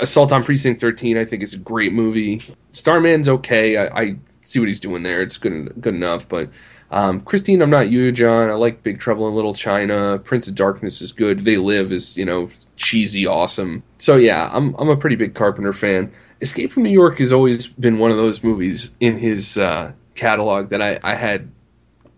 [0.02, 2.44] Assault on Precinct 13, I think, is a great movie.
[2.70, 3.76] Starman's okay.
[3.78, 5.24] I, I see what he's doing there.
[5.24, 6.30] It's good good enough.
[6.30, 6.50] But
[6.92, 8.52] um, Christine, I'm not you, John.
[8.52, 10.20] I like Big Trouble in Little China.
[10.24, 11.40] Prince of Darkness is good.
[11.40, 13.82] They Live is you know cheesy, awesome.
[13.98, 16.12] So yeah, I'm I'm a pretty big Carpenter fan.
[16.40, 20.70] Escape from New York has always been one of those movies in his uh, catalog
[20.70, 21.50] that I, I had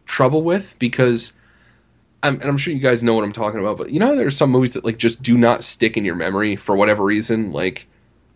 [0.08, 1.34] trouble with because.
[2.24, 4.36] I'm, and I'm sure you guys know what I'm talking about, but you know, there's
[4.38, 7.52] some movies that like just do not stick in your memory for whatever reason.
[7.54, 7.88] Like,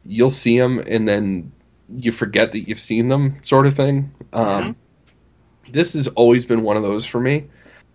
[0.05, 1.51] you'll see them and then
[1.89, 4.13] you forget that you've seen them, sort of thing.
[4.33, 4.75] Um,
[5.69, 7.49] This has always been one of those for me.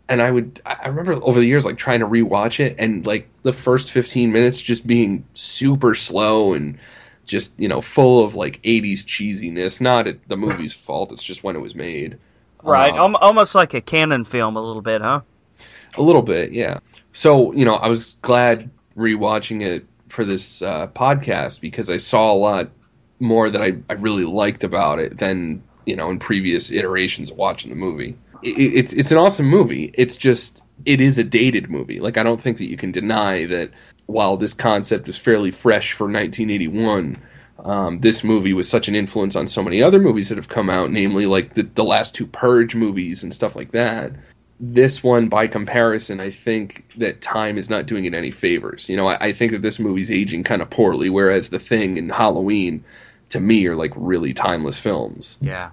[0.09, 3.07] And I would, I I remember over the years, like trying to rewatch it and
[3.07, 6.78] like the first 15 minutes just being super slow and
[7.27, 9.81] just, you know, full of like 80s cheesiness.
[9.81, 12.19] Not at the movie's fault, it's just when it was made.
[12.67, 15.21] Right, Um, almost like a Cannon film, a little bit, huh?
[15.97, 16.81] A little bit, yeah.
[17.13, 22.33] So, you know, I was glad rewatching it for this uh, podcast because I saw
[22.33, 22.71] a lot
[23.21, 27.37] more that I, I really liked about it than, you know, in previous iterations of
[27.37, 28.17] watching the movie.
[28.43, 29.93] It, it's, it's an awesome movie.
[29.95, 32.01] It's just, it is a dated movie.
[32.01, 33.71] Like, I don't think that you can deny that
[34.07, 37.17] while this concept was fairly fresh for 1981,
[37.67, 40.71] um, this movie was such an influence on so many other movies that have come
[40.71, 44.13] out, namely like the, the last two Purge movies and stuff like that.
[44.61, 48.89] This one by comparison i think that time is not doing it any favors.
[48.89, 51.99] You know i, I think that this movie's aging kind of poorly whereas the thing
[51.99, 52.83] and halloween
[53.31, 55.39] to me are like really timeless films.
[55.41, 55.71] Yeah.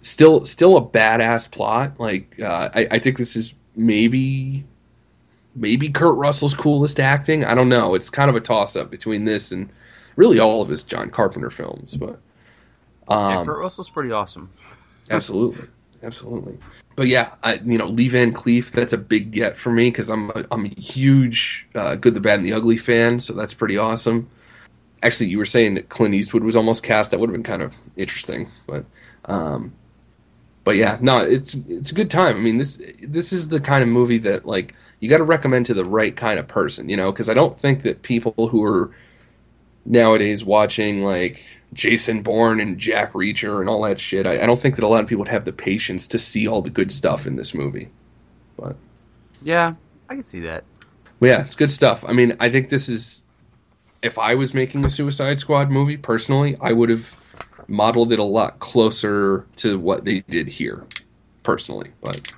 [0.00, 1.92] still still a badass plot.
[2.00, 4.64] Like uh, I, I think this is maybe
[5.56, 7.44] maybe kurt russell's coolest acting.
[7.44, 7.94] I don't know.
[7.94, 9.68] It's kind of a toss up between this and
[10.16, 12.18] really all of his john carpenter films but
[13.08, 14.50] yeah um, Kurt Russell's pretty awesome.
[15.10, 15.68] Absolutely,
[16.02, 16.56] absolutely.
[16.96, 20.08] But yeah, I, you know, Lee Van Cleef, that's a big get for me because
[20.08, 23.52] I'm a, I'm a huge uh, Good, the Bad, and the Ugly fan, so that's
[23.52, 24.30] pretty awesome.
[25.02, 27.10] Actually, you were saying that Clint Eastwood was almost cast.
[27.10, 28.86] That would have been kind of interesting, but
[29.26, 29.74] um,
[30.62, 32.36] but yeah, no, it's it's a good time.
[32.36, 35.66] I mean this this is the kind of movie that like you got to recommend
[35.66, 38.64] to the right kind of person, you know, because I don't think that people who
[38.64, 38.90] are
[39.86, 44.60] nowadays watching like Jason Bourne and Jack Reacher and all that shit, I, I don't
[44.60, 46.90] think that a lot of people would have the patience to see all the good
[46.90, 47.88] stuff in this movie.
[48.56, 48.76] But
[49.42, 49.74] Yeah,
[50.08, 50.64] I can see that.
[51.20, 52.04] But yeah, it's good stuff.
[52.06, 53.24] I mean, I think this is
[54.02, 57.10] if I was making a Suicide Squad movie personally, I would have
[57.68, 60.84] modeled it a lot closer to what they did here,
[61.42, 61.90] personally.
[62.02, 62.32] But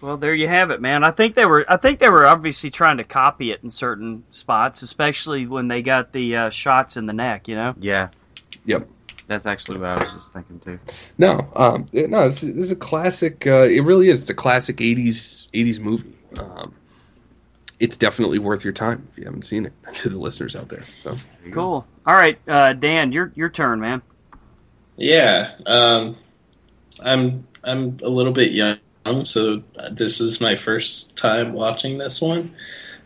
[0.00, 1.02] Well, there you have it, man.
[1.02, 1.64] I think they were.
[1.68, 5.82] I think they were obviously trying to copy it in certain spots, especially when they
[5.82, 7.48] got the uh, shots in the neck.
[7.48, 7.74] You know.
[7.78, 8.10] Yeah.
[8.64, 8.88] Yep.
[9.28, 10.78] That's actually what I was just thinking too.
[11.18, 13.46] No, um, no, this, this is a classic.
[13.46, 14.22] Uh, it really is.
[14.22, 16.14] It's a classic '80s '80s movie.
[16.40, 16.74] Um,
[17.78, 19.72] it's definitely worth your time if you haven't seen it.
[19.94, 21.16] To the listeners out there, so
[21.50, 21.86] Cool.
[22.06, 24.00] All right, uh, Dan, your your turn, man.
[24.96, 26.16] Yeah, um,
[27.02, 28.78] I'm I'm a little bit young,
[29.24, 32.54] so this is my first time watching this one.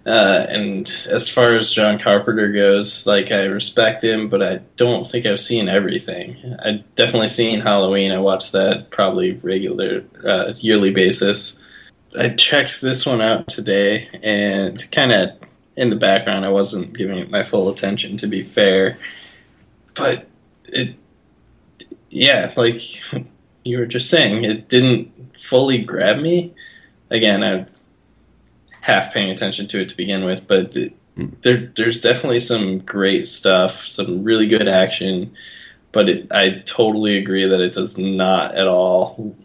[0.05, 5.09] Uh, and as far as John Carpenter goes, like I respect him, but I don't
[5.09, 6.37] think I've seen everything.
[6.65, 8.11] I've definitely seen Halloween.
[8.11, 11.63] I watched that probably regular uh, yearly basis.
[12.19, 15.31] I checked this one out today, and kind of
[15.77, 18.17] in the background, I wasn't giving it my full attention.
[18.19, 18.99] To be fair,
[19.95, 20.27] but
[20.65, 20.97] it,
[22.11, 22.83] yeah, like
[23.65, 25.12] you were just saying, it didn't
[25.43, 26.55] fully grab me.
[27.11, 27.67] Again, I'm
[28.81, 30.95] half paying attention to it to begin with, but it,
[31.43, 35.35] there there's definitely some great stuff, some really good action,
[35.91, 39.37] but it, I totally agree that it does not at all.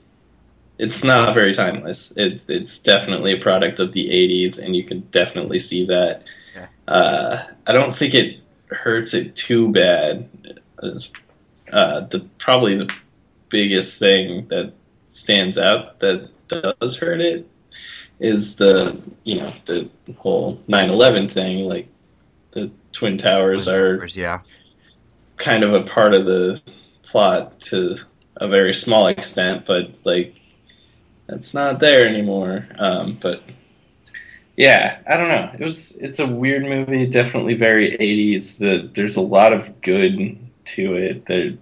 [0.78, 2.15] It's not very timeless.
[2.15, 6.24] It, it's definitely a product of the '80s, and you can definitely see that.
[6.56, 6.68] Yeah.
[6.88, 10.30] Uh, I don't think it hurts it too bad.
[11.72, 12.94] Uh, the probably the
[13.49, 14.74] biggest thing that
[15.08, 17.50] stands out that does hurt it
[18.20, 21.66] is the you know the whole 9/11 thing.
[21.66, 21.88] Like
[22.52, 24.42] the twin towers are yeah.
[25.38, 26.62] kind of a part of the
[27.04, 27.98] plot to
[28.38, 30.36] a very small extent, but like
[31.30, 32.68] it's not there anymore.
[32.78, 33.44] Um, but
[34.56, 35.52] yeah, I don't know.
[35.54, 38.60] It was it's a weird movie, definitely very 80s.
[38.60, 41.26] The there's a lot of good to it.
[41.28, 41.54] There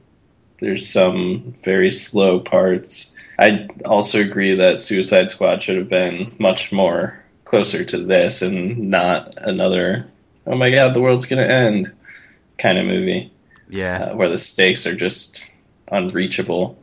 [0.60, 3.15] there's some very slow parts.
[3.40, 8.90] I also agree that Suicide Squad should have been much more closer to this and
[8.90, 10.08] not another
[10.48, 11.92] oh my god, the world's going to end
[12.58, 13.32] kind of movie
[13.70, 13.98] Yeah.
[14.12, 15.54] uh, where the stakes are just
[15.92, 16.78] unreachable.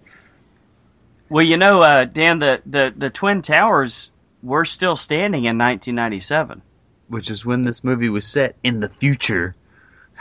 [1.29, 4.11] Well, you know, uh, Dan, the, the the twin towers
[4.43, 6.61] were still standing in 1997.
[7.09, 9.55] Which is when this movie was set in the future.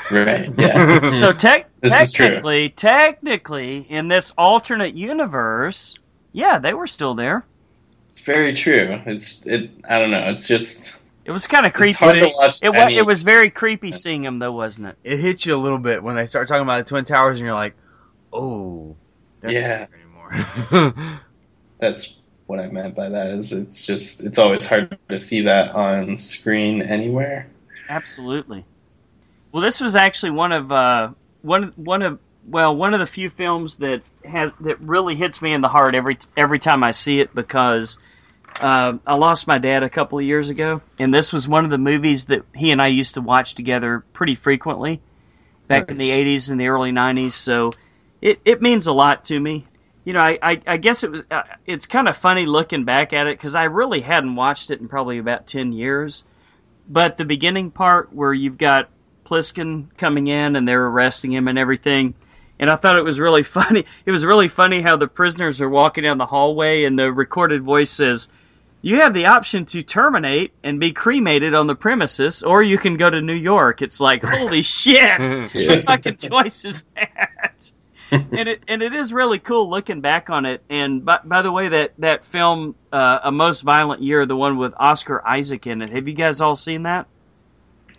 [0.10, 0.50] Right.
[0.58, 1.10] Yeah.
[1.10, 2.26] So tech This is true.
[2.28, 6.00] technically, technically, in this alternate universe,
[6.34, 7.46] yeah, they were still there.
[8.08, 9.02] it's very true.
[9.06, 10.24] It's it I don't know.
[10.30, 11.94] It's just It was kind of creepy.
[11.96, 14.98] hard to watch It was, any- it was very creepy seeing them, though, wasn't it?
[15.04, 17.46] It hits you a little bit when they start talking about the Twin Towers and
[17.46, 17.76] you're like,
[18.34, 18.96] oh.
[19.42, 19.80] they're Yeah.
[19.80, 20.00] not there
[20.90, 21.20] anymore.
[21.80, 22.18] that's
[22.48, 26.18] what I meant by that is it's just it's always hard to see that on
[26.18, 27.48] screen anywhere.
[27.90, 28.66] Absolutely.
[29.52, 31.12] Well, this was actually one of uh,
[31.44, 35.54] one one of well one of the few films that has that really hits me
[35.54, 37.98] in the heart every every time I see it because
[38.60, 41.72] uh, I lost my dad a couple of years ago, and this was one of
[41.72, 45.02] the movies that he and I used to watch together pretty frequently
[45.68, 47.34] back in the '80s and the early '90s.
[47.34, 47.72] So
[48.22, 49.68] it, it means a lot to me.
[50.04, 53.14] You know, I, I, I guess it was uh, it's kind of funny looking back
[53.14, 56.24] at it because I really hadn't watched it in probably about ten years.
[56.90, 58.90] But the beginning part where you've got
[59.24, 62.16] Plissken coming in and they're arresting him and everything,
[62.62, 63.84] and I thought it was really funny.
[64.06, 67.64] It was really funny how the prisoners are walking down the hallway and the recorded
[67.64, 68.30] voice says,
[68.82, 72.96] "You have the option to terminate and be cremated on the premises, or you can
[72.96, 75.20] go to New York." It's like, holy shit!
[75.68, 77.74] what fucking choice is that?
[78.12, 80.62] and it and it is really cool looking back on it.
[80.70, 84.58] And by, by the way, that that film, uh, A Most Violent Year, the one
[84.58, 85.90] with Oscar Isaac in it.
[85.90, 87.08] Have you guys all seen that?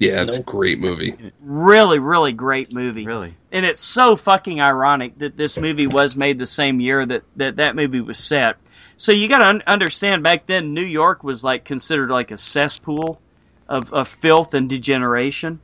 [0.03, 1.15] Yeah, it's a great movie.
[1.41, 3.07] Really, really great movie.
[3.07, 3.35] really?
[3.51, 7.57] And it's so fucking ironic that this movie was made the same year that that,
[7.57, 8.57] that movie was set.
[8.97, 12.37] So you got to un- understand back then New York was like considered like a
[12.37, 13.21] cesspool
[13.69, 15.61] of, of filth and degeneration.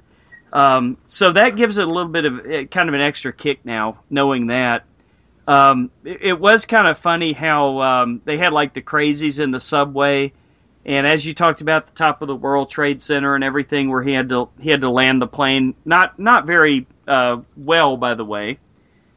[0.53, 3.65] Um, so that gives it a little bit of eh, kind of an extra kick
[3.65, 4.85] now, knowing that.
[5.47, 9.51] Um, it, it was kind of funny how um, they had like the crazies in
[9.51, 10.33] the subway,
[10.87, 14.03] and as you talked about the top of the World Trade Center and everything, where
[14.03, 18.15] he had to he had to land the plane, not not very uh, well, by
[18.15, 18.59] the way,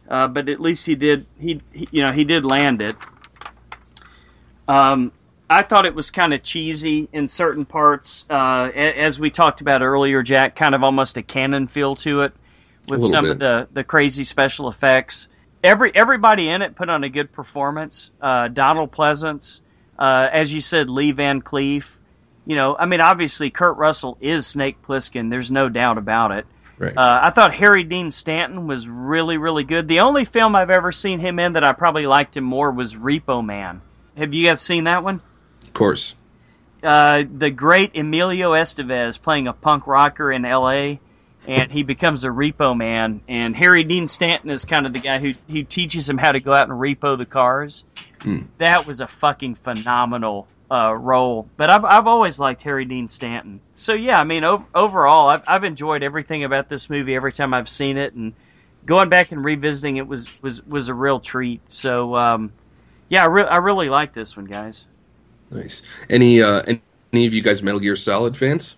[0.10, 2.96] uh, but at least he did he, he you know he did land it.
[4.68, 5.12] Um,
[5.50, 9.60] I thought it was kind of cheesy in certain parts, uh, a- as we talked
[9.62, 10.56] about earlier, Jack.
[10.56, 12.34] Kind of almost a Cannon feel to it,
[12.88, 13.32] with some bit.
[13.32, 15.28] of the the crazy special effects.
[15.64, 18.12] Every everybody in it put on a good performance.
[18.22, 19.62] Uh, Donald Pleasence,
[20.02, 21.98] uh, as you said, Lee Van Cleef.
[22.46, 25.30] You know, I mean, obviously Kurt Russell is Snake Plissken.
[25.30, 26.48] There's no doubt about it.
[26.80, 26.98] Right.
[26.98, 29.88] Uh, I thought Harry Dean Stanton was really, really good.
[29.88, 32.96] The only film I've ever seen him in that I probably liked him more was
[32.96, 33.82] Repo Man.
[34.18, 35.22] Have you guys seen that one?
[35.68, 36.16] Of course.
[36.82, 41.00] uh, the great Emilio Estevez playing a punk rocker in L.A.
[41.48, 43.22] and he becomes a repo man.
[43.28, 46.40] And Harry Dean Stanton is kind of the guy who who teaches him how to
[46.40, 47.84] go out and repo the cars.
[48.22, 48.42] Hmm.
[48.58, 51.48] That was a fucking phenomenal uh, role.
[51.58, 53.62] But I've I've always liked Harry Dean Stanton.
[53.74, 57.54] So yeah, I mean o- overall, I've I've enjoyed everything about this movie every time
[57.54, 58.34] I've seen it, and
[58.86, 61.70] going back and revisiting it was was was a real treat.
[61.70, 62.16] So.
[62.16, 62.54] Um,
[63.12, 64.88] yeah, I, re- I really like this one, guys.
[65.52, 65.82] Nice.
[66.10, 66.64] Any uh,
[67.12, 68.78] any of you guys Metal Gear Solid fans?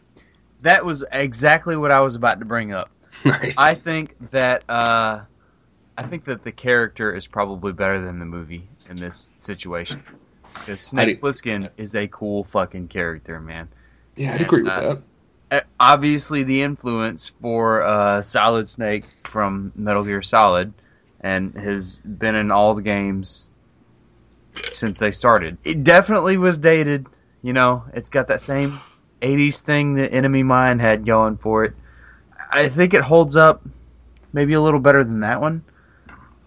[0.64, 2.90] That was exactly what I was about to bring up.
[3.26, 3.53] nice.
[3.57, 5.22] I think that uh,
[5.98, 10.03] I think that the character is probably better than the movie in this situation.
[10.53, 13.68] Because Snake Plissken is a cool fucking character, man.
[14.15, 15.02] yeah, I'd agree with uh, that.
[15.52, 20.73] Uh, Obviously, the influence for uh, Solid Snake from Metal Gear Solid,
[21.22, 23.52] and has been in all the games
[24.53, 25.57] since they started.
[25.64, 27.07] It definitely was dated.
[27.41, 28.80] You know, it's got that same
[29.24, 31.74] '80s thing that Enemy Mine had going for it.
[32.52, 33.64] I think it holds up
[34.34, 35.64] maybe a little better than that one.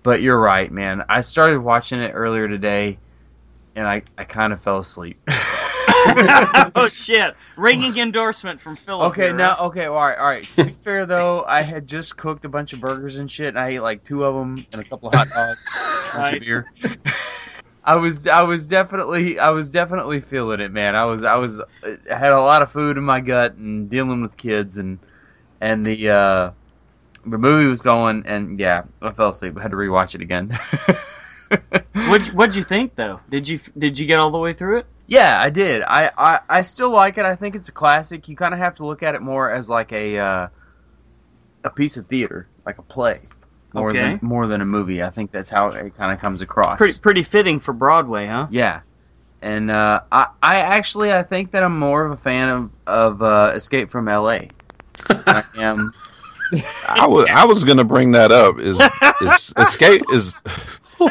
[0.03, 1.05] But you're right, man.
[1.09, 2.99] I started watching it earlier today,
[3.75, 5.19] and I, I kind of fell asleep.
[6.77, 7.35] oh shit!
[7.57, 9.11] Ringing endorsement from Philip.
[9.11, 9.61] Okay, here, now right?
[9.61, 10.49] okay, all right, all right.
[10.53, 13.59] To be fair though, I had just cooked a bunch of burgers and shit, and
[13.59, 16.35] I ate like two of them and a couple of hot dogs, a bunch Right.
[16.35, 16.67] of beer.
[17.87, 20.97] I was, I was definitely, I was definitely feeling it, man.
[20.97, 24.23] I was, I was, I had a lot of food in my gut and dealing
[24.23, 24.99] with kids and
[25.61, 26.51] and the uh
[27.25, 29.57] the movie was going, and yeah, I fell asleep.
[29.59, 30.57] I had to rewatch it again.
[32.09, 33.21] What what'd you think though?
[33.29, 34.87] Did you did you get all the way through it?
[35.07, 35.83] Yeah, I did.
[35.83, 37.25] I, I, I still like it.
[37.25, 38.29] I think it's a classic.
[38.29, 40.49] You kind of have to look at it more as like a uh,
[41.65, 43.21] a piece of theater, like a play,
[43.77, 43.99] more Okay.
[44.01, 45.03] than more than a movie.
[45.03, 46.79] I think that's how it kind of comes across.
[46.79, 48.47] Pretty pretty fitting for Broadway, huh?
[48.51, 48.81] Yeah,
[49.43, 53.23] and uh, I I actually I think that I'm more of a fan of of
[53.23, 54.51] uh, Escape from L.A.
[55.27, 55.93] I am.
[56.89, 58.59] I was I was gonna bring that up.
[58.59, 58.81] Is
[59.21, 60.35] is escape is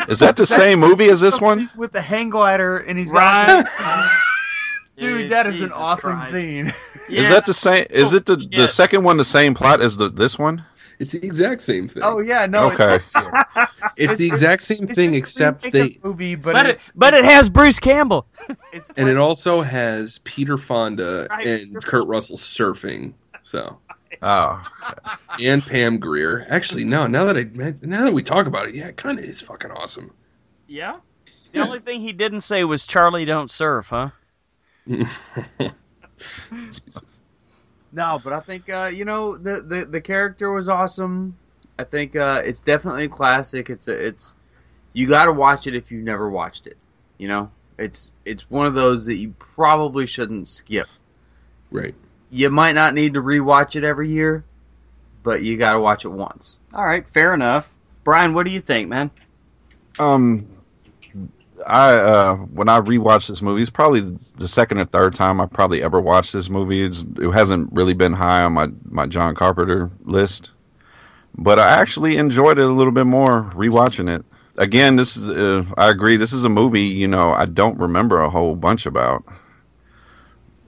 [0.07, 1.69] is that the same movie as this one?
[1.75, 3.65] with the hang glider, and he's Right.
[3.79, 4.09] got.
[4.97, 6.31] Dude, that is Jesus an awesome Christ.
[6.31, 6.73] scene.
[7.09, 7.85] Is that the same?
[7.89, 10.63] Is it the the second one the same plot as the this one?
[10.99, 12.03] It's the exact same thing.
[12.05, 12.71] Oh yeah, no.
[12.71, 12.99] Okay.
[13.97, 16.65] It's, it's, the exact same it's thing just except remake they the movie, but, But
[16.65, 18.27] it's it but it has Bruce Campbell.
[18.73, 21.47] it's and like- it also has Peter Fonda Right.
[21.47, 23.13] and Kurt Russell surfing.
[23.43, 23.77] So
[24.21, 24.61] Oh,
[25.39, 26.45] and Pam Grier.
[26.49, 27.07] Actually, no.
[27.07, 27.43] Now that I
[27.85, 30.13] now that we talk about it, yeah, it kind of is fucking awesome.
[30.67, 30.95] Yeah.
[31.53, 34.09] The only thing he didn't say was Charlie don't surf, huh?
[34.87, 35.07] Jesus.
[37.95, 41.37] No, but I think uh, you know the, the the character was awesome.
[41.79, 43.69] I think uh, it's definitely a classic.
[43.69, 44.35] It's a, it's
[44.91, 46.77] you got to watch it if you've never watched it.
[47.17, 50.87] You know, it's it's one of those that you probably shouldn't skip.
[51.71, 51.95] Right.
[52.29, 54.43] You might not need to rewatch it every year,
[55.23, 56.59] but you got to watch it once.
[56.73, 57.73] All right, fair enough.
[58.03, 59.09] Brian, what do you think, man?
[59.99, 60.47] um,
[61.67, 65.45] I uh when I rewatched this movie, it's probably the second or third time I
[65.45, 66.83] probably ever watched this movie.
[66.83, 70.51] It's, it hasn't really been high on my my John Carpenter list,
[71.37, 74.25] but I actually enjoyed it a little bit more rewatching it.
[74.57, 76.17] Again, this is uh, I agree.
[76.17, 79.23] This is a movie you know I don't remember a whole bunch about.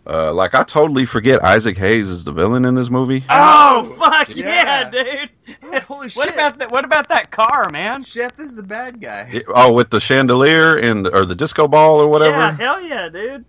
[0.09, 3.25] Uh, like I totally forget Isaac Hayes is the villain in this movie.
[3.29, 4.89] Oh fuck yeah, Yeah.
[4.89, 5.83] dude!
[5.83, 6.71] Holy What about that?
[6.71, 8.03] What about that car, man?
[8.03, 9.41] Chef is the bad guy.
[9.49, 12.37] Oh, with the chandelier and or the disco ball or whatever.
[12.37, 12.63] Yeah, whatever.
[12.63, 13.45] hell yeah, dude.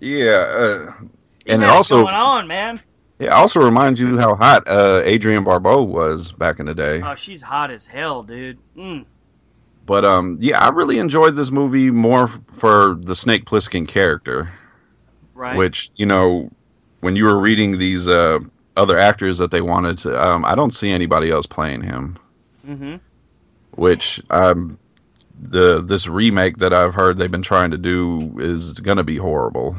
[0.00, 0.92] Yeah, uh,
[1.46, 2.80] and it also going on, man.
[3.20, 7.00] it also reminds you how hot uh, Adrienne Barbeau was back in the day.
[7.00, 8.58] Oh, she's hot as hell, dude.
[8.76, 9.04] Mm.
[9.86, 14.50] But um, yeah, I really enjoyed this movie more for the Snake Plissken character,
[15.34, 15.56] Right.
[15.56, 16.50] which you know,
[17.00, 18.38] when you were reading these uh,
[18.76, 22.18] other actors that they wanted to, um, I don't see anybody else playing him.
[22.64, 22.96] hmm
[23.72, 24.78] Which um,
[25.38, 29.16] the this remake that I've heard they've been trying to do is going to be
[29.16, 29.76] horrible,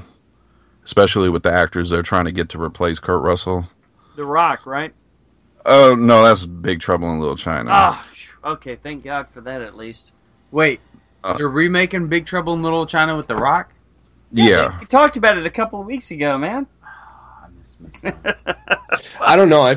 [0.83, 3.67] especially with the actors they're trying to get to replace Kurt Russell.
[4.15, 4.93] The Rock, right?
[5.65, 7.69] Oh no, that's Big Trouble in Little China.
[7.73, 8.05] Oh,
[8.43, 8.75] okay.
[8.75, 10.11] Thank God for that, at least.
[10.51, 10.81] Wait,
[11.23, 13.72] Uh, they're remaking Big Trouble in Little China with The Rock?
[14.33, 14.79] Yeah.
[14.79, 16.67] We talked about it a couple of weeks ago, man.
[16.83, 18.13] I miss missing
[19.21, 19.61] I don't know.
[19.61, 19.75] I,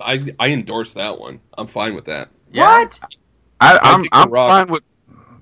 [0.00, 1.40] I, I endorse that one.
[1.56, 2.28] I'm fine with that.
[2.52, 2.98] What?
[3.60, 4.82] I, I I'm think I'm fine with.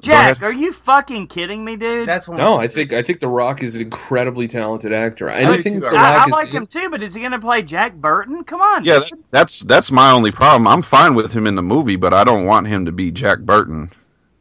[0.00, 2.08] Jack, are you fucking kidding me, dude?
[2.08, 2.38] That's one.
[2.38, 5.28] No, I think I think The Rock is an incredibly talented actor.
[5.28, 7.20] Oh, Anything too, The I, Rock I is like in- him too, but is he
[7.20, 8.44] going to play Jack Burton?
[8.44, 8.84] Come on.
[8.84, 9.24] Yeah, dude.
[9.30, 10.68] that's that's my only problem.
[10.68, 13.40] I'm fine with him in the movie, but I don't want him to be Jack
[13.40, 13.90] Burton.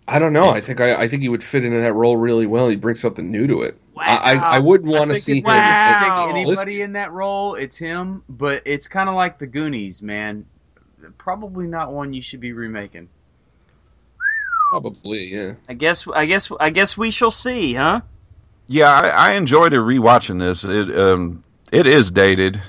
[0.08, 0.50] I don't know.
[0.50, 2.70] I think I, I think he would fit into that role really well.
[2.70, 3.78] He brings something new to it.
[3.98, 5.44] I, I, I wouldn't want to see him.
[5.44, 6.00] Wow.
[6.00, 8.24] stick as- anybody in that role, it's him.
[8.30, 10.46] But it's kind of like the Goonies, man.
[11.18, 13.10] Probably not one you should be remaking.
[14.72, 15.54] Probably, yeah.
[15.70, 18.02] I guess I guess I guess we shall see, huh?
[18.68, 20.64] Yeah, I, I enjoyed it rewatching this.
[20.64, 22.62] It um, it is dated.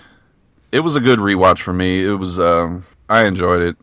[0.71, 2.05] It was a good rewatch for me.
[2.05, 3.77] It was um, I enjoyed it.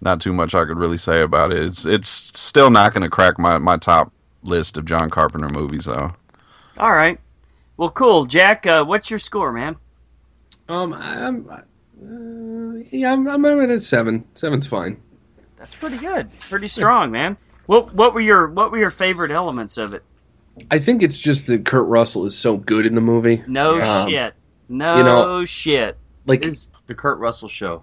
[0.00, 1.62] Not too much I could really say about it.
[1.62, 4.12] It's it's still not going to crack my my top
[4.44, 6.10] list of John Carpenter movies though.
[6.78, 7.18] All right.
[7.76, 8.66] Well, cool, Jack.
[8.66, 9.76] Uh, what's your score, man?
[10.68, 14.24] Um, I'm, uh, yeah, I'm, I'm at a seven.
[14.34, 15.00] Seven's fine.
[15.58, 16.28] That's pretty good.
[16.40, 17.36] Pretty strong, man.
[17.66, 20.02] What what were your what were your favorite elements of it?
[20.70, 23.42] I think it's just that Kurt Russell is so good in the movie.
[23.46, 24.34] No Um, shit.
[24.68, 25.96] No you know- shit.
[26.26, 27.82] Like, It's the Kurt Russell show.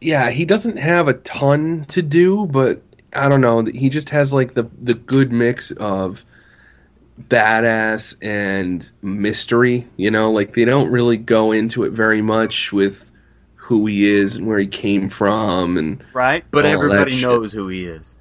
[0.00, 2.82] Yeah, he doesn't have a ton to do, but
[3.14, 3.64] I don't know.
[3.64, 6.24] He just has like the the good mix of
[7.28, 9.86] badass and mystery.
[9.96, 13.12] You know, like they don't really go into it very much with
[13.56, 16.44] who he is and where he came from, and Right?
[16.50, 18.18] But everybody knows who he is.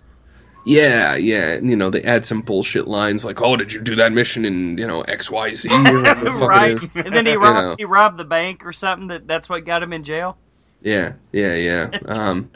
[0.65, 1.53] yeah, yeah.
[1.53, 4.45] And, you know, they add some bullshit lines like, "Oh, did you do that mission
[4.45, 6.79] in you know X Y Z?" or whatever the fuck it right.
[6.95, 7.75] And then he You robbed know.
[7.77, 9.07] he robbed the bank or something.
[9.07, 10.37] That that's what got him in jail.
[10.81, 11.99] Yeah, yeah, yeah.
[12.05, 12.49] Um,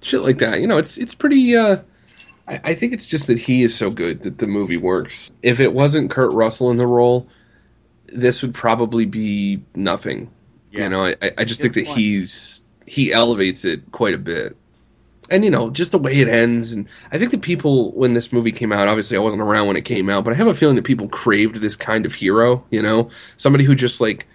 [0.00, 0.60] shit like that.
[0.60, 1.56] You know, it's it's pretty.
[1.56, 1.78] Uh,
[2.48, 5.30] I, I think it's just that he is so good that the movie works.
[5.42, 7.28] If it wasn't Kurt Russell in the role,
[8.06, 10.30] this would probably be nothing.
[10.72, 10.84] Yeah.
[10.84, 11.98] You know, I, I- just Good think that point.
[11.98, 14.56] he's he elevates it quite a bit.
[15.30, 18.32] And you know, just the way it ends, and I think that people, when this
[18.32, 20.52] movie came out, obviously I wasn't around when it came out, but I have a
[20.52, 22.62] feeling that people craved this kind of hero.
[22.70, 23.08] You know,
[23.38, 24.26] somebody who just like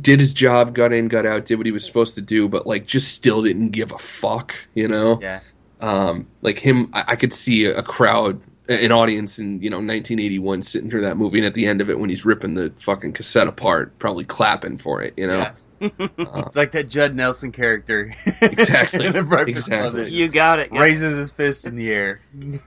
[0.00, 2.66] did his job, got in, got out, did what he was supposed to do, but
[2.66, 4.54] like just still didn't give a fuck.
[4.74, 5.40] You know, Yeah.
[5.80, 9.76] um, like him, I, I could see a, a crowd, an audience in you know
[9.78, 12.72] 1981 sitting through that movie, and at the end of it, when he's ripping the
[12.78, 15.14] fucking cassette apart, probably clapping for it.
[15.16, 15.52] You know, Yeah.
[15.98, 16.08] Uh,
[16.46, 18.14] It's like that Judd Nelson character.
[18.40, 19.04] Exactly.
[19.06, 19.90] in the Breakfast Exactly.
[19.90, 20.14] Brothers.
[20.14, 20.70] You got it.
[20.72, 22.20] Raises his fist in the air.
[22.32, 22.58] yeah.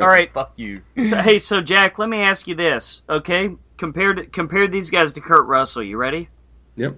[0.00, 0.32] All right.
[0.32, 0.80] Fuck you.
[1.04, 3.50] So, hey, so Jack, let me ask you this, okay?
[3.76, 5.82] Compared compare these guys to Kurt Russell.
[5.82, 6.30] You ready?
[6.76, 6.96] Yep.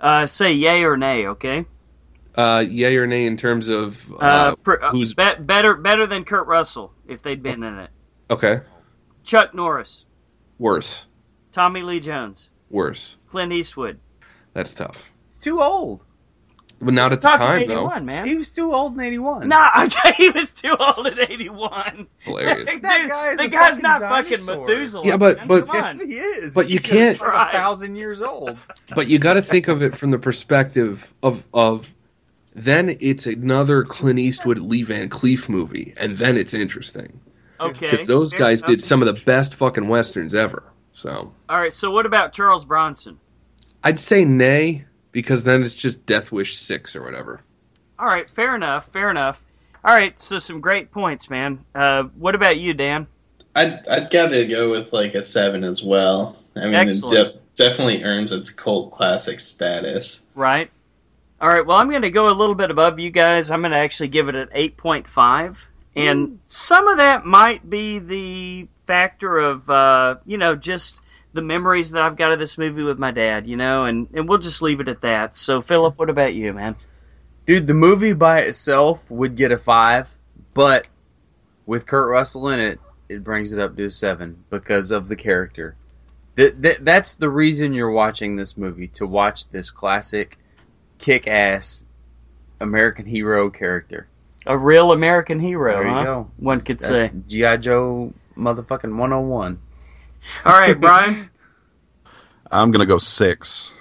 [0.00, 1.64] Uh, say yay or nay, okay?
[2.36, 6.06] Uh, yay or nay in terms of uh, Uh, pr- uh, who's- be- better better
[6.06, 7.90] than Kurt Russell if they'd been in it?
[8.30, 8.60] okay,
[9.22, 10.06] Chuck Norris,
[10.58, 11.06] worse,
[11.52, 13.16] Tommy Lee Jones, worse.
[13.28, 13.98] Clint Eastwood.
[14.54, 15.10] That's tough.
[15.28, 16.04] He's too old.
[16.84, 17.86] But not at the Talking time though.
[17.86, 18.26] 81, man.
[18.26, 19.48] He was too old in 81.
[19.48, 22.08] Nah, okay, he was too old in 81.
[22.18, 22.80] Hilarious.
[22.82, 24.46] That guy is the a guy's fucking not dinosaur.
[24.46, 25.06] fucking Methuselah.
[25.06, 25.46] Yeah, but- man.
[25.48, 25.82] but- Come on.
[25.84, 26.54] Yes, he is.
[26.54, 27.54] But you He's can't- like Right.
[27.54, 28.58] a thousand years old.
[28.96, 31.86] but you got to think of it from the perspective of of
[32.54, 37.18] then it's another Clint Eastwood Lee Van Cleef movie, and then it's interesting
[37.60, 37.90] okay.
[37.90, 38.68] because those guys enough.
[38.70, 40.64] did some of the best fucking westerns ever.
[40.92, 43.18] So All right, so what about Charles Bronson?
[43.84, 47.40] I'd say nay because then it's just Death Wish six or whatever.
[47.98, 49.44] All right, fair enough, fair enough.
[49.84, 51.64] All right, so some great points, man.
[51.74, 53.06] Uh, what about you, Dan?
[53.54, 56.36] I'd I'd gotta go with like a seven as well.
[56.56, 57.18] I mean, Excellent.
[57.18, 60.30] it de- definitely earns its cult classic status.
[60.34, 60.70] Right.
[61.40, 61.66] All right.
[61.66, 63.50] Well, I'm going to go a little bit above you guys.
[63.50, 65.58] I'm going to actually give it an 8.5,
[65.96, 71.01] and some of that might be the factor of uh, you know just
[71.32, 73.46] the memories that I've got of this movie with my dad.
[73.46, 75.36] You know, and and we'll just leave it at that.
[75.36, 76.76] So, Philip, what about you, man?
[77.46, 80.10] Dude, the movie by itself would get a five,
[80.54, 80.88] but
[81.66, 85.16] with Kurt Russell in it, it brings it up to a seven because of the
[85.16, 85.76] character.
[86.36, 90.38] Th- th- that's the reason you're watching this movie to watch this classic,
[90.98, 91.84] kick-ass
[92.60, 94.08] American hero character.
[94.46, 96.04] A real American hero, There you huh?
[96.04, 96.30] go.
[96.38, 97.10] One could That's say.
[97.28, 99.60] GI Joe, motherfucking 101.
[100.44, 101.30] All right, Brian.
[102.50, 103.72] I'm gonna go six.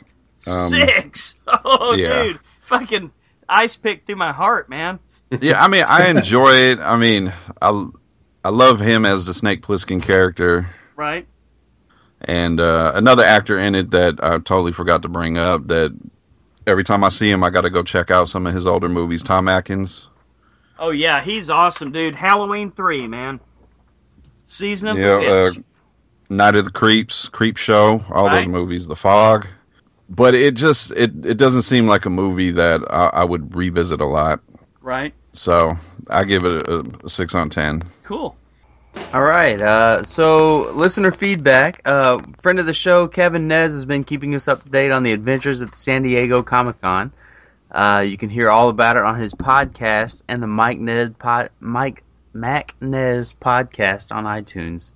[0.47, 1.35] Um, Six.
[1.63, 2.23] Oh, yeah.
[2.23, 3.11] dude, fucking
[3.47, 4.99] ice pick through my heart, man.
[5.41, 6.79] yeah, I mean, I enjoy it.
[6.79, 7.31] I mean,
[7.61, 7.87] I
[8.43, 11.27] I love him as the Snake Plissken character, Right.
[12.21, 15.67] and uh, another actor in it that I totally forgot to bring up.
[15.67, 15.95] That
[16.65, 18.89] every time I see him, I got to go check out some of his older
[18.89, 19.21] movies.
[19.23, 20.07] Tom Atkins.
[20.79, 22.15] Oh yeah, he's awesome, dude.
[22.15, 23.39] Halloween three, man.
[24.47, 25.59] Season of Yeah, the uh, Witch.
[26.31, 28.39] Night of the Creeps, Creep Show, all Right.
[28.45, 29.47] those movies, The Fog.
[30.09, 34.01] But it just it it doesn't seem like a movie that I, I would revisit
[34.01, 34.39] a lot.
[34.81, 35.13] right.
[35.33, 35.73] So
[36.09, 37.81] I give it a, a six on ten.
[38.03, 38.35] Cool.
[39.13, 39.61] All right.
[39.61, 41.81] Uh, so, listener feedback.
[41.85, 45.03] Uh, friend of the show, Kevin Nez, has been keeping us up to date on
[45.03, 47.13] the adventures at the San Diego Comic Con.
[47.71, 51.51] Uh, you can hear all about it on his podcast and the Mike Ned pod,
[51.61, 52.03] Mike
[52.33, 54.91] Mac Nez podcast on iTunes.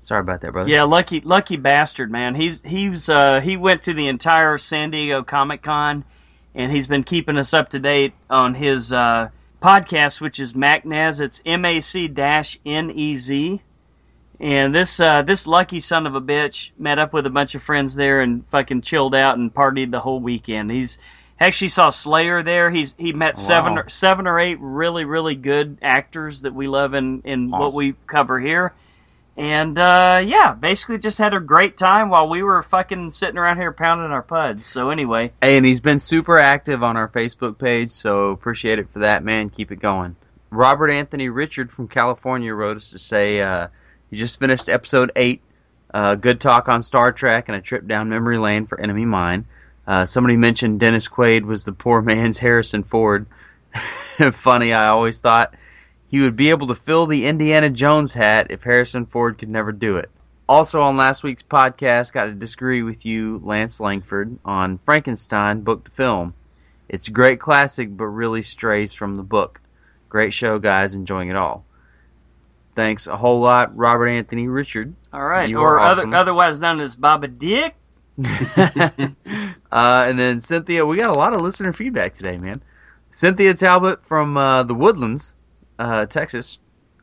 [0.00, 0.68] Sorry about that, brother.
[0.68, 2.34] Yeah, lucky lucky bastard, man.
[2.34, 6.04] He's he's uh, he went to the entire San Diego Comic Con,
[6.54, 9.30] and he's been keeping us up to date on his uh,
[9.60, 11.20] podcast, which is MacNez.
[11.20, 13.60] It's M A C dash N E Z.
[14.40, 17.62] And this uh, this lucky son of a bitch met up with a bunch of
[17.62, 20.70] friends there and fucking chilled out and partied the whole weekend.
[20.70, 20.98] He's
[21.38, 22.68] actually saw Slayer there.
[22.68, 26.94] He's he met seven or seven or eight really really good actors that we love
[26.94, 28.72] in in what we cover here.
[29.36, 33.56] And uh, yeah, basically just had a great time while we were fucking sitting around
[33.56, 34.66] here pounding our puds.
[34.66, 38.90] So anyway, Hey, and he's been super active on our Facebook page, so appreciate it
[38.90, 39.48] for that, man.
[39.48, 40.16] Keep it going.
[40.50, 43.68] Robert Anthony Richard from California wrote us to say uh,
[44.10, 45.40] he just finished episode 8.
[45.94, 49.46] Uh, good talk on Star Trek and a trip down memory lane for Enemy Mine.
[49.86, 53.26] Uh, somebody mentioned Dennis Quaid was the poor man's Harrison Ford.
[54.32, 55.54] Funny, I always thought
[56.12, 59.72] he would be able to fill the Indiana Jones hat if Harrison Ford could never
[59.72, 60.10] do it.
[60.46, 65.84] Also on last week's podcast, got to disagree with you, Lance Langford, on Frankenstein book
[65.84, 66.34] to film.
[66.90, 69.62] It's a great classic, but really strays from the book.
[70.10, 70.94] Great show, guys.
[70.94, 71.64] Enjoying it all.
[72.74, 74.94] Thanks a whole lot, Robert Anthony Richard.
[75.14, 76.08] all right, You or awesome.
[76.10, 77.74] other, otherwise known as Baba Dick.
[78.22, 79.14] uh,
[79.72, 82.62] and then Cynthia, we got a lot of listener feedback today, man.
[83.10, 85.34] Cynthia Talbot from uh, the Woodlands,
[85.82, 86.58] uh, Texas,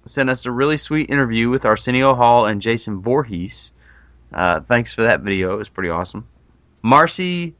[0.05, 3.71] sent us a really sweet interview with Arsenio Hall and Jason Voorhees.
[4.33, 6.27] Uh, thanks for that video; it was pretty awesome.
[6.81, 7.55] Marcy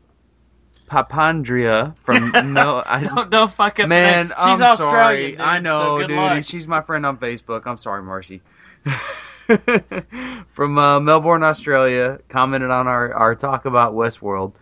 [0.89, 2.83] Papandria from Mel.
[2.85, 3.83] I, Don't, don't fuck up.
[3.83, 4.35] the Man, name.
[4.37, 4.91] I'm she's Australian.
[4.91, 5.31] sorry.
[5.31, 6.17] dude, I know, so dude.
[6.17, 6.43] luck.
[6.45, 7.63] She's my friend on Facebook.
[7.65, 8.41] I'm sorry, Marcy.
[10.53, 14.53] From uh, Melbourne, Australia, commented on our, our talk about Westworld.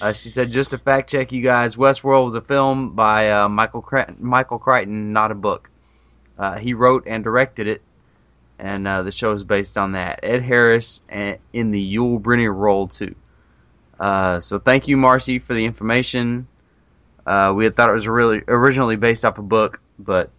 [0.00, 3.48] Uh, she said, "Just to fact check you guys, Westworld was a film by uh,
[3.48, 5.70] Michael Cra- Michael Crichton, not a book.
[6.38, 7.82] Uh, he wrote and directed it,
[8.58, 10.20] and uh, the show is based on that.
[10.22, 13.14] Ed Harris and, in the Yul Brynner role too.
[13.98, 16.46] Uh, so thank you, Marcy, for the information.
[17.26, 20.30] Uh, we had thought it was really originally based off a book, but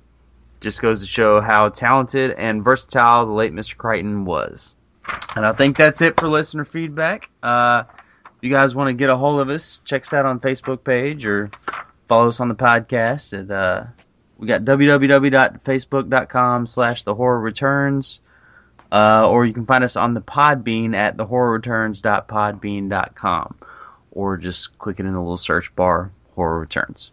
[0.61, 3.77] just goes to show how talented and versatile the late Mr.
[3.77, 4.75] Crichton was.
[5.35, 7.29] And I think that's it for listener feedback.
[7.41, 7.83] Uh,
[8.25, 10.83] if you guys want to get a hold of us, check us out on Facebook
[10.83, 11.49] page or
[12.07, 13.37] follow us on the podcast.
[13.37, 13.85] at uh,
[14.39, 18.21] we got www.facebook.com slash the horror returns.
[18.91, 23.55] Uh, or you can find us on the Podbean at the thehorrorreturns.podbean.com.
[24.11, 27.11] Or just click it in the little search bar, Horror Returns.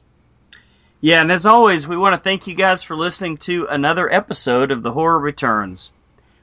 [1.02, 4.70] Yeah, and as always, we want to thank you guys for listening to another episode
[4.70, 5.92] of The Horror Returns.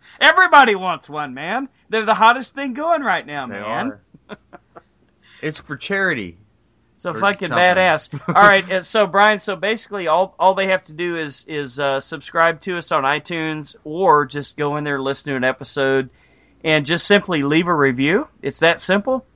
[0.20, 1.68] Everybody wants one, man.
[1.90, 3.92] They're the hottest thing going right now, They man.
[4.30, 4.38] are.
[5.42, 6.38] It's for charity.
[6.94, 7.62] So Or fucking something.
[7.62, 8.18] badass.
[8.26, 12.00] All right, so Brian, so basically all all they have to do is is uh,
[12.00, 16.08] subscribe to us on iTunes or just go in there listen to an episode
[16.64, 18.26] and just simply leave a review.
[18.40, 19.26] It's that simple.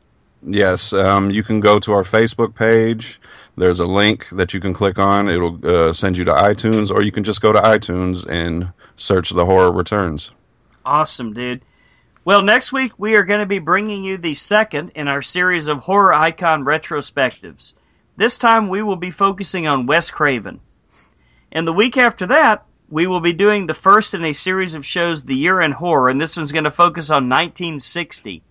[0.42, 0.94] yes.
[0.94, 3.20] Um, you can go to our Facebook page.
[3.56, 5.28] There's a link that you can click on.
[5.28, 9.30] It'll uh, send you to iTunes, or you can just go to iTunes and search
[9.30, 10.30] the Horror Returns.
[10.84, 11.62] Awesome, dude.
[12.24, 15.68] Well, next week we are going to be bringing you the second in our series
[15.68, 17.74] of horror icon retrospectives.
[18.16, 20.60] This time we will be focusing on Wes Craven.
[21.50, 24.84] And the week after that, we will be doing the first in a series of
[24.84, 28.42] shows, The Year in Horror, and this one's going to focus on 1960.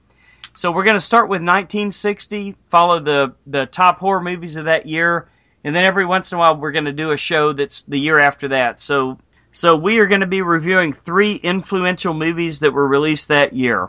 [0.59, 4.85] So we're going to start with 1960, follow the, the top horror movies of that
[4.85, 5.29] year,
[5.63, 7.97] and then every once in a while we're going to do a show that's the
[7.97, 8.77] year after that.
[8.77, 9.17] So
[9.53, 13.87] so we are going to be reviewing three influential movies that were released that year.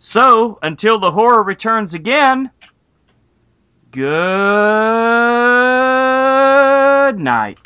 [0.00, 2.50] So until the horror returns again,
[3.92, 4.02] good
[7.16, 7.60] night.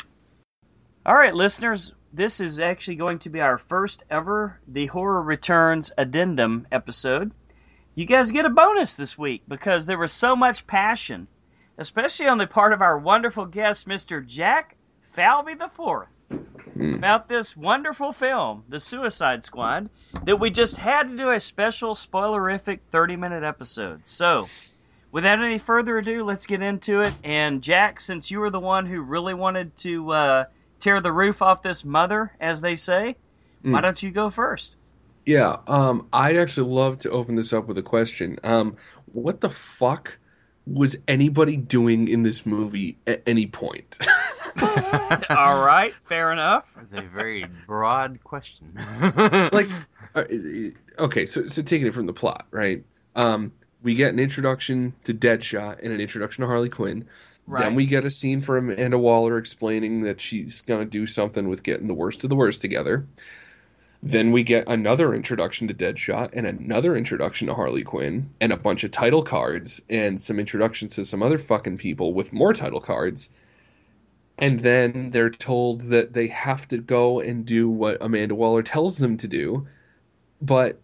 [1.07, 5.91] All right, listeners, this is actually going to be our first ever The Horror Returns
[5.97, 7.31] addendum episode.
[7.95, 11.27] You guys get a bonus this week because there was so much passion,
[11.77, 14.25] especially on the part of our wonderful guest, Mr.
[14.25, 16.07] Jack Falvey IV,
[16.95, 19.89] about this wonderful film, The Suicide Squad,
[20.25, 24.07] that we just had to do a special spoilerific 30 minute episode.
[24.07, 24.47] So,
[25.11, 27.13] without any further ado, let's get into it.
[27.25, 30.45] And Jack, since you were the one who really wanted to uh,
[30.79, 33.17] tear the roof off this mother, as they say,
[33.63, 33.81] why Mm.
[33.83, 34.77] don't you go first?
[35.25, 38.37] Yeah, um, I'd actually love to open this up with a question.
[38.43, 38.75] Um,
[39.13, 40.17] what the fuck
[40.65, 43.99] was anybody doing in this movie at any point?
[45.29, 46.73] All right, fair enough.
[46.75, 48.73] That's a very broad question.
[49.51, 49.69] like,
[50.15, 50.23] uh,
[51.03, 52.83] okay, so so taking it from the plot, right?
[53.15, 57.07] Um, we get an introduction to Deadshot and an introduction to Harley Quinn.
[57.47, 57.63] Right.
[57.63, 61.63] Then we get a scene from Amanda Waller explaining that she's gonna do something with
[61.63, 63.07] getting the worst of the worst together.
[64.03, 68.57] Then we get another introduction to Deadshot and another introduction to Harley Quinn and a
[68.57, 72.81] bunch of title cards and some introductions to some other fucking people with more title
[72.81, 73.29] cards.
[74.39, 78.97] And then they're told that they have to go and do what Amanda Waller tells
[78.97, 79.67] them to do.
[80.41, 80.81] But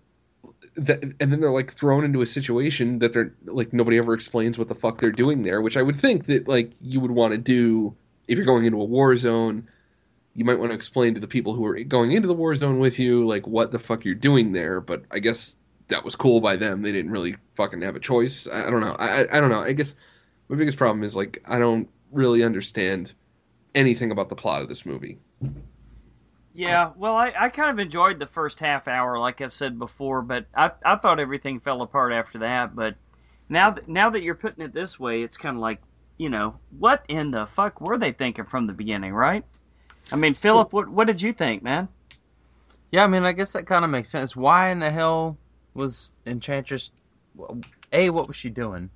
[0.75, 4.59] that, and then they're like thrown into a situation that they're like nobody ever explains
[4.59, 7.31] what the fuck they're doing there, which I would think that like you would want
[7.31, 7.95] to do
[8.27, 9.67] if you're going into a war zone
[10.37, 12.79] you might want to explain to the people who are going into the war zone
[12.79, 15.57] with you like what the fuck you're doing there but i guess
[15.89, 18.81] that was cool by them they didn't really fucking have a choice i, I don't
[18.81, 19.95] know I, I- don't know i guess
[20.49, 23.13] my biggest problem is like i don't really understand
[23.75, 25.19] anything about the plot of this movie
[26.53, 30.21] Yeah, well, I, I kind of enjoyed the first half hour, like I said before,
[30.23, 32.75] but I, I thought everything fell apart after that.
[32.75, 32.97] But
[33.49, 35.81] now now that you're putting it this way, it's kind of like,
[36.17, 39.45] you know, what in the fuck were they thinking from the beginning, right?
[40.11, 41.89] I mean, Philip, what what did you think, man?
[42.91, 44.35] yeah, I mean, I guess that kind of makes sense.
[44.35, 45.37] Why in the hell
[45.73, 46.91] was Enchantress?
[47.35, 47.59] well,
[47.91, 48.89] A, what was she doing?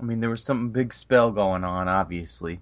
[0.00, 2.60] I mean, there was some big spell going on, obviously,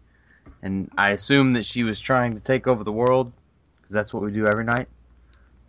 [0.63, 3.33] and I assume that she was trying to take over the world
[3.77, 4.89] because that's what we do every night.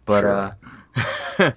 [0.06, 0.30] But Sure.
[0.30, 0.54] uh,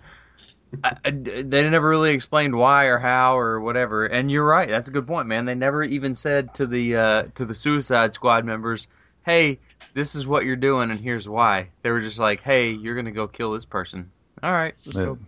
[0.84, 4.06] I, I- they never really explained why or how or whatever.
[4.06, 5.44] And you're right, that's a good point, man.
[5.44, 8.88] They never even said to the uh, to the Suicide Squad members,
[9.24, 9.60] "Hey,
[9.94, 13.10] this is what you're doing, and here's why." They were just like, "Hey, you're gonna
[13.12, 14.10] go kill this person."
[14.42, 15.04] All right, let's Yeah.
[15.04, 15.18] go.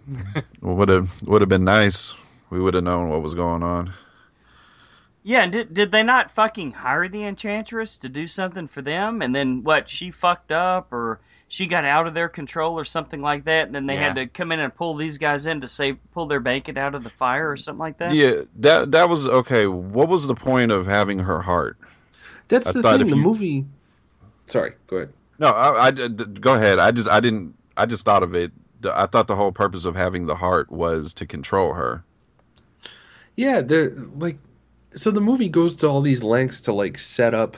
[0.74, 2.14] Would have would have been nice.
[2.50, 3.92] We would have known what was going on.
[5.22, 9.22] Yeah, and did did they not fucking hire the Enchantress to do something for them,
[9.22, 9.88] and then what?
[9.90, 11.18] She fucked up, or
[11.48, 14.26] she got out of their control, or something like that, and then they had to
[14.26, 17.10] come in and pull these guys in to save, pull their blanket out of the
[17.10, 18.12] fire, or something like that.
[18.14, 19.66] Yeah, that that was okay.
[19.66, 21.76] What was the point of having her heart?
[22.48, 23.64] that's I the thing the you- movie
[24.46, 26.78] sorry go ahead No, I go ahead.
[26.78, 27.54] I just I didn't.
[27.76, 28.52] I just thought of it.
[28.84, 32.04] I thought the whole purpose of having the heart was to control her.
[33.36, 34.38] Yeah, they're like
[34.94, 37.56] so the movie goes to all these lengths to like set up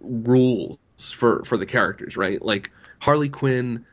[0.00, 0.78] rules
[1.14, 2.42] for for the characters, right?
[2.42, 3.84] Like Harley Quinn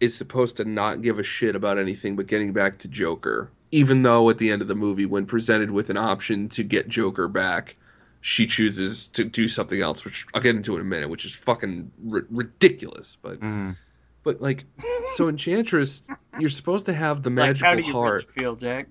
[0.00, 4.02] is supposed to not give a shit about anything but getting back to Joker, even
[4.02, 7.28] though at the end of the movie when presented with an option to get Joker
[7.28, 7.76] back,
[8.22, 11.34] she chooses to do something else, which I'll get into in a minute, which is
[11.34, 13.76] fucking ri- ridiculous, but Mhm.
[14.22, 14.64] but like
[15.10, 16.02] so Enchantress,
[16.38, 18.12] you're supposed to have the Like, magical how do you heart.
[18.12, 18.86] really feel, Jack?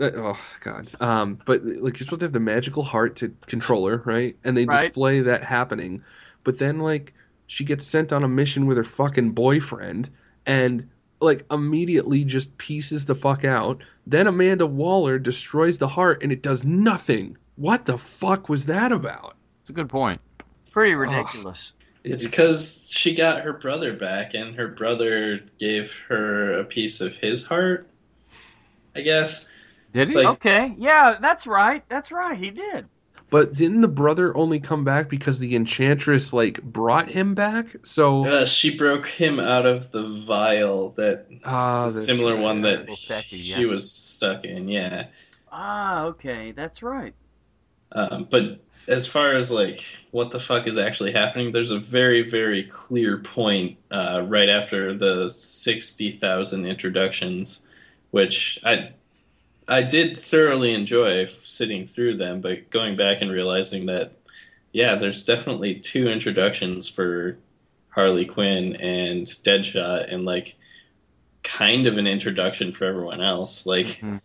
[0.00, 0.90] Uh, oh god.
[1.00, 4.34] Um, but like you're supposed to have the magical heart to control her, right?
[4.44, 4.84] And they Right.
[4.86, 6.02] display that happening.
[6.42, 7.12] But then like
[7.48, 10.08] she gets sent on a mission with her fucking boyfriend
[10.46, 10.88] and
[11.20, 13.82] like immediately just pieces the fuck out.
[14.06, 17.36] Then Amanda Waller destroys the heart and it does nothing.
[17.56, 19.36] What the fuck was that about?
[19.60, 20.18] It's a good point.
[20.70, 21.72] Pretty ridiculous.
[22.04, 27.16] It's because she got her brother back, and her brother gave her a piece of
[27.16, 27.86] his heart.
[28.94, 29.50] I guess.
[29.92, 30.14] Did he?
[30.14, 31.84] Like- Okay, yeah, that's right.
[31.88, 32.36] That's right.
[32.38, 32.86] He did.
[33.28, 37.66] But didn't the brother only come back because the enchantress like brought him back?
[37.84, 42.42] So Uh, she broke him out of the vial that ah, the similar right.
[42.42, 44.68] one that Well, Becky, she was stuck in.
[44.68, 45.06] Yeah.
[45.52, 47.14] Ah, okay, that's right.
[47.92, 52.22] Um, but as far as like what the fuck is actually happening, there's a very
[52.22, 57.66] very clear point uh, right after the sixty thousand introductions,
[58.10, 58.92] which I
[59.68, 64.12] I did thoroughly enjoy sitting through them, but going back and realizing that
[64.72, 67.36] yeah, there's definitely two introductions for
[67.88, 70.56] Harley Quinn and Deadshot, and like
[71.42, 73.86] kind of an introduction for everyone else, like.
[74.00, 74.20] Mhm.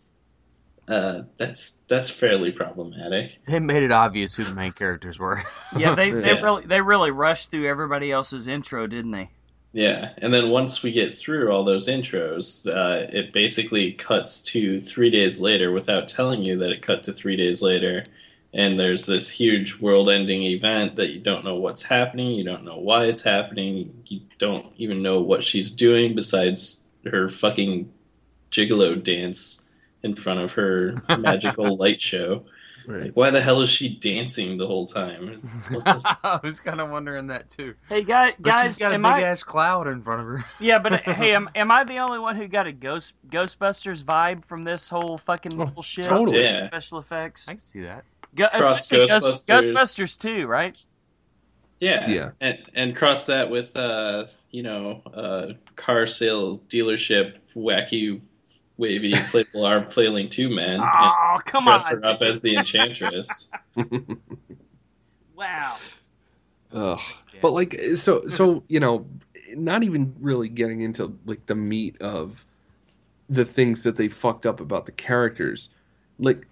[0.88, 3.40] Uh, that's that's fairly problematic.
[3.48, 5.44] They made it obvious who the main characters were.
[5.70, 6.42] Yeah, they, they Yeah.
[6.42, 9.32] really they really rushed through everybody else's intro, didn't they?
[9.74, 14.80] Yeah, and then once we get through all those intros, uh, it basically cuts to
[14.80, 18.06] three days later without telling you that it cut to three days later.
[18.54, 22.78] And there's this huge world-ending event that you don't know what's happening, you don't know
[22.78, 27.92] why it's happening, you don't even know what she's doing besides her fucking
[28.52, 29.65] gigolo dance
[30.06, 32.46] in front of her magical light show.
[32.88, 33.06] Right.
[33.06, 35.42] Like, why the hell is she dancing the whole time?
[36.24, 37.74] I was kind of wondering that too.
[37.90, 39.22] Hey guys, But guys, she's got a big I?
[39.24, 40.46] ass cloud in front of her.
[40.60, 44.46] Yeah, but hey, am, am I the only one who got a Ghost Ghostbusters vibe
[44.46, 46.06] from this whole fucking Oh, bullshit?
[46.06, 46.44] totally.
[46.44, 46.60] Yeah.
[46.60, 47.48] Special effects.
[47.50, 48.06] I can see that.
[48.36, 49.50] Go, Cross Ghost- Ghostbusters.
[49.74, 50.80] Ghostbusters too, right?
[51.80, 52.30] Yeah, Yeah.
[52.40, 58.22] and and cross that with uh, you know, uh, car sale dealership wacky,
[58.78, 62.02] wavy inflatable arm flailing two man, oh, and Oh, come dress on!
[62.02, 63.50] her up as the enchantress.
[65.36, 65.76] Wow.
[66.72, 67.00] Ugh.
[67.42, 69.06] But like, so so you know,
[69.54, 72.46] not even really getting into like the meat of
[73.30, 75.70] the things that they fucked up about the characters,
[76.20, 76.48] like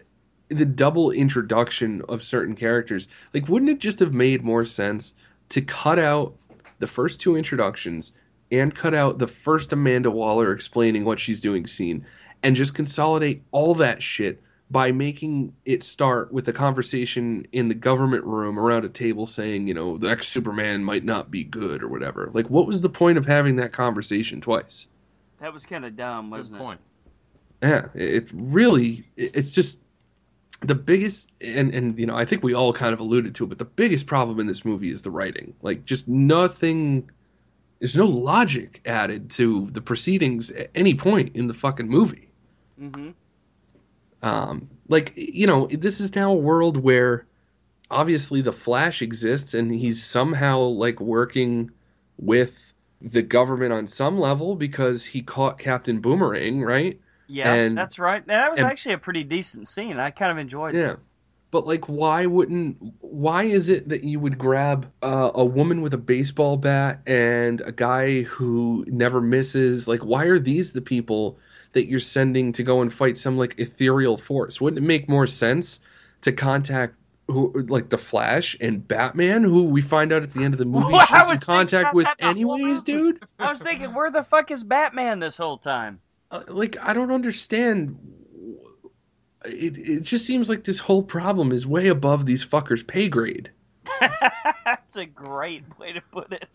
[0.49, 3.07] the double introduction of certain characters.
[3.33, 5.13] Like, wouldn't it just have made more sense
[5.49, 6.35] to cut out
[6.79, 8.11] the first two introductions
[8.53, 12.05] and cut out the first Amanda Waller explaining what she's doing scene,
[12.43, 17.75] and just consolidate all that shit by making it start with a conversation in the
[17.75, 21.83] government room around a table saying, you know, the ex Superman might not be good
[21.83, 22.31] or whatever.
[22.33, 24.87] Like, what was the point of having that conversation twice?
[25.41, 26.63] That was kind of dumb, wasn't it?
[26.63, 26.79] point.
[27.61, 29.79] Yeah, it it really, it's just
[30.61, 33.47] the biggest, and, and, you know, I think we all kind of alluded to it,
[33.47, 35.53] but the biggest problem in this movie is the writing.
[35.61, 37.09] Like, just nothing,
[37.83, 42.29] there's no logic added to the proceedings at any point in the fucking movie.
[42.81, 43.09] Mm-hmm.
[44.21, 47.27] um, like you know this is now a world where
[47.91, 51.69] obviously the flash exists and he's somehow like working
[52.17, 57.99] with the government on some level because he caught captain boomerang right Yeah, And- that's
[57.99, 58.25] right.
[58.27, 59.99] That was and- actually a pretty decent scene.
[59.99, 60.97] I kind of enjoyed it.
[61.53, 65.93] But like why wouldn't why is it that you would grab uh, a woman with
[65.93, 69.87] a baseball bat and a guy who never misses?
[69.87, 71.37] Like why are these the people
[71.73, 74.59] that you're sending to go and fight some like ethereal force?
[74.59, 75.79] Wouldn't it make more sense
[76.23, 76.95] to contact
[77.27, 80.65] who like the flash and batman who we find out at the end of the
[80.73, 83.23] movie Well, she's in contact with that the whole anyways dude?
[83.37, 86.01] I was thinking, where the fuck is Batman this whole time?
[86.31, 87.95] Uh, like i don't understand
[89.45, 93.51] it, it just seems like this whole problem is way above these fuckers pay grade
[94.65, 96.47] That's a great way to put it.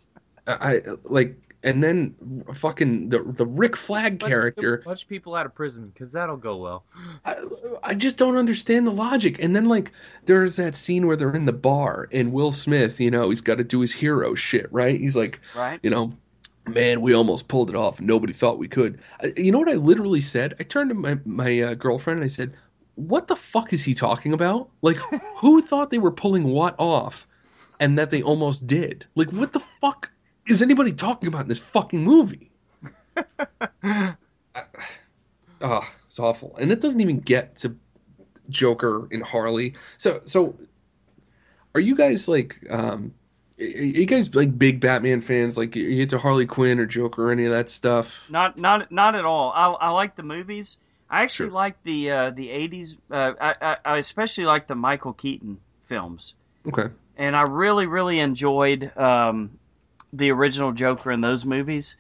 [0.47, 2.15] I I- like, and then
[2.55, 4.79] fucking the the Rick Flag character.
[4.79, 6.85] Punch people out of prison because that'll go well.
[7.25, 7.37] I,
[7.83, 9.43] I just don't understand the logic.
[9.43, 9.93] And then like,
[10.25, 13.59] there's that scene where they're in the bar and Will Smith, you know, he's got
[13.59, 14.99] to do his hero shit, right?
[14.99, 15.81] He's like, Right?
[15.83, 16.13] you know,
[16.69, 18.01] man, we almost pulled it off.
[18.01, 19.01] Nobody thought we could.
[19.21, 20.55] I, you know what I literally said?
[20.61, 22.55] I turned to my my uh, girlfriend and I said,
[22.99, 24.71] "What the fuck is he talking about?
[24.83, 24.97] Like,
[25.37, 27.29] who thought they were pulling what off,
[27.79, 29.07] and that they almost did?
[29.15, 30.11] Like, what the fuck
[30.49, 32.51] is anybody talking about in this fucking movie?"
[35.61, 37.75] Oh, it's awful, and it doesn't even get to
[38.49, 39.75] Joker and Harley.
[39.97, 40.57] So, so
[41.75, 43.13] are you guys like, um,
[43.59, 45.59] are you guys like big Batman fans?
[45.59, 48.25] Like, you get to Harley Quinn or Joker or any of that stuff?
[48.31, 49.53] Not not not at all.
[49.55, 50.77] I I like the movies.
[51.11, 51.51] I actually Sure.
[51.51, 52.99] like the uh, the '80s.
[53.11, 56.35] Uh, I, I I especially like the Michael Keaton films,
[56.67, 59.59] Okay, and I really really enjoyed um,
[60.13, 61.97] the original Joker in those movies.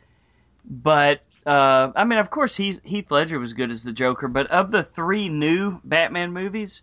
[0.65, 4.29] But uh, I mean, of course, Heath, Heath Ledger was good as the Joker.
[4.29, 6.83] But of the three new Batman movies,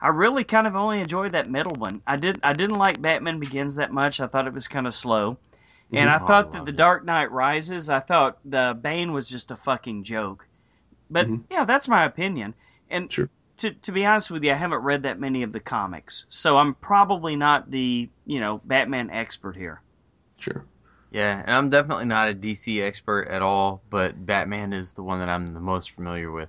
[0.00, 2.02] I really kind of only enjoyed that middle one.
[2.06, 4.20] I did I didn't like Batman Begins that much.
[4.20, 5.38] I thought it was kind of slow.
[5.92, 6.26] And I Mhm.
[6.26, 6.76] thought Oh, I that The it.
[6.76, 10.46] Dark Knight Rises, I thought the Bane was just a fucking joke.
[11.14, 11.44] But Mhm.
[11.48, 12.54] yeah, that's my opinion.
[12.90, 13.30] And Sure.
[13.58, 16.58] to to be honest with you, I haven't read that many of the comics, so
[16.58, 19.80] I'm probably not the you know Batman expert here.
[20.38, 20.64] sure.
[21.12, 25.20] Yeah, and I'm definitely not a DC expert at all, but Batman is the one
[25.20, 26.48] that I'm the most familiar with,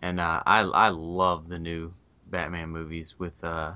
[0.00, 1.92] and uh, I I love the new
[2.30, 3.72] Batman movies with uh,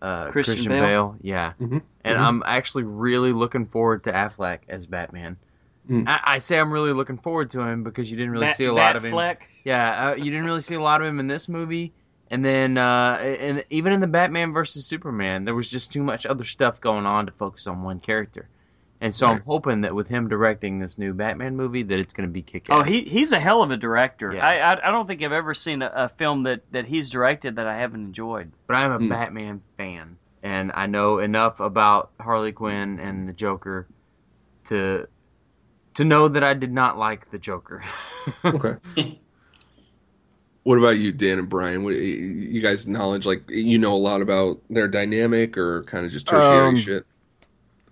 [0.00, 0.82] uh, Christian Christian, Bale.
[0.86, 1.16] Bale.
[1.20, 1.82] Yeah, Mhm.
[2.04, 2.20] and Mhm.
[2.20, 5.36] I'm actually really looking forward to Affleck as Batman.
[5.88, 6.06] Mm.
[6.06, 8.64] I, I say I'm really looking forward to him because you didn't really Bat- see
[8.66, 9.12] a lot of him.
[9.12, 9.38] Batfleck.
[9.64, 11.92] Yeah, uh, you didn't really see a lot of him in this movie,
[12.30, 16.26] and then uh, and even in the Batman versus Superman, there was just too much
[16.26, 18.48] other stuff going on to focus on one character.
[19.00, 22.28] And so I'm hoping that with him directing this new Batman movie, that it's going
[22.28, 22.88] to be kick Oh, ass.
[22.88, 24.34] he he's a hell of a director.
[24.34, 24.44] Yeah.
[24.44, 27.56] I, I I don't think I've ever seen a, a film that, that he's directed
[27.56, 28.50] that I haven't enjoyed.
[28.66, 29.08] But I'm a Hmm.
[29.08, 33.86] Batman fan, and I know enough about Harley Quinn and the Joker
[34.64, 35.06] to
[35.98, 37.82] to know that I did not like the Joker.
[38.44, 39.18] Okay.
[40.62, 41.82] what about you, Dan and Brian?
[41.82, 46.12] What, you guys knowledge like you know a lot about their dynamic or kind of
[46.12, 47.04] just tertiary Um, shit?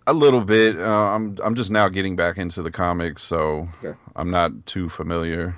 [0.07, 0.79] A little bit.
[0.79, 3.99] Uh, I'm I'm just now getting back into the comics, so Okay.
[4.15, 5.57] I'm not too familiar.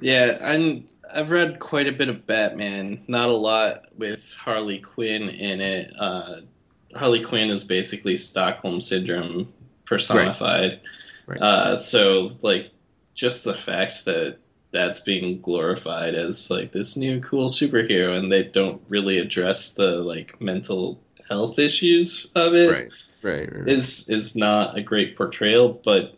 [0.00, 0.86] Yeah, I'm.
[1.14, 3.00] I've read quite a bit of Batman.
[3.08, 5.92] Not a lot with Harley Quinn in it.
[5.98, 6.40] Uh,
[6.94, 9.50] Harley Quinn is basically Stockholm syndrome
[9.84, 10.72] personified.
[10.72, 10.80] Right.
[11.40, 12.70] Uh, so, like,
[13.14, 14.38] just the fact that
[14.70, 20.02] that's being glorified as like this new cool superhero, and they don't really address the
[20.02, 22.92] like mental health issues of it Right.
[23.22, 23.52] Right.
[23.52, 23.68] right.
[23.68, 26.16] is is not a great portrayal, but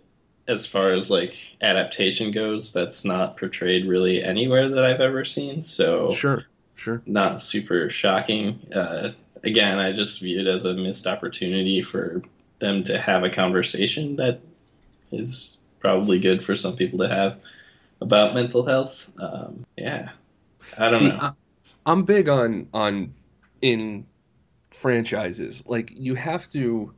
[0.49, 5.63] as far as like adaptation goes, that's not portrayed really anywhere that I've ever seen.
[5.63, 6.45] So Sure.
[6.75, 7.03] Sure.
[7.07, 8.61] not super shocking.
[8.75, 9.11] Uh,
[9.45, 12.23] again, I just view it as a missed opportunity for
[12.61, 14.41] them to have a conversation that
[15.13, 17.39] is probably good for some people to have
[18.01, 19.11] about mental health.
[19.19, 20.11] Um, yeah,
[20.77, 21.19] I don't See, know.
[21.21, 21.33] I,
[21.87, 23.13] I'm big on on
[23.63, 24.07] in
[24.71, 25.65] franchises.
[25.67, 26.93] Like you have to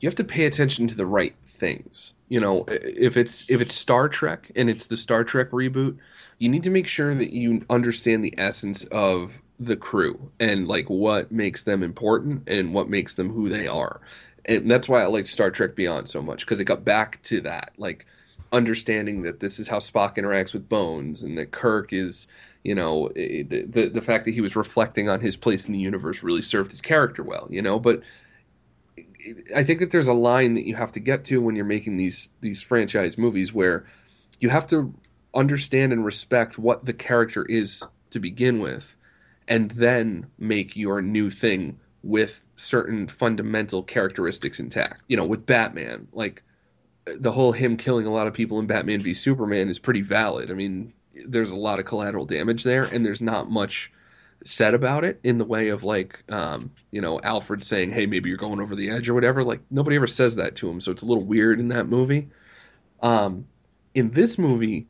[0.00, 2.14] you have to pay attention to the right things.
[2.28, 5.96] You know, if it's if it's Star Trek and it's the Star Trek reboot,
[6.38, 10.88] you need to make sure that you understand the essence of the crew and like
[10.90, 14.00] what makes them important and what makes them who they are.
[14.46, 17.40] And that's why I like Star Trek Beyond so much because it got back to
[17.42, 17.72] that.
[17.76, 18.06] Like
[18.52, 22.26] understanding that this is how Spock interacts with Bones and that Kirk is
[22.64, 25.78] you know the, the the fact that he was reflecting on his place in the
[25.78, 28.02] universe really served his character well you know but
[29.54, 31.96] i think that there's a line that you have to get to when you're making
[31.96, 33.84] these these franchise movies where
[34.40, 34.92] you have to
[35.34, 38.94] understand and respect what the character is to begin with
[39.48, 46.06] and then make your new thing with certain fundamental characteristics intact you know with batman
[46.12, 46.42] like
[47.16, 50.50] the whole him killing a lot of people in batman v superman is pretty valid
[50.50, 50.92] i mean
[51.26, 53.92] there's a lot of collateral damage there, and there's not much
[54.44, 58.28] said about it in the way of like, um, you know, Alfred saying, "Hey, maybe
[58.28, 59.44] you're going over the edge" or whatever.
[59.44, 62.28] Like nobody ever says that to him, so it's a little weird in that movie.
[63.02, 63.46] Um,
[63.94, 64.86] in this movie,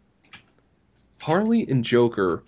[1.20, 2.43] Harley and Joker.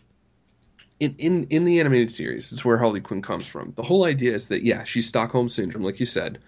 [1.00, 3.72] In, in, in the animated series, it's where Harley Quinn comes from.
[3.72, 6.40] The whole idea is that, yeah, she's Stockholm Syndrome, like you said,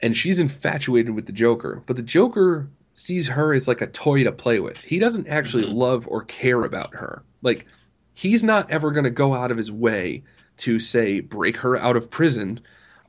[0.00, 1.82] and she's infatuated with the Joker.
[1.86, 4.82] But the Joker sees her as like a toy to play with.
[4.82, 5.74] He doesn't actually Mhm.
[5.74, 7.24] love or care about her.
[7.42, 7.66] Like
[8.14, 10.24] he's not ever going to go out of his way
[10.58, 12.60] to say break her out of prison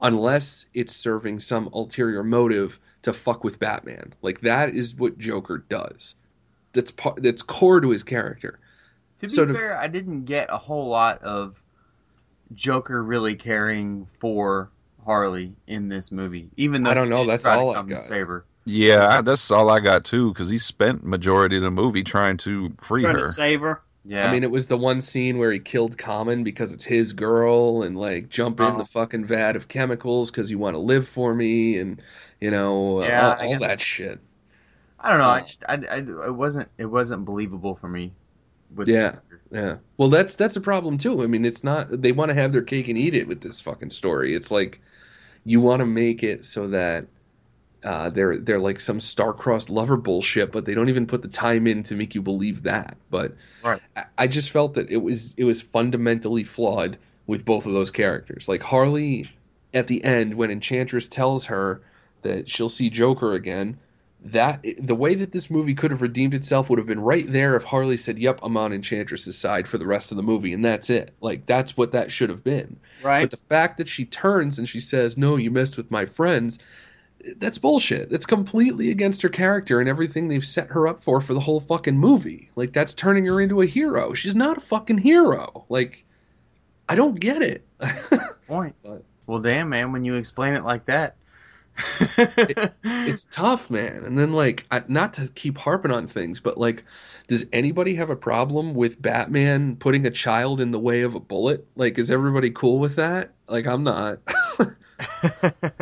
[0.01, 4.13] unless it's serving some ulterior motive to fuck with Batman.
[4.21, 6.15] Like that is what Joker does.
[6.73, 8.60] That's part that's core to his character.
[9.21, 11.63] To be So to- fair, I didn't get a whole lot of
[12.53, 14.69] Joker really caring for
[15.05, 16.49] Harley in this movie.
[16.57, 18.03] Even though I don't know, that's all I got.
[18.05, 18.45] Save her.
[18.65, 22.71] Yeah, that's all I got too, because he spent majority of the movie trying to
[22.81, 23.21] free Trying her.
[23.21, 23.81] to save her.
[24.05, 27.13] Yeah, I mean, it was the one scene where he killed Common because it's his
[27.13, 28.69] girl, and like jump in Oh.
[28.69, 28.83] the uh-huh.
[28.85, 32.01] fucking vat of chemicals because you want to live for me, and
[32.39, 34.19] you know uh, Yeah, all, all that shit.
[34.99, 35.25] I don't know.
[35.25, 35.45] I Oh.
[35.45, 38.13] just, I, I, it wasn't, it wasn't believable for me.
[38.75, 39.17] With Yeah.
[39.51, 39.77] Yeah.
[39.97, 41.23] Well, that's that's a problem too.
[41.23, 43.59] I mean, it's not they want to have their cake and eat it with this
[43.61, 44.33] fucking story.
[44.33, 44.81] It's like
[45.45, 47.07] you want to make it so that
[47.83, 51.67] uh, they're they're like some star-crossed lover bullshit, but they don't even put the time
[51.67, 52.97] in to make you believe that.
[53.09, 53.81] But Right.
[53.95, 57.91] I, I just felt that it was it was fundamentally flawed with both of those
[57.91, 58.47] characters.
[58.49, 59.29] Like Harley
[59.73, 61.81] at the end when Enchantress tells her
[62.23, 63.79] that she'll see Joker again,
[64.23, 67.55] that the way that this movie could have redeemed itself would have been right there
[67.55, 70.63] if Harley said, "Yep, I'm on Enchantress's side for the rest of the movie," and
[70.63, 71.15] that's it.
[71.21, 72.77] Like that's what that should have been.
[73.03, 73.21] Right.
[73.23, 76.59] But the fact that she turns and she says, "No, you messed with my friends,"
[77.37, 78.11] that's bullshit.
[78.11, 81.59] That's completely against her character and everything they've set her up for for the whole
[81.59, 82.51] fucking movie.
[82.55, 84.13] Like that's turning her into a hero.
[84.13, 85.65] She's not a fucking hero.
[85.67, 86.05] Like
[86.87, 87.65] I don't get it.
[88.47, 88.75] Point.
[88.83, 91.15] But- Well, damn, man, when you explain it like that,
[92.83, 94.03] it's tough, man.
[94.03, 96.83] And then like, I, not to keep harping on things, but like,
[97.27, 101.19] does anybody have a problem with Batman putting a child in the way of a
[101.19, 101.65] bullet?
[101.75, 103.31] Like, is everybody cool with that?
[103.47, 104.19] Like, I'm not.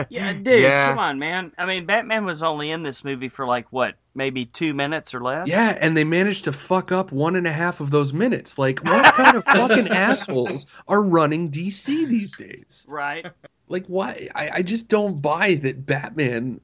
[0.10, 0.90] Yeah, dude, Yeah.
[0.90, 1.52] come on, man.
[1.58, 5.22] I mean, Batman was only in this movie for like what, maybe two minutes or
[5.22, 5.50] less.
[5.50, 8.58] yeah, and they managed to fuck up one and a half of those minutes.
[8.58, 12.86] Like, what kind of fucking assholes are running DC these days?
[12.88, 13.26] Right.
[13.68, 14.28] Like, why?
[14.36, 16.60] I, I just don't buy that Batman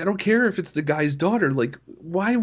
[0.00, 1.52] I don't care if it's the guy's daughter.
[1.52, 2.36] Like, why?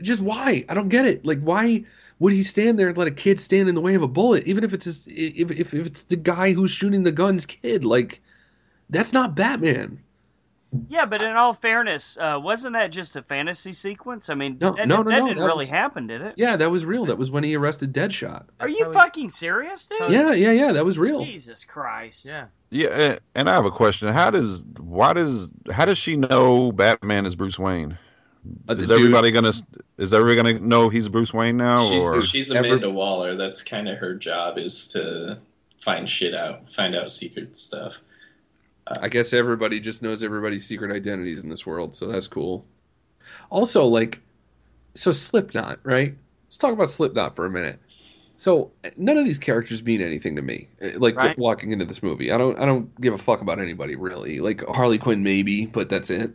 [0.00, 0.64] Just why?
[0.68, 1.24] I don't get it.
[1.24, 1.84] Like, why
[2.18, 4.44] would he stand there and let a kid stand in the way of a bullet,
[4.46, 7.84] even if it's his, if, if if it's the guy who's shooting the gun's kid?
[7.84, 8.20] Like,
[8.90, 10.00] that's not Batman.
[10.88, 14.28] Yeah, but in all fairness, uh, wasn't that just a fantasy sequence?
[14.28, 16.34] I mean, No, that, no, that no, no, didn't that really was- happen, did it?
[16.36, 17.04] Yeah, that was real.
[17.06, 18.28] That was when he arrested Deadshot.
[18.58, 20.10] Are That's you how he- fucking serious, dude?
[20.10, 20.72] Yeah, yeah, yeah.
[20.72, 21.24] That was real.
[21.24, 22.26] Jesus Christ.
[22.26, 22.46] Yeah.
[22.70, 24.08] Yeah, and I have a question.
[24.08, 27.96] How does why does how does she know Batman is Bruce Wayne?
[28.68, 29.52] Uh, the Is dude- everybody gonna
[29.96, 31.88] is everybody gonna know he's Bruce Wayne now?
[31.88, 33.36] She's, or she's Ever- Amanda Waller.
[33.36, 35.38] That's kind of her job is to
[35.78, 38.00] find shit out, find out secret stuff.
[38.86, 42.66] I guess everybody just knows everybody's secret identities in this world, so that's cool.
[43.50, 44.20] Also, like,
[44.94, 46.14] so Slipknot, right?
[46.46, 47.80] Let's talk about Slipknot for a minute.
[48.36, 50.68] So none of these characters mean anything to me.
[50.80, 51.38] eh, Like Right.
[51.38, 54.40] walking into this movie, I don't, I don't give a fuck about anybody really.
[54.40, 56.32] Like Harley Quinn, maybe, but that's it.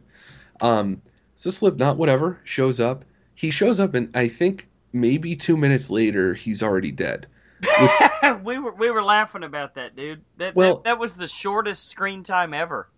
[0.61, 1.01] Um,
[1.35, 3.05] so Slipknot, whatever, shows up.
[3.35, 7.27] He shows up, and I think maybe two minutes later, he's already dead.
[8.43, 10.21] we were we were laughing about that, dude.
[10.37, 12.89] That, Well- that that was the shortest screen time ever.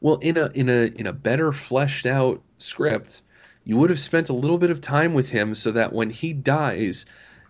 [0.00, 3.22] Well, in a in a in a better fleshed out script,
[3.64, 6.32] you would have spent a little bit of time with him so that when he
[6.32, 7.04] dies,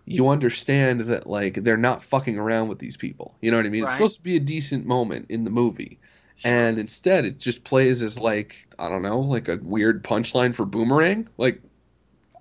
[0.07, 3.37] you understand that like they're not fucking around with these people.
[3.43, 3.83] You know what I mean?
[3.85, 5.99] It's supposed to be a decent moment in the movie.
[6.45, 10.65] And instead it just plays as like I don't know, like a weird punchline for
[10.65, 11.29] Boomerang.
[11.37, 11.61] Like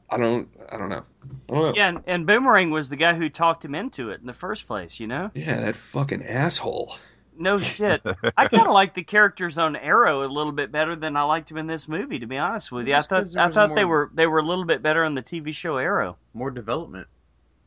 [0.09, 1.03] I don't I don't know.
[1.49, 1.73] I don't know.
[1.75, 4.67] Yeah, and, and Boomerang was the guy who talked him into it in the first
[4.67, 4.99] place.
[4.99, 6.95] You know, Yeah, that fucking asshole.
[7.37, 8.01] no shit.
[8.37, 11.51] I kind of like the characters on Arrow a little bit better than I liked
[11.51, 12.19] him in this movie.
[12.19, 14.27] To be honest with you, Just I 'cause thought I was thought they were they
[14.27, 16.17] were a little bit better on the TV show Arrow.
[16.33, 17.07] More development.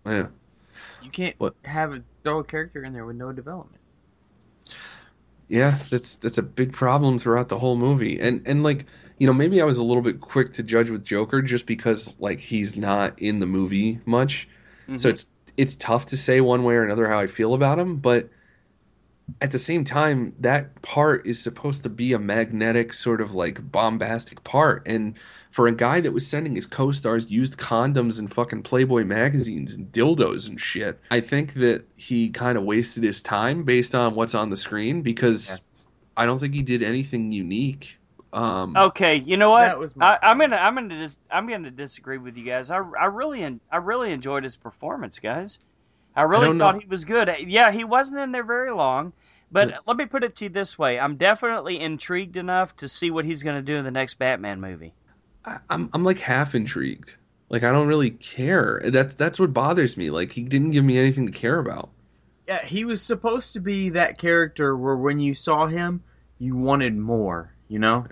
[0.06, 0.28] Yeah.
[1.02, 1.54] You can't What?
[1.64, 3.80] have a throw a character in there with no development.
[5.48, 8.18] Yeah, that's that's a big problem throughout the whole movie.
[8.20, 8.86] And and like,
[9.20, 12.18] you know, maybe I was a little bit quick to judge with Joker just because
[12.20, 14.48] like he's not in the movie much.
[14.96, 15.12] So Mhm.
[15.12, 15.26] it's
[15.58, 18.30] it's tough to say one way or another how I feel about him, but
[19.40, 23.70] at the same time, that part is supposed to be a magnetic sort of like
[23.70, 24.82] bombastic part.
[24.86, 25.16] And
[25.50, 29.90] for a guy that was sending his co-stars used condoms and fucking Playboy magazines and
[29.92, 34.34] dildos and shit, I think that he kind of wasted his time based on what's
[34.34, 35.60] on the screen because
[36.16, 37.99] I don't think he did anything unique.
[38.32, 39.68] Um, Okay, you know what?
[39.68, 42.70] That was my I, I'm gonna I'm gonna dis- I'm gonna disagree with you guys.
[42.70, 45.58] I, I really en- I really enjoyed his performance, guys.
[46.14, 46.80] I really don't thought know.
[46.80, 47.30] he was good.
[47.46, 49.12] Yeah, he wasn't in there very long,
[49.50, 53.10] but let me put it to you this way: I'm definitely intrigued enough to see
[53.10, 54.94] what he's gonna do in the next Batman movie.
[55.44, 57.16] I, I'm I'm like half intrigued.
[57.48, 58.80] Like I don't really care.
[58.84, 60.10] That's that's what bothers me.
[60.10, 61.90] Like he didn't give me anything to care about.
[62.46, 66.02] Yeah, he was supposed to be that character where when you saw him,
[66.38, 67.54] you wanted more.
[67.70, 68.06] You know,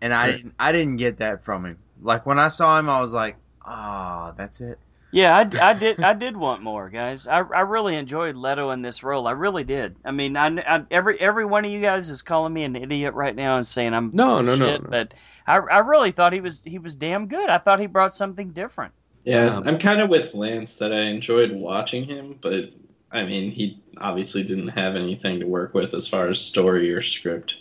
[0.00, 0.54] and I didn't.
[0.58, 1.78] I didn't get that from him.
[2.02, 4.78] Like when I saw him, I was like, "Ah, that's it."
[5.10, 6.02] Yeah, I, I did.
[6.02, 7.26] I did want more, guys.
[7.26, 9.26] I, I really enjoyed Leto in this role.
[9.26, 9.96] I really did.
[10.04, 13.14] I mean, I, I- every every one of you guys is calling me an idiot
[13.14, 14.86] right now and saying I'm No, no, of no, no.
[14.90, 15.14] But
[15.46, 17.48] I, I really thought he was he was damn good.
[17.48, 18.92] I thought he brought something different.
[19.24, 22.66] Yeah, Um, I'm kind of with Lance that I enjoyed watching him, but
[23.10, 27.02] I mean, he obviously didn't have anything to work with as far as story or
[27.02, 27.56] script.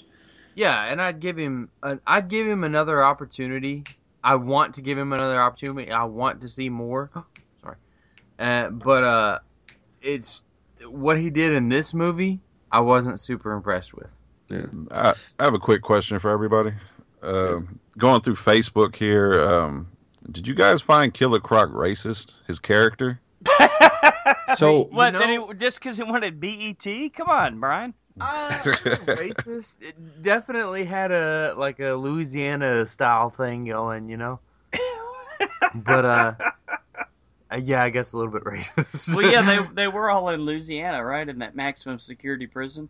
[0.58, 1.70] Yeah, and I'd give him.
[1.84, 3.84] An, I'd give him another opportunity.
[4.24, 5.92] I want to give him another opportunity.
[5.92, 7.12] I want to see more.
[7.62, 7.76] Sorry,
[8.40, 9.40] uh, but uh,
[10.02, 10.44] it's
[10.88, 12.40] what he did in this movie.
[12.72, 14.12] I wasn't super impressed with.
[14.90, 16.72] I, I have a quick question for everybody.
[17.22, 17.60] Uh,
[18.00, 19.88] going through Facebook here, um,
[20.32, 22.34] did you guys find Killer Croc racist?
[22.48, 23.20] His character?
[24.56, 25.12] So What?
[25.12, 26.84] know- did he, just because he wanted BET?
[27.14, 27.94] Come on, Brian.
[28.20, 29.76] Uh, racist.
[29.82, 34.40] It definitely had a like a Louisiana style thing going, you know.
[35.76, 36.34] But uh,
[37.52, 39.16] uh, yeah, I guess a little bit racist.
[39.16, 42.90] well, yeah, they they were all in Louisiana, right, in that maximum security prison.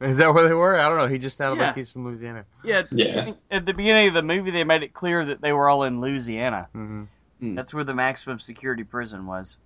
[0.00, 0.76] is that where they were?
[0.78, 1.08] I don't know.
[1.08, 1.68] He just sounded Yeah.
[1.68, 2.44] like he's from Louisiana.
[2.64, 3.32] Yeah, Yeah.
[3.50, 6.00] At the beginning of the movie, they made it clear that they were all in
[6.00, 6.68] Louisiana.
[6.72, 7.04] hmm
[7.40, 9.56] That's where the maximum security prison was.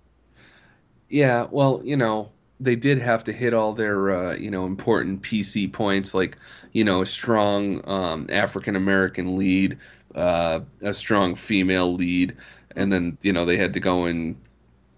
[1.09, 2.29] yeah, well, you know,
[2.63, 6.37] they did have to hit all their uh, you know important PC points, like
[6.71, 9.77] you know a strong um, African American lead,
[10.15, 12.35] uh, a strong female lead,
[12.75, 14.35] and then you know they had to go and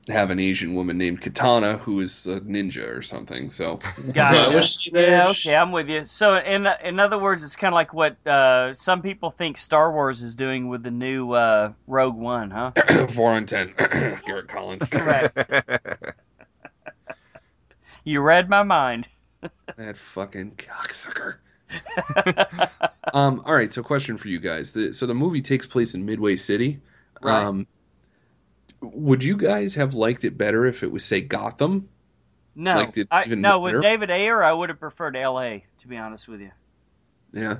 [0.07, 3.49] have an Asian woman named Katana who is a ninja or something.
[3.49, 3.79] So
[4.13, 4.49] Gotcha.
[4.49, 5.09] Well, was she there?
[5.09, 6.05] Yeah, okay, I'm with you.
[6.05, 9.91] So, in in other words, it's kind of like what uh, some people think Star
[9.91, 12.71] Wars is doing with the new uh, Rogue One, huh?
[13.09, 14.87] four on ten, Garrett Collins.
[14.89, 15.37] Correct.
[18.05, 19.09] You read my mind.
[19.75, 21.35] That fucking cocksucker.
[23.13, 24.71] Um, all right, so question for you guys.
[24.71, 26.81] The, so the movie takes place in Midway City.
[27.21, 27.45] Right.
[27.45, 27.65] Um,
[28.81, 31.87] would you guys have liked it better if it was, say, Gotham?
[32.55, 33.61] No, Like, did I, no.
[33.61, 33.77] matter?
[33.77, 35.65] With David Ayer, I would have preferred L.A.
[35.77, 36.51] To be honest with you.
[37.31, 37.57] Yeah.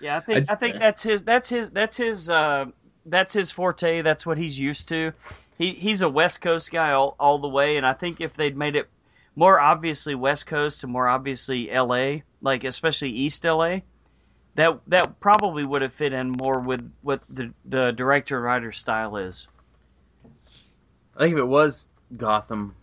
[0.00, 2.66] Yeah, I think I'd I think that's his that's his that's his uh,
[3.06, 4.02] that's his forte.
[4.02, 5.12] That's what he's used to.
[5.58, 8.56] He he's a West Coast guy all, all the way, and I think if they'd
[8.56, 8.88] made it
[9.38, 13.84] more obviously West Coast and more obviously L.A., like especially East L.A.,
[14.56, 19.16] that that probably would have fit in more with what the the director writer style
[19.16, 19.46] is.
[21.16, 22.74] I think if it was Gotham,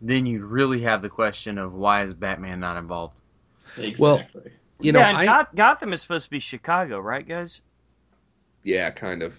[0.00, 3.14] then you'd really have the question of why is Batman not involved?
[3.76, 4.52] Exactly.
[4.80, 7.60] You know, yeah, and I, Goth- Gotham is supposed to be Chicago, right, guys?
[8.62, 9.34] Yeah, kind of.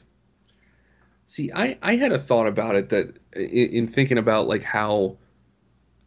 [1.25, 5.17] See, I I had a thought about it that in, in thinking about like how,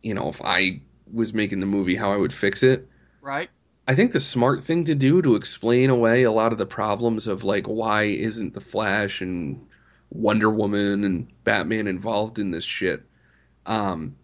[0.02, 2.88] you know, if I was making the movie, how I would fix it.
[3.20, 3.50] Right.
[3.86, 7.26] I think the smart thing to do to explain away a lot of the problems
[7.26, 9.66] of like why isn't the Flash and
[10.10, 13.02] Wonder Woman and Batman involved in this shit,
[13.66, 14.16] um,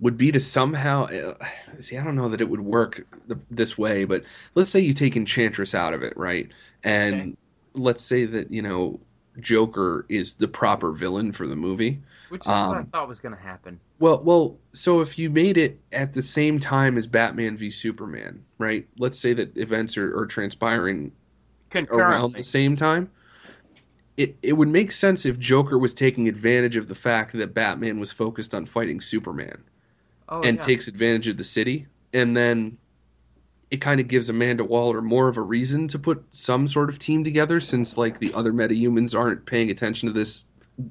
[0.00, 1.34] would be to somehow uh,
[1.80, 1.98] see.
[1.98, 4.24] I don't know that it would work th- this way, but
[4.54, 6.48] let's say you take Enchantress out of it, right?
[6.84, 7.36] And Okay.
[7.74, 9.00] let's say that you know
[9.40, 12.02] Joker is the proper villain for the movie.
[12.28, 13.82] Which is what I Um, thought was going to happen.
[14.00, 18.44] Well, well, so if you made it at the same time as Batman v Superman,
[18.58, 18.88] right?
[18.98, 21.12] Let's say that events are, are transpiring
[21.90, 23.10] around the same time.
[24.16, 28.00] It it would make sense if Joker was taking advantage of the fact that Batman
[28.00, 29.64] was focused on fighting Superman
[30.28, 30.64] Oh, and yeah.
[30.64, 32.78] takes advantage of the city, and then
[33.70, 36.98] it kind of gives Amanda Waller more of a reason to put some sort of
[36.98, 40.46] team together, since like the other metahumans aren't paying attention to this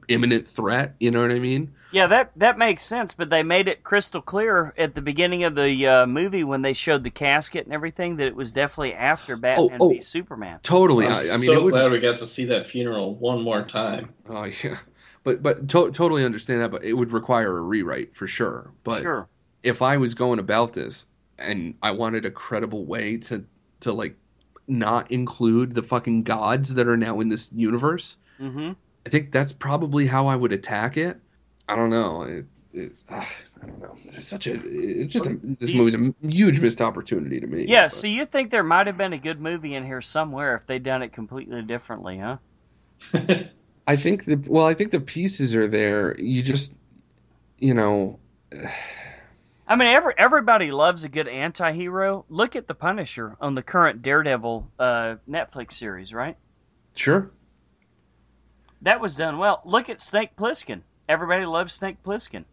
[0.10, 0.96] imminent threat.
[1.00, 1.74] You know what I mean?
[1.92, 5.56] Yeah, that that makes sense, but they made it crystal clear at the beginning of
[5.56, 9.36] the uh, movie when they showed the casket and everything that it was definitely after
[9.36, 9.90] Batman oh.
[9.90, 10.60] v Superman.
[10.62, 11.06] Totally.
[11.06, 13.64] I'm I, I mean, so would, glad we got to see that funeral one more
[13.64, 14.14] time.
[14.30, 14.78] Oh yeah,
[15.24, 16.72] but but to- totally understand that.
[16.72, 18.72] But it would require a rewrite for sure.
[18.84, 19.28] But sure.
[19.64, 21.08] if I was going about this
[21.40, 23.44] and I wanted a credible way to
[23.80, 24.16] to like
[24.68, 28.74] not include the fucking gods that are now in this universe, hmm
[29.06, 31.20] I think that's probably how I would attack it.
[31.70, 32.24] I don't know.
[32.24, 33.30] It, it, ah,
[33.64, 33.96] I don't know.
[34.04, 34.54] It's such a.
[34.64, 37.66] It's just a, this movie's a huge missed opportunity to me.
[37.66, 40.56] Yeah, but- so you think there might have been a good movie in here somewhere
[40.56, 42.38] if they'd done it completely differently, huh?
[43.88, 46.20] I think the well, I think the pieces are there.
[46.20, 46.76] You just,
[47.60, 48.20] you know,
[49.68, 52.26] I mean, every everybody loves a good anti-hero.
[52.30, 56.36] Look at the Punisher on the current Daredevil uh, Netflix series, right?
[56.96, 57.32] sure.
[58.82, 59.62] That was done well.
[59.66, 60.82] Look at Snake Plissken.
[61.10, 62.46] Everybody loves Snake Plissken.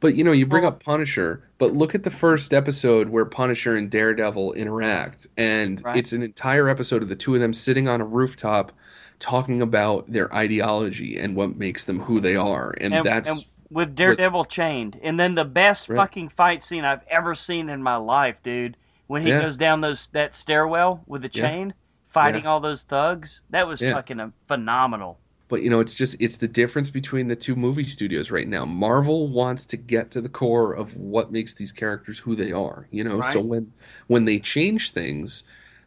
[0.00, 3.26] But you know, you bring Well- up Punisher, but look at the first episode where
[3.26, 5.96] Punisher and Daredevil interact, and Right.
[5.98, 8.72] it's an entire episode of the two of them sitting on a rooftop
[9.18, 13.44] talking about their ideology and what makes them who they are, and, and, that's and
[13.70, 15.96] with Daredevil chained, and then the best Right.
[15.96, 18.76] fucking fight scene I've ever seen in my life, dude.
[19.08, 19.42] When he Yeah.
[19.42, 21.42] goes down those that stairwell with the Yeah.
[21.42, 21.74] chain,
[22.06, 23.92] fighting all those thugs, that was Yeah.
[23.94, 25.18] fucking uh, phenomenal.
[25.48, 28.64] But you know, it's just it's the difference between the two movie studios right now.
[28.66, 32.86] Marvel wants to get to the core of what makes these characters who they are,
[32.90, 33.22] you know.
[33.22, 33.72] So when
[34.08, 35.44] when they change things,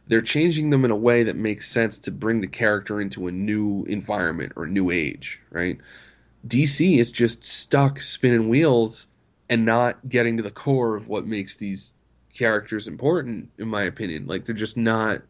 [0.08, 3.32] they're changing them in a way that makes sense to bring the character into a
[3.32, 5.78] new environment or new age, right?
[6.48, 9.06] DC is just stuck spinning wheels
[9.48, 11.94] and not getting to the core of what makes these
[12.34, 14.26] characters important in my opinion.
[14.26, 15.22] Like they're just not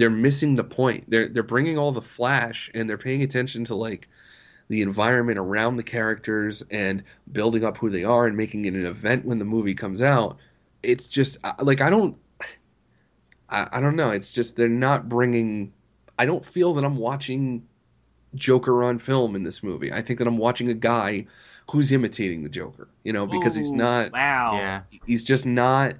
[0.00, 1.04] they're missing the point.
[1.10, 4.08] They're they're bringing all the flash and they're paying attention to like
[4.68, 8.86] the environment around the characters and building up who they are and making it an
[8.86, 10.38] event when the movie comes out.
[10.82, 12.16] It's just like I don't
[13.50, 14.08] I, I don't know.
[14.10, 15.70] It's just they're not bringing.
[16.18, 17.66] I don't feel that I'm watching
[18.34, 19.92] Joker on film in this movie.
[19.92, 21.26] I think that I'm watching a guy
[21.70, 22.88] who's imitating the Joker.
[23.04, 24.54] You know, because he's not Wow.
[24.54, 24.82] Yeah.
[25.04, 25.96] he's just not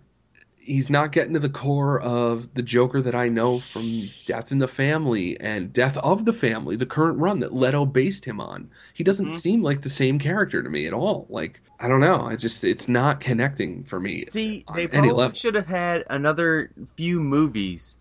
[0.61, 4.59] he's not getting to the core of the Joker that I know from Death in
[4.59, 8.71] the Family and Death of the Family, the current run that Leto based him on.
[8.93, 9.33] He doesn't Mhm.
[9.33, 11.27] seem like the same character to me at all.
[11.29, 14.21] Like I don't know, I just it's not connecting for me.
[14.21, 17.97] See, they probably should have had another few movies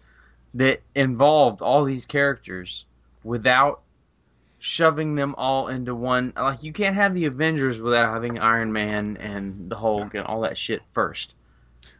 [0.53, 2.85] that involved all these characters
[3.23, 3.81] without
[4.57, 6.33] shoving them all into one.
[6.35, 10.41] Like, you can't have the Avengers without having Iron Man and the Hulk and all
[10.41, 11.33] that shit first.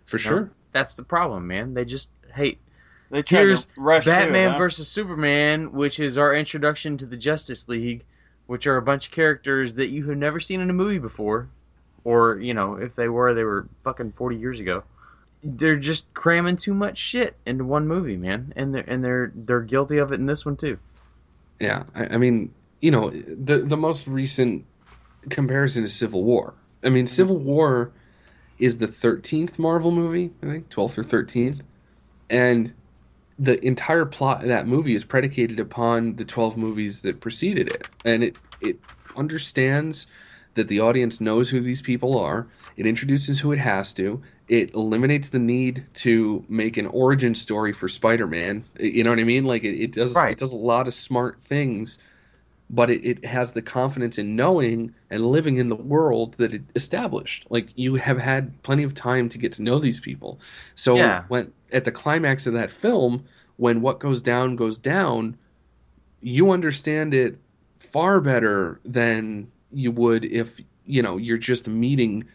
[0.10, 0.52] For sure.
[0.72, 1.74] That's the problem, man.
[1.74, 2.60] They just hate
[3.12, 4.58] They tried Here's to rush through it, Batman huh?
[4.58, 8.06] versus Superman, which is our introduction to the Justice League,
[8.48, 11.50] which are a bunch of characters that you have never seen in a movie before,
[12.04, 14.84] or you know, if they were, they were fucking forty years ago.
[15.44, 19.62] they're just cramming too much shit into one movie, man, and they're and they're they're
[19.62, 20.78] guilty of it in this one too.
[21.60, 24.66] Yeah, I, I mean, you know, the the most recent
[25.30, 26.54] comparison is Civil War.
[26.84, 27.92] I mean, Civil War
[28.60, 31.62] is the thirteenth Marvel movie, I think, twelfth or thirteenth,
[32.30, 32.74] and
[33.38, 37.88] the entire plot of that movie is predicated upon the twelve movies that preceded it,
[38.06, 38.78] and it it
[39.16, 40.08] understands
[40.56, 42.48] that the audience knows who these people are.
[42.76, 44.22] It introduces who it has to.
[44.50, 48.66] It eliminates the need to make an origin story for Spider-Man.
[48.80, 49.46] You know what I mean?
[49.46, 50.16] Like it, it does.
[50.16, 50.32] Right.
[50.32, 51.98] It does a lot of smart things,
[52.70, 56.64] but it, it has the confidence in knowing and living in the world that it
[56.76, 57.48] established.
[57.50, 60.40] Like you have had plenty of time to get to know these people.
[60.76, 61.24] So Yeah.
[61.28, 63.26] when at the climax of that film,
[63.58, 65.38] when what goes down goes down,
[66.22, 67.38] you understand it
[67.80, 72.26] far better than you would if you know you're just meeting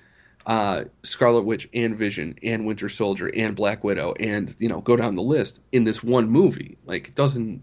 [0.46, 4.96] uh, Scarlet Witch and Vision and Winter Soldier and Black Widow and you know go
[4.96, 6.78] down the list in this one movie.
[6.86, 7.62] Like it doesn't.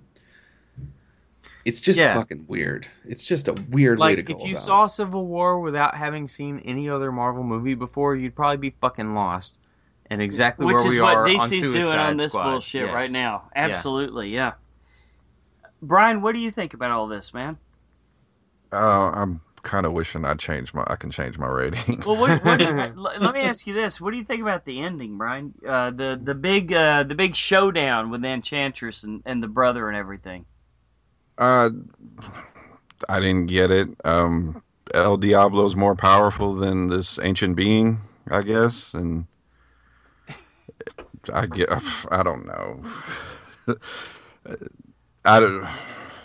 [1.66, 2.16] It's just Yeah.
[2.16, 2.88] fucking weird.
[3.06, 4.34] It's just a weird way to Like go.
[4.36, 4.90] if you about saw it.
[4.90, 9.58] Civil War without having seen any other Marvel movie before, you'd probably be fucking lost.
[10.10, 12.52] And exactly Which where is we what are on DC's doing on this Squad.
[12.52, 12.94] bullshit Yes.
[12.94, 13.44] right now.
[13.56, 14.54] Absolutely, yeah.
[15.82, 17.58] Brian, what do you think about all this, man?
[18.74, 20.84] Uh, I'm kind of wishing I change my.
[20.88, 22.02] I can change my rating.
[22.06, 24.80] Well, what, what, l- let me ask you this: What do you think about the
[24.82, 25.54] ending, Brian?
[25.68, 29.88] Uh, the the big uh, the big showdown with the Enchantress and, and the brother
[29.88, 30.46] and everything.
[31.38, 31.70] Uh,
[33.10, 33.90] I didn't get it.
[34.04, 34.62] Um,
[34.94, 38.00] El Diablo's more powerful than this ancient being,
[38.30, 39.26] I guess, and
[41.32, 41.70] I get.
[42.10, 42.84] I don't know.
[45.26, 45.68] I don't.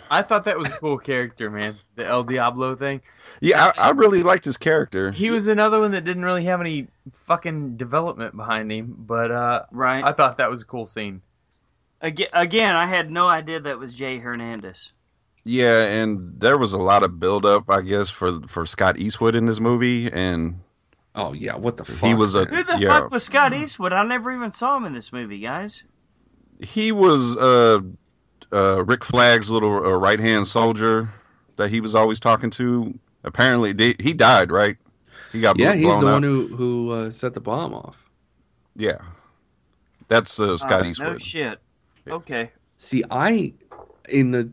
[0.09, 1.75] I thought that was a cool character, man.
[1.95, 3.01] The El Diablo thing.
[3.41, 5.11] Yeah, I, I really liked his character.
[5.11, 9.65] He was another one that didn't really have any fucking development behind him, but uh,
[9.71, 10.03] Right.
[10.03, 11.21] I thought that was a cool scene.
[12.01, 14.93] Again, again, I had no idea that was Jay Hernandez.
[15.47, 19.33] Yeah, and there was a lot of build up, I guess, for for Scott Eastwood
[19.33, 20.59] in this movie, and
[21.15, 22.05] oh yeah, what the fuck?
[22.07, 22.87] He was a- Who the Yeah.
[22.99, 23.93] fuck was Scott Eastwood?
[23.93, 25.83] I never even saw him in this movie, guys.
[26.59, 27.79] he was uh,
[28.51, 31.07] uh, Rick Flag's little uh, right hand soldier
[31.55, 32.97] that he was always talking to.
[33.23, 34.75] Apparently, they, he died, right?
[35.31, 36.13] He got yeah, bl- he's the up.
[36.13, 38.09] one who who uh, set the bomb off.
[38.75, 38.97] Yeah,
[40.07, 41.21] that's uh, Scott Uh, no Eastwood.
[41.21, 41.59] shit.
[42.09, 42.51] Okay.
[42.77, 43.53] See, I
[44.09, 44.43] in the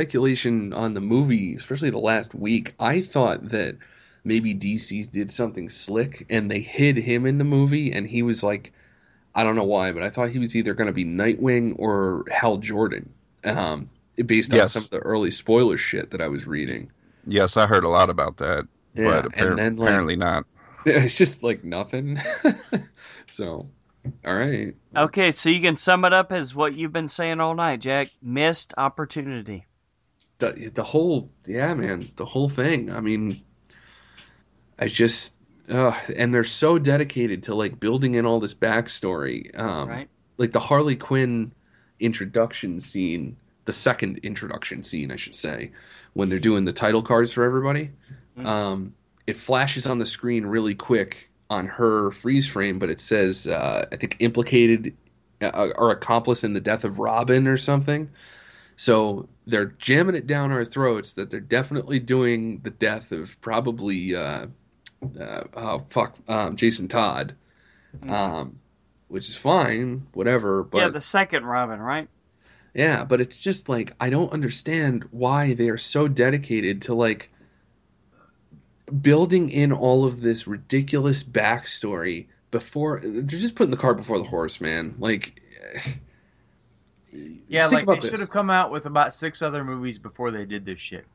[0.00, 3.78] speculation on the movie, especially the last week, I thought that
[4.24, 8.42] maybe DC did something slick and they hid him in the movie, and he was
[8.42, 8.74] like,
[9.34, 12.24] I don't know why, but I thought he was either going to be Nightwing or
[12.30, 13.08] Hal Jordan,
[13.44, 13.88] um,
[14.26, 14.72] based on Yes.
[14.72, 16.90] some of the early spoiler shit that I was reading.
[17.26, 20.44] Yes, I heard a lot about that, Yeah, but appar- and then like apparently not.
[20.84, 22.18] it's just like nothing.
[23.28, 23.66] so,
[24.26, 24.74] all right.
[24.94, 28.08] Okay, so you can sum it up as what you've been saying all night, Jack.
[28.20, 29.64] Missed opportunity.
[30.38, 33.40] The the whole yeah man the whole thing i mean
[34.78, 35.34] i just
[35.68, 40.08] uh, and they're so dedicated to like building in all this backstory um Right.
[40.38, 41.52] like the harley quinn
[42.00, 45.72] introduction scene the second introduction scene i should say
[46.12, 47.90] when they're doing the title cards for everybody
[48.38, 48.46] Mhm.
[48.46, 48.94] um
[49.26, 53.86] it flashes on the screen really quick on her freeze frame but it says uh
[53.90, 54.94] i think implicated
[55.42, 58.08] uh, or accomplice in the death of robin or something
[58.76, 64.14] so they're jamming it down our throats that they're definitely doing the death of probably
[64.14, 64.46] uh,
[65.20, 67.34] uh, oh fuck um, Jason Todd,
[68.08, 68.58] um,
[69.08, 70.64] which is fine, whatever.
[70.64, 72.08] But yeah, the second Robin, right?
[72.76, 77.30] yeah, but it's just like I don't understand why they are so dedicated to like
[79.00, 84.24] building in all of this ridiculous backstory before they're just putting the cart before the
[84.24, 84.94] horse, man.
[84.98, 85.40] Like
[87.48, 88.10] Yeah, think like they this.
[88.10, 91.06] should have come out with about six other movies before they did this shit.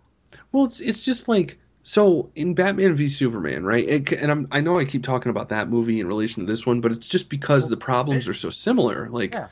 [0.51, 3.87] Well, it's it's just like so in Batman v Superman, right?
[3.87, 6.65] It, and I'm, I know I keep talking about that movie in relation to this
[6.65, 9.09] one, but it's just because the problems are so similar.
[9.09, 9.47] Like Yeah.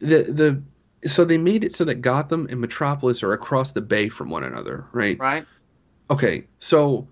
[0.00, 0.22] the
[1.02, 4.30] the so they made it so that Gotham and Metropolis are across the bay from
[4.30, 5.18] one another, right?
[5.18, 5.46] Right.
[6.10, 7.08] Okay, so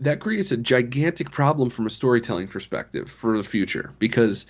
[0.00, 4.46] that creates a gigantic problem from a storytelling perspective for the future because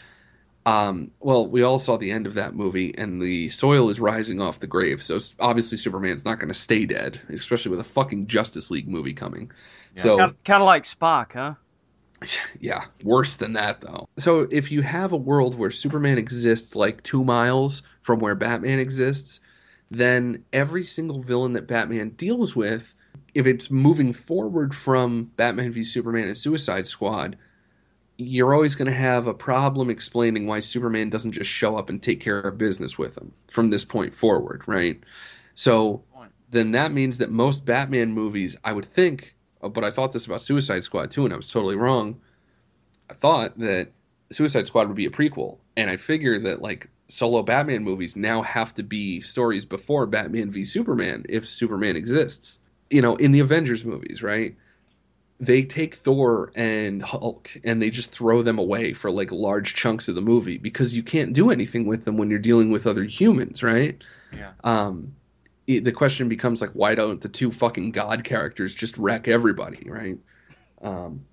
[0.64, 4.40] um, well, we all saw the end of that movie, and the soil is rising
[4.40, 5.02] off the grave.
[5.02, 9.14] So obviously, Superman's not going to stay dead, especially with a fucking Justice League movie
[9.14, 9.50] coming.
[9.96, 11.54] So Kind, kind of like Spock, huh?
[12.60, 14.08] yeah, worse than that though.
[14.18, 18.78] So if you have a world where Superman exists like two miles from where Batman
[18.78, 19.40] exists,
[19.90, 22.94] then every single villain that Batman deals with,
[23.34, 27.36] if it's moving forward from Batman v Superman and Suicide Squad,
[28.18, 32.02] you're always going to have a problem explaining why Superman doesn't just show up and
[32.02, 35.02] take care of business with him from this point forward, right?
[35.54, 36.04] So
[36.50, 40.26] then that means that most Batman movies, I would think, uh, but I thought this
[40.26, 42.20] about Suicide Squad too, and I was totally wrong.
[43.10, 43.92] I thought that
[44.30, 48.42] Suicide Squad would be a prequel, and I figured that like solo Batman movies now
[48.42, 52.58] have to be stories before Batman v Superman if Superman exists.
[52.90, 54.54] You know, in the Avengers movies, right?
[55.42, 60.06] They take Thor and Hulk and they just throw them away for like large chunks
[60.06, 63.02] of the movie because you can't do anything with them when you're dealing with other
[63.02, 64.00] humans, right?
[64.32, 64.52] Yeah.
[64.62, 65.12] Um,
[65.66, 69.84] it, the question becomes like, why don't the two fucking god characters just wreck everybody,
[69.90, 70.16] right?
[70.80, 71.24] Um,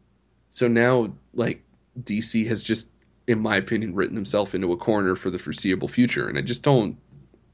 [0.50, 1.64] so now, like,
[2.04, 2.90] DC has just,
[3.28, 6.64] in my opinion, written himself into a corner for the foreseeable future, and I just
[6.64, 6.98] don't,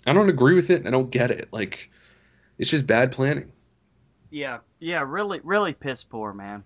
[0.08, 0.80] I don't agree with it.
[0.80, 1.50] and I don't get it.
[1.52, 1.90] Like,
[2.58, 3.52] it's just bad planning.
[4.36, 6.66] Yeah, yeah, really, really piss poor, man.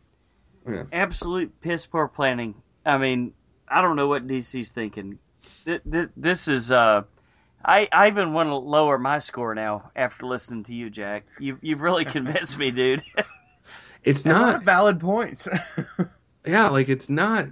[0.68, 0.86] Yeah.
[0.92, 2.56] Absolute piss poor planning.
[2.84, 3.32] I mean,
[3.68, 5.20] I don't know what DC's thinking.
[5.66, 7.04] Th- th- this is, uh,
[7.64, 11.26] I, I even want to lower my score now after listening to you, Jack.
[11.40, 13.04] You, you've really convinced me, dude.
[14.04, 15.48] It's not, valid points.
[16.48, 17.50] yeah, like it's not.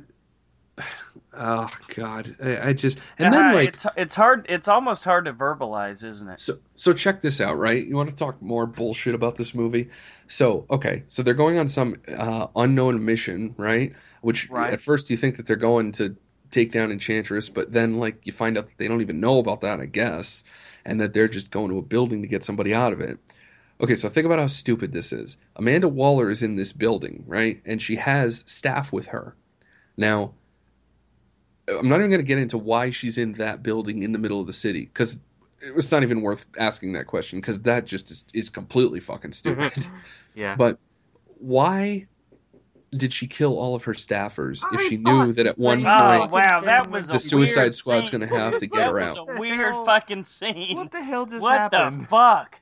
[1.40, 4.46] Oh God, I, I just and then Uh, like it's it's hard.
[4.50, 6.40] It's almost hard to verbalize, isn't it?
[6.40, 7.86] So, so check this out, right?
[7.86, 9.90] You want to talk more bullshit about this movie?
[10.28, 13.94] So, okay, so they're going on some uh, unknown mission, right?
[14.22, 14.74] Which Right.
[14.74, 16.16] at first you think that they're going to
[16.52, 19.62] take down Enchantress, but then like you find out that they don't even know about
[19.62, 20.44] that, I guess,
[20.86, 23.20] and that they're just going to a building to get somebody out of it.
[23.80, 25.38] Okay, so think about how stupid this is.
[25.56, 27.62] Amanda Waller is in this building, right?
[27.66, 29.36] And she has staff with her.
[29.98, 30.34] Now,
[31.68, 34.40] I'm not even going to get into why she's in that building in the middle
[34.40, 35.20] of the city because
[35.62, 39.62] it's not even worth asking that question because that just is, is completely fucking mm-hmm.
[39.62, 39.74] stupid.
[39.74, 39.96] Mm-hmm.
[40.36, 40.56] yeah.
[40.56, 40.78] but
[41.40, 42.06] why
[42.92, 45.78] did she kill all of her staffers if I she knew that at the one
[45.80, 48.58] same Oh point wow, that thing was with a the Suicide Squad's going to have
[48.60, 49.18] to get that her out?
[49.18, 49.86] a What the weird hell?
[49.86, 50.78] fucking scene.
[50.78, 51.98] what the hell just What happened?
[51.98, 52.62] What the fuck?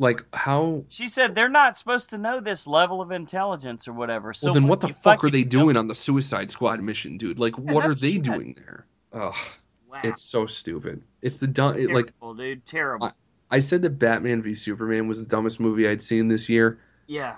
[0.00, 0.84] Like how?
[0.88, 4.32] She said they're not supposed to know this level of intelligence or whatever.
[4.32, 6.82] So well, then what the fuck are fucking they know- doing on the Suicide Squad
[6.82, 7.38] mission, dude?
[7.38, 8.22] Like, what no are they shit.
[8.22, 8.86] doing there?
[9.12, 9.34] Ugh,
[9.90, 10.00] Wow.
[10.04, 11.02] it's so stupid.
[11.20, 11.76] It's the dumb.
[11.76, 12.64] It, like terrible, dude.
[12.64, 13.12] Terrible.
[13.50, 16.78] I said that Batman v Superman was the dumbest movie I'd seen this year.
[17.06, 17.36] yeah.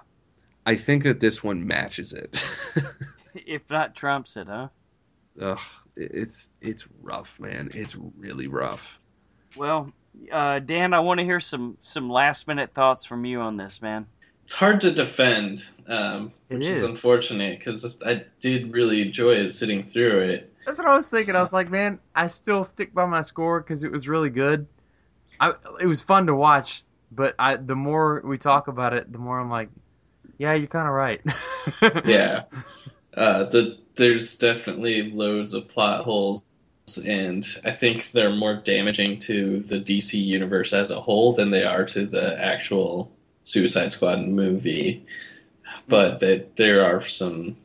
[0.64, 2.46] I think that this one matches it.
[3.34, 4.68] If not trumps it, huh?
[5.40, 5.58] Ugh,
[5.96, 7.70] it's it's rough, man.
[7.74, 8.98] It's really rough.
[9.56, 9.90] Well,
[10.30, 13.82] uh, Dan, I want to hear some some last minute thoughts from you on this,
[13.82, 14.06] man.
[14.44, 16.82] It's hard to defend, um, which is.
[16.82, 20.52] is, unfortunate because I did really enjoy it sitting through it.
[20.66, 21.34] That's what I was thinking.
[21.34, 24.66] I was like, man, I still stick by my score because it was really good.
[25.40, 29.18] I it was fun to watch, but I the more we talk about it, the
[29.18, 29.70] more I'm like,
[30.38, 31.20] yeah, you're kind of right.
[32.04, 32.44] Yeah,
[33.14, 36.44] uh, the there's definitely loads of plot holes,
[36.98, 41.64] and I think they're more damaging to the DC universe as a whole than they
[41.64, 43.10] are to the actual
[43.42, 45.04] Suicide Squad movie.
[45.88, 46.18] But hmm.
[46.18, 47.56] that there are some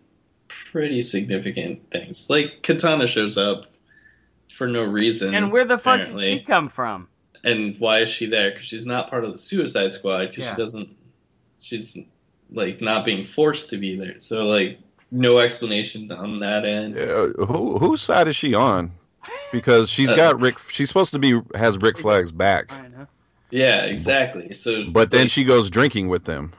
[0.47, 3.65] pretty significant things, like Katana shows up
[4.49, 5.35] for no reason.
[5.35, 7.07] And where the fuck did she come from?
[7.43, 8.51] and why is she there?
[8.51, 10.29] Because she's not part of the Suicide Squad.
[10.29, 10.55] Because Yeah.
[10.55, 10.89] she doesn't.
[11.59, 11.97] She's
[12.51, 14.19] like not being forced to be there.
[14.19, 14.79] So like
[15.11, 16.95] no explanation on that end.
[16.97, 18.91] Yeah, who whose side is she on?
[19.51, 20.57] Because she's Uh, got Rick.
[20.71, 22.71] She's supposed to be has Rick Flag's back,
[23.49, 24.53] Yeah, exactly.
[24.53, 26.51] So but then like, she goes drinking with them.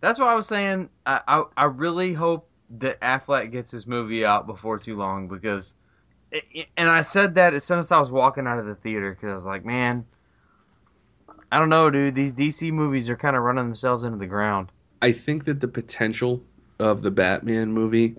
[0.00, 0.88] That's why I was saying.
[1.06, 2.48] I, I I really hope
[2.78, 5.74] that Affleck gets his movie out before too long because,
[6.30, 8.74] it, it- and I said that as soon as I was walking out of the
[8.76, 10.04] theater because I was like, man,
[11.50, 12.14] I don't know, dude.
[12.14, 14.70] These DC movies are kind of running themselves into the ground.
[15.02, 16.42] I think that the potential
[16.78, 18.16] of the Batman movie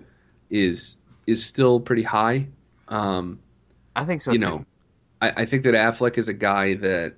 [0.50, 0.96] is
[1.26, 2.46] is still pretty high.
[2.88, 3.38] Um,
[3.98, 4.32] I think so.
[4.32, 4.46] you too.
[4.46, 4.64] know,
[5.20, 7.14] I, I think that Affleck is a guy that,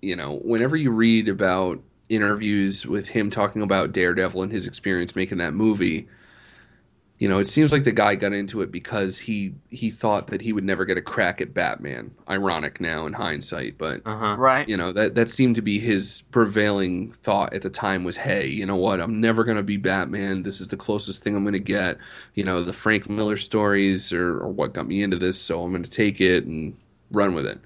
[0.00, 5.14] you know, whenever you read about interviews with him talking about Daredevil and his experience
[5.14, 6.08] making that movie,
[7.22, 10.40] you know, it seems like the guy got into it because he he thought that
[10.40, 12.10] he would never get a crack at Batman.
[12.28, 14.36] Ironic now in hindsight, but Uh huh.
[14.36, 14.68] Right.
[14.68, 18.46] you know that that seemed to be his prevailing thought at the time was hey
[18.48, 21.44] you know what i'm never going to be batman this is the closest thing i'm
[21.44, 21.98] going to get
[22.34, 25.70] you know the frank miller stories are, are what got me into this so i'm
[25.70, 26.76] going to take it and
[27.12, 27.60] run with it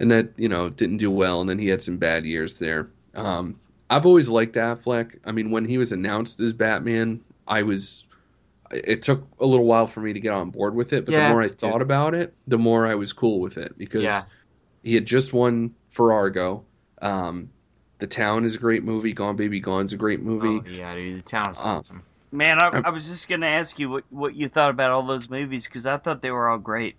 [0.00, 2.88] and that you know didn't do well and then he had some bad years there
[3.14, 3.58] um,
[3.90, 8.04] i've always liked affleck i mean when he was announced as batman i was
[8.70, 11.28] it took a little while for me to get on board with it but Yeah,
[11.28, 11.56] the more i me too.
[11.58, 14.24] thought about it the more i was cool with it because Yeah.
[14.82, 16.64] he had just won for Argo.
[17.02, 17.50] Um,
[17.98, 19.12] the Town is a great movie.
[19.12, 20.58] Gone Baby Gone's a great movie.
[20.58, 21.18] Oh, yeah, dude.
[21.18, 22.04] The town is Uh, awesome.
[22.32, 24.90] Man, I, Um, I was just going to ask you what, what you thought about
[24.92, 26.96] all those movies because I thought they were all great.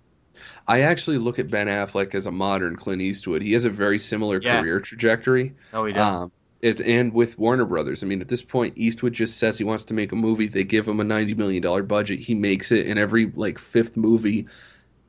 [0.68, 3.42] I actually look at Ben Affleck as a modern Clint Eastwood.
[3.42, 4.60] He has a very similar Yeah.
[4.60, 5.56] career trajectory.
[5.74, 6.08] Oh, he does.
[6.24, 6.32] Um,
[6.62, 9.84] it, and with Warner Brothers, I mean, at this point, Eastwood just says he wants
[9.86, 10.48] to make a movie.
[10.48, 12.20] They give him a ninety million dollar budget.
[12.20, 14.48] He makes it, and every like fifth movie,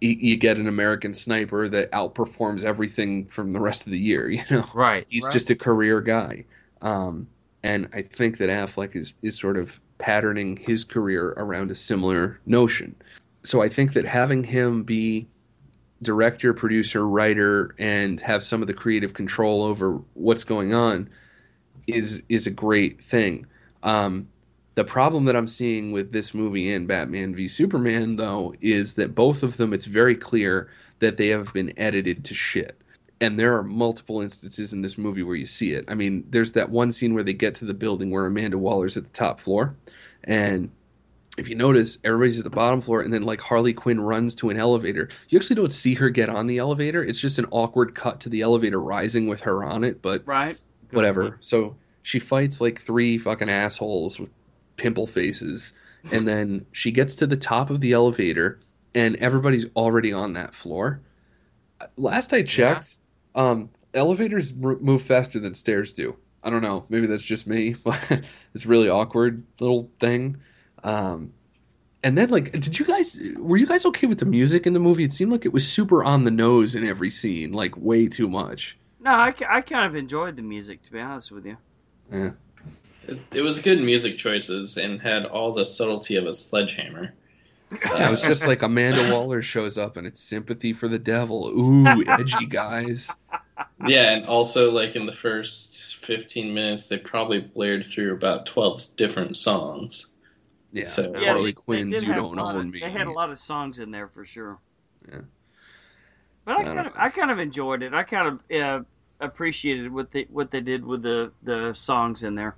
[0.01, 4.29] you, you get an American Sniper that outperforms everything from the rest of the year.
[4.39, 5.07] You know, right.
[5.09, 5.33] he's right.
[5.33, 6.45] just a career guy.
[6.83, 7.27] Um,
[7.63, 12.41] and I think that Affleck is is sort of patterning his career around a similar
[12.45, 12.95] notion.
[13.43, 15.27] So I think that having him be
[16.03, 21.09] director, producer, writer, and have some of the creative control over what's going on
[21.89, 23.47] is is a great thing.
[23.83, 24.29] Um,
[24.75, 29.15] the problem that I'm seeing with this movie and Batman v Superman, though, is that
[29.15, 30.71] both of them, it's very clear
[31.01, 32.81] that they have been edited to shit.
[33.21, 35.85] And there are multiple instances in this movie where you see it.
[35.89, 38.97] I mean, there's that one scene where they get to the building where Amanda Waller's
[38.97, 39.75] at the top floor,
[40.25, 40.71] and
[41.39, 44.51] if you notice, everybody's at the bottom floor, and then like Harley Quinn runs to
[44.51, 45.09] an elevator.
[45.29, 47.03] You actually don't see her get on the elevator.
[47.03, 50.59] It's just an awkward cut to the elevator rising with her on it, but Right?
[50.91, 51.39] Whatever.
[51.41, 54.31] So she fights like three fucking assholes with
[54.77, 55.75] pimple faces,
[56.13, 58.61] and then she gets to the top of the elevator,
[58.95, 61.01] and everybody's already on that floor.
[61.97, 63.01] Last I checked,
[63.35, 66.17] um, elevators r- move faster than stairs do.
[66.43, 66.87] I don't know.
[66.89, 68.23] Maybe that's just me, but
[68.55, 70.39] it's a really awkward little thing.
[70.85, 71.33] Um,
[72.03, 74.81] and then, like, did you guys were you guys okay with the music in the
[74.81, 75.05] movie?
[75.05, 78.29] It seemed like it was super on the nose in every scene, like way too
[78.29, 78.78] much.
[79.01, 81.57] No, I, I kind of enjoyed the music, to be honest with you.
[82.13, 82.31] Yeah.
[83.07, 87.15] It, it was good music choices and had all the subtlety of a sledgehammer.
[87.71, 91.49] Yeah, it was just like Amanda Waller shows up and it's sympathy for the devil.
[91.49, 93.11] Ooh, edgy guys.
[93.87, 98.97] Yeah, and also like in the first 15 minutes, they probably blared through about 12
[98.97, 100.15] different songs.
[100.73, 103.13] Yeah, So- Yeah, Harley they- Quinn's they "You Don't Own of- Me." They had a
[103.13, 104.59] lot of songs in there for sure.
[105.09, 105.21] Yeah.
[106.55, 106.99] But I I kind of, know.
[106.99, 107.95] I kind of enjoyed it.
[107.95, 108.85] I kind of uh,
[109.21, 112.57] appreciated what they what they did with the the songs in there.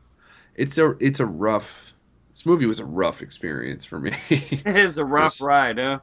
[0.54, 1.94] It's a it's a rough.
[2.30, 4.12] This movie was a rough experience for me.
[4.64, 5.38] It is a rough Yes.
[5.38, 6.00] ride, huh?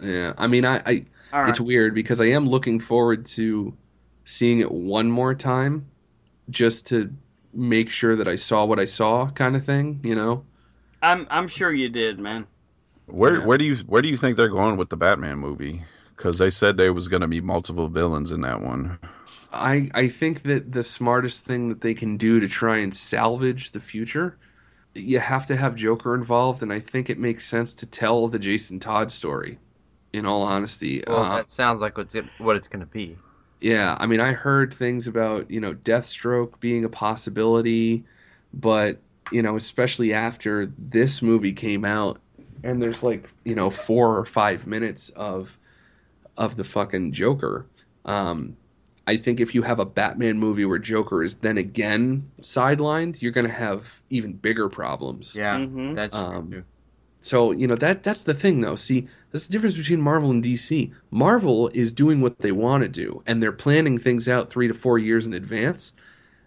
[0.00, 1.50] yeah, I mean, I, I All right.
[1.50, 3.76] it's weird because I am looking forward to
[4.24, 5.90] seeing it one more time,
[6.50, 7.12] just to
[7.54, 10.00] make sure that I saw what I saw, kind of thing.
[10.04, 10.44] You know.
[11.02, 12.46] I'm I'm sure you did, man.
[13.06, 13.42] Where Yeah.
[13.42, 15.82] where do you where do you think they're going with the Batman movie?
[16.20, 18.98] Because they said there was going to be multiple villains in that one.
[19.52, 23.72] I I think that the smartest thing that they can do to try and salvage
[23.72, 24.38] the future,
[24.94, 28.38] you have to have Joker involved, and I think it makes sense to tell the
[28.38, 29.60] Jason Todd story.
[30.12, 33.18] In all honesty, Well, Uh, that sounds like what's it, what it's going to be.
[33.60, 38.06] yeah, I mean, I heard things about you know Deathstroke being a possibility,
[38.52, 39.02] but
[39.32, 42.20] you know, especially after this movie came out,
[42.64, 45.58] and there's like you know four or five minutes of
[46.36, 47.66] of the fucking Joker.
[48.04, 48.56] Um,
[49.06, 53.32] I think if you have a Batman movie where Joker is then again sidelined, you're
[53.32, 55.34] going to have even bigger problems.
[55.34, 55.94] Yeah, Mhm.
[55.94, 56.64] that's Um, true.
[57.22, 58.76] So you know that that's the thing though.
[58.76, 60.92] See, that's the difference between Marvel and DC.
[61.10, 64.74] Marvel is doing what they want to do, and they're planning things out three to
[64.74, 65.92] four years in advance.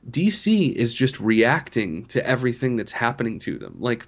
[0.09, 3.75] DC is just reacting to everything that's happening to them.
[3.79, 4.07] Like,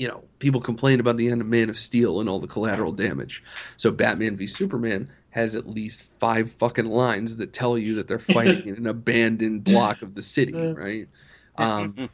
[0.00, 2.90] you know, people complain about the end of Man of Steel and all the collateral
[2.90, 3.44] damage.
[3.76, 8.16] So Batman v Superman has at least five fucking lines that tell you that they're
[8.18, 11.06] fighting in an abandoned block of the city, right?
[11.58, 12.08] Um,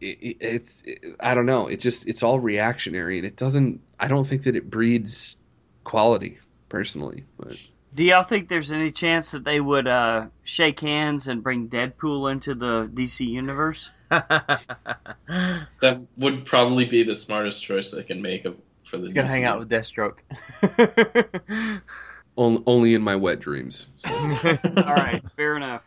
[0.00, 1.66] it, it, it's it, I don't know.
[1.66, 3.80] It just it's all reactionary, and it doesn't.
[3.98, 5.36] I don't think that it breeds
[5.82, 6.38] quality
[6.68, 7.24] personally.
[7.36, 7.56] But
[7.94, 12.30] Do y'all think there's any chance that they would uh, shake hands and bring Deadpool
[12.30, 13.90] into the DC universe?
[15.80, 19.28] That would probably be the smartest choice they can make of, for the He's gonna
[19.28, 20.18] hang out with Deathstroke.
[22.36, 23.88] on, only in my wet dreams.
[24.04, 24.14] So.
[24.14, 25.82] All right, fair enough.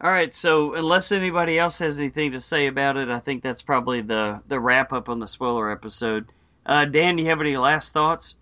[0.00, 3.62] All right, so unless anybody else has anything to say about it, I think that's
[3.62, 6.26] probably the the wrap up on the spoiler episode.
[6.66, 8.34] Uh, Dan, do you have any last thoughts?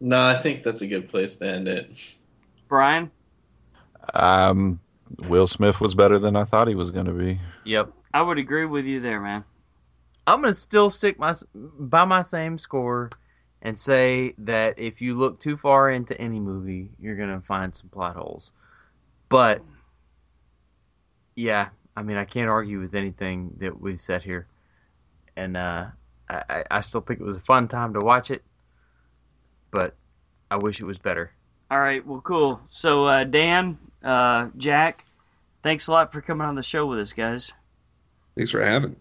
[0.00, 2.16] No, I think that's a good place to end it.
[2.68, 3.10] Brian?
[4.14, 4.80] Um,
[5.28, 7.38] Will Smith was better than I thought he was going to be.
[7.64, 7.92] yep.
[8.12, 9.44] I would agree with you there, man.
[10.26, 13.10] I'm gonna still stick my by my same score
[13.62, 17.88] and say that if you look too far into any movie, you're gonna find some
[17.88, 18.52] plot holes.
[19.28, 19.62] But
[21.36, 24.46] yeah, I mean, I can't argue with anything that we've said here,
[25.36, 25.86] and uh,
[26.28, 28.42] I, I- still think it was a fun time to watch it.
[29.70, 29.94] But
[30.50, 31.32] I wish it was better.
[31.70, 32.60] All right, well, cool.
[32.68, 35.04] So, uh, Dan, uh, Jack,
[35.62, 37.52] thanks a lot for coming on the show with us, guys.
[38.38, 38.94] Thanks for having.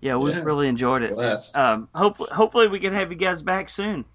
[0.00, 1.12] Yeah, we Yeah, really enjoyed it.
[1.12, 1.54] blast.
[1.54, 4.06] Um, hopefully, hopefully we can have you guys back soon.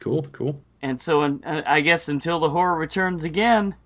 [0.00, 0.60] Cool, cool.
[0.82, 3.76] And so, uh, I guess until the horror returns again.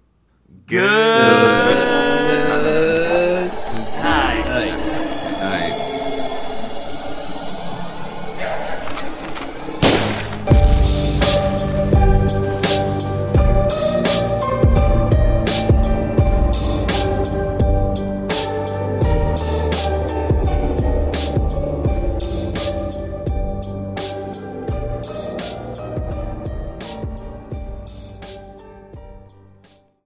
[0.66, 1.99] Good.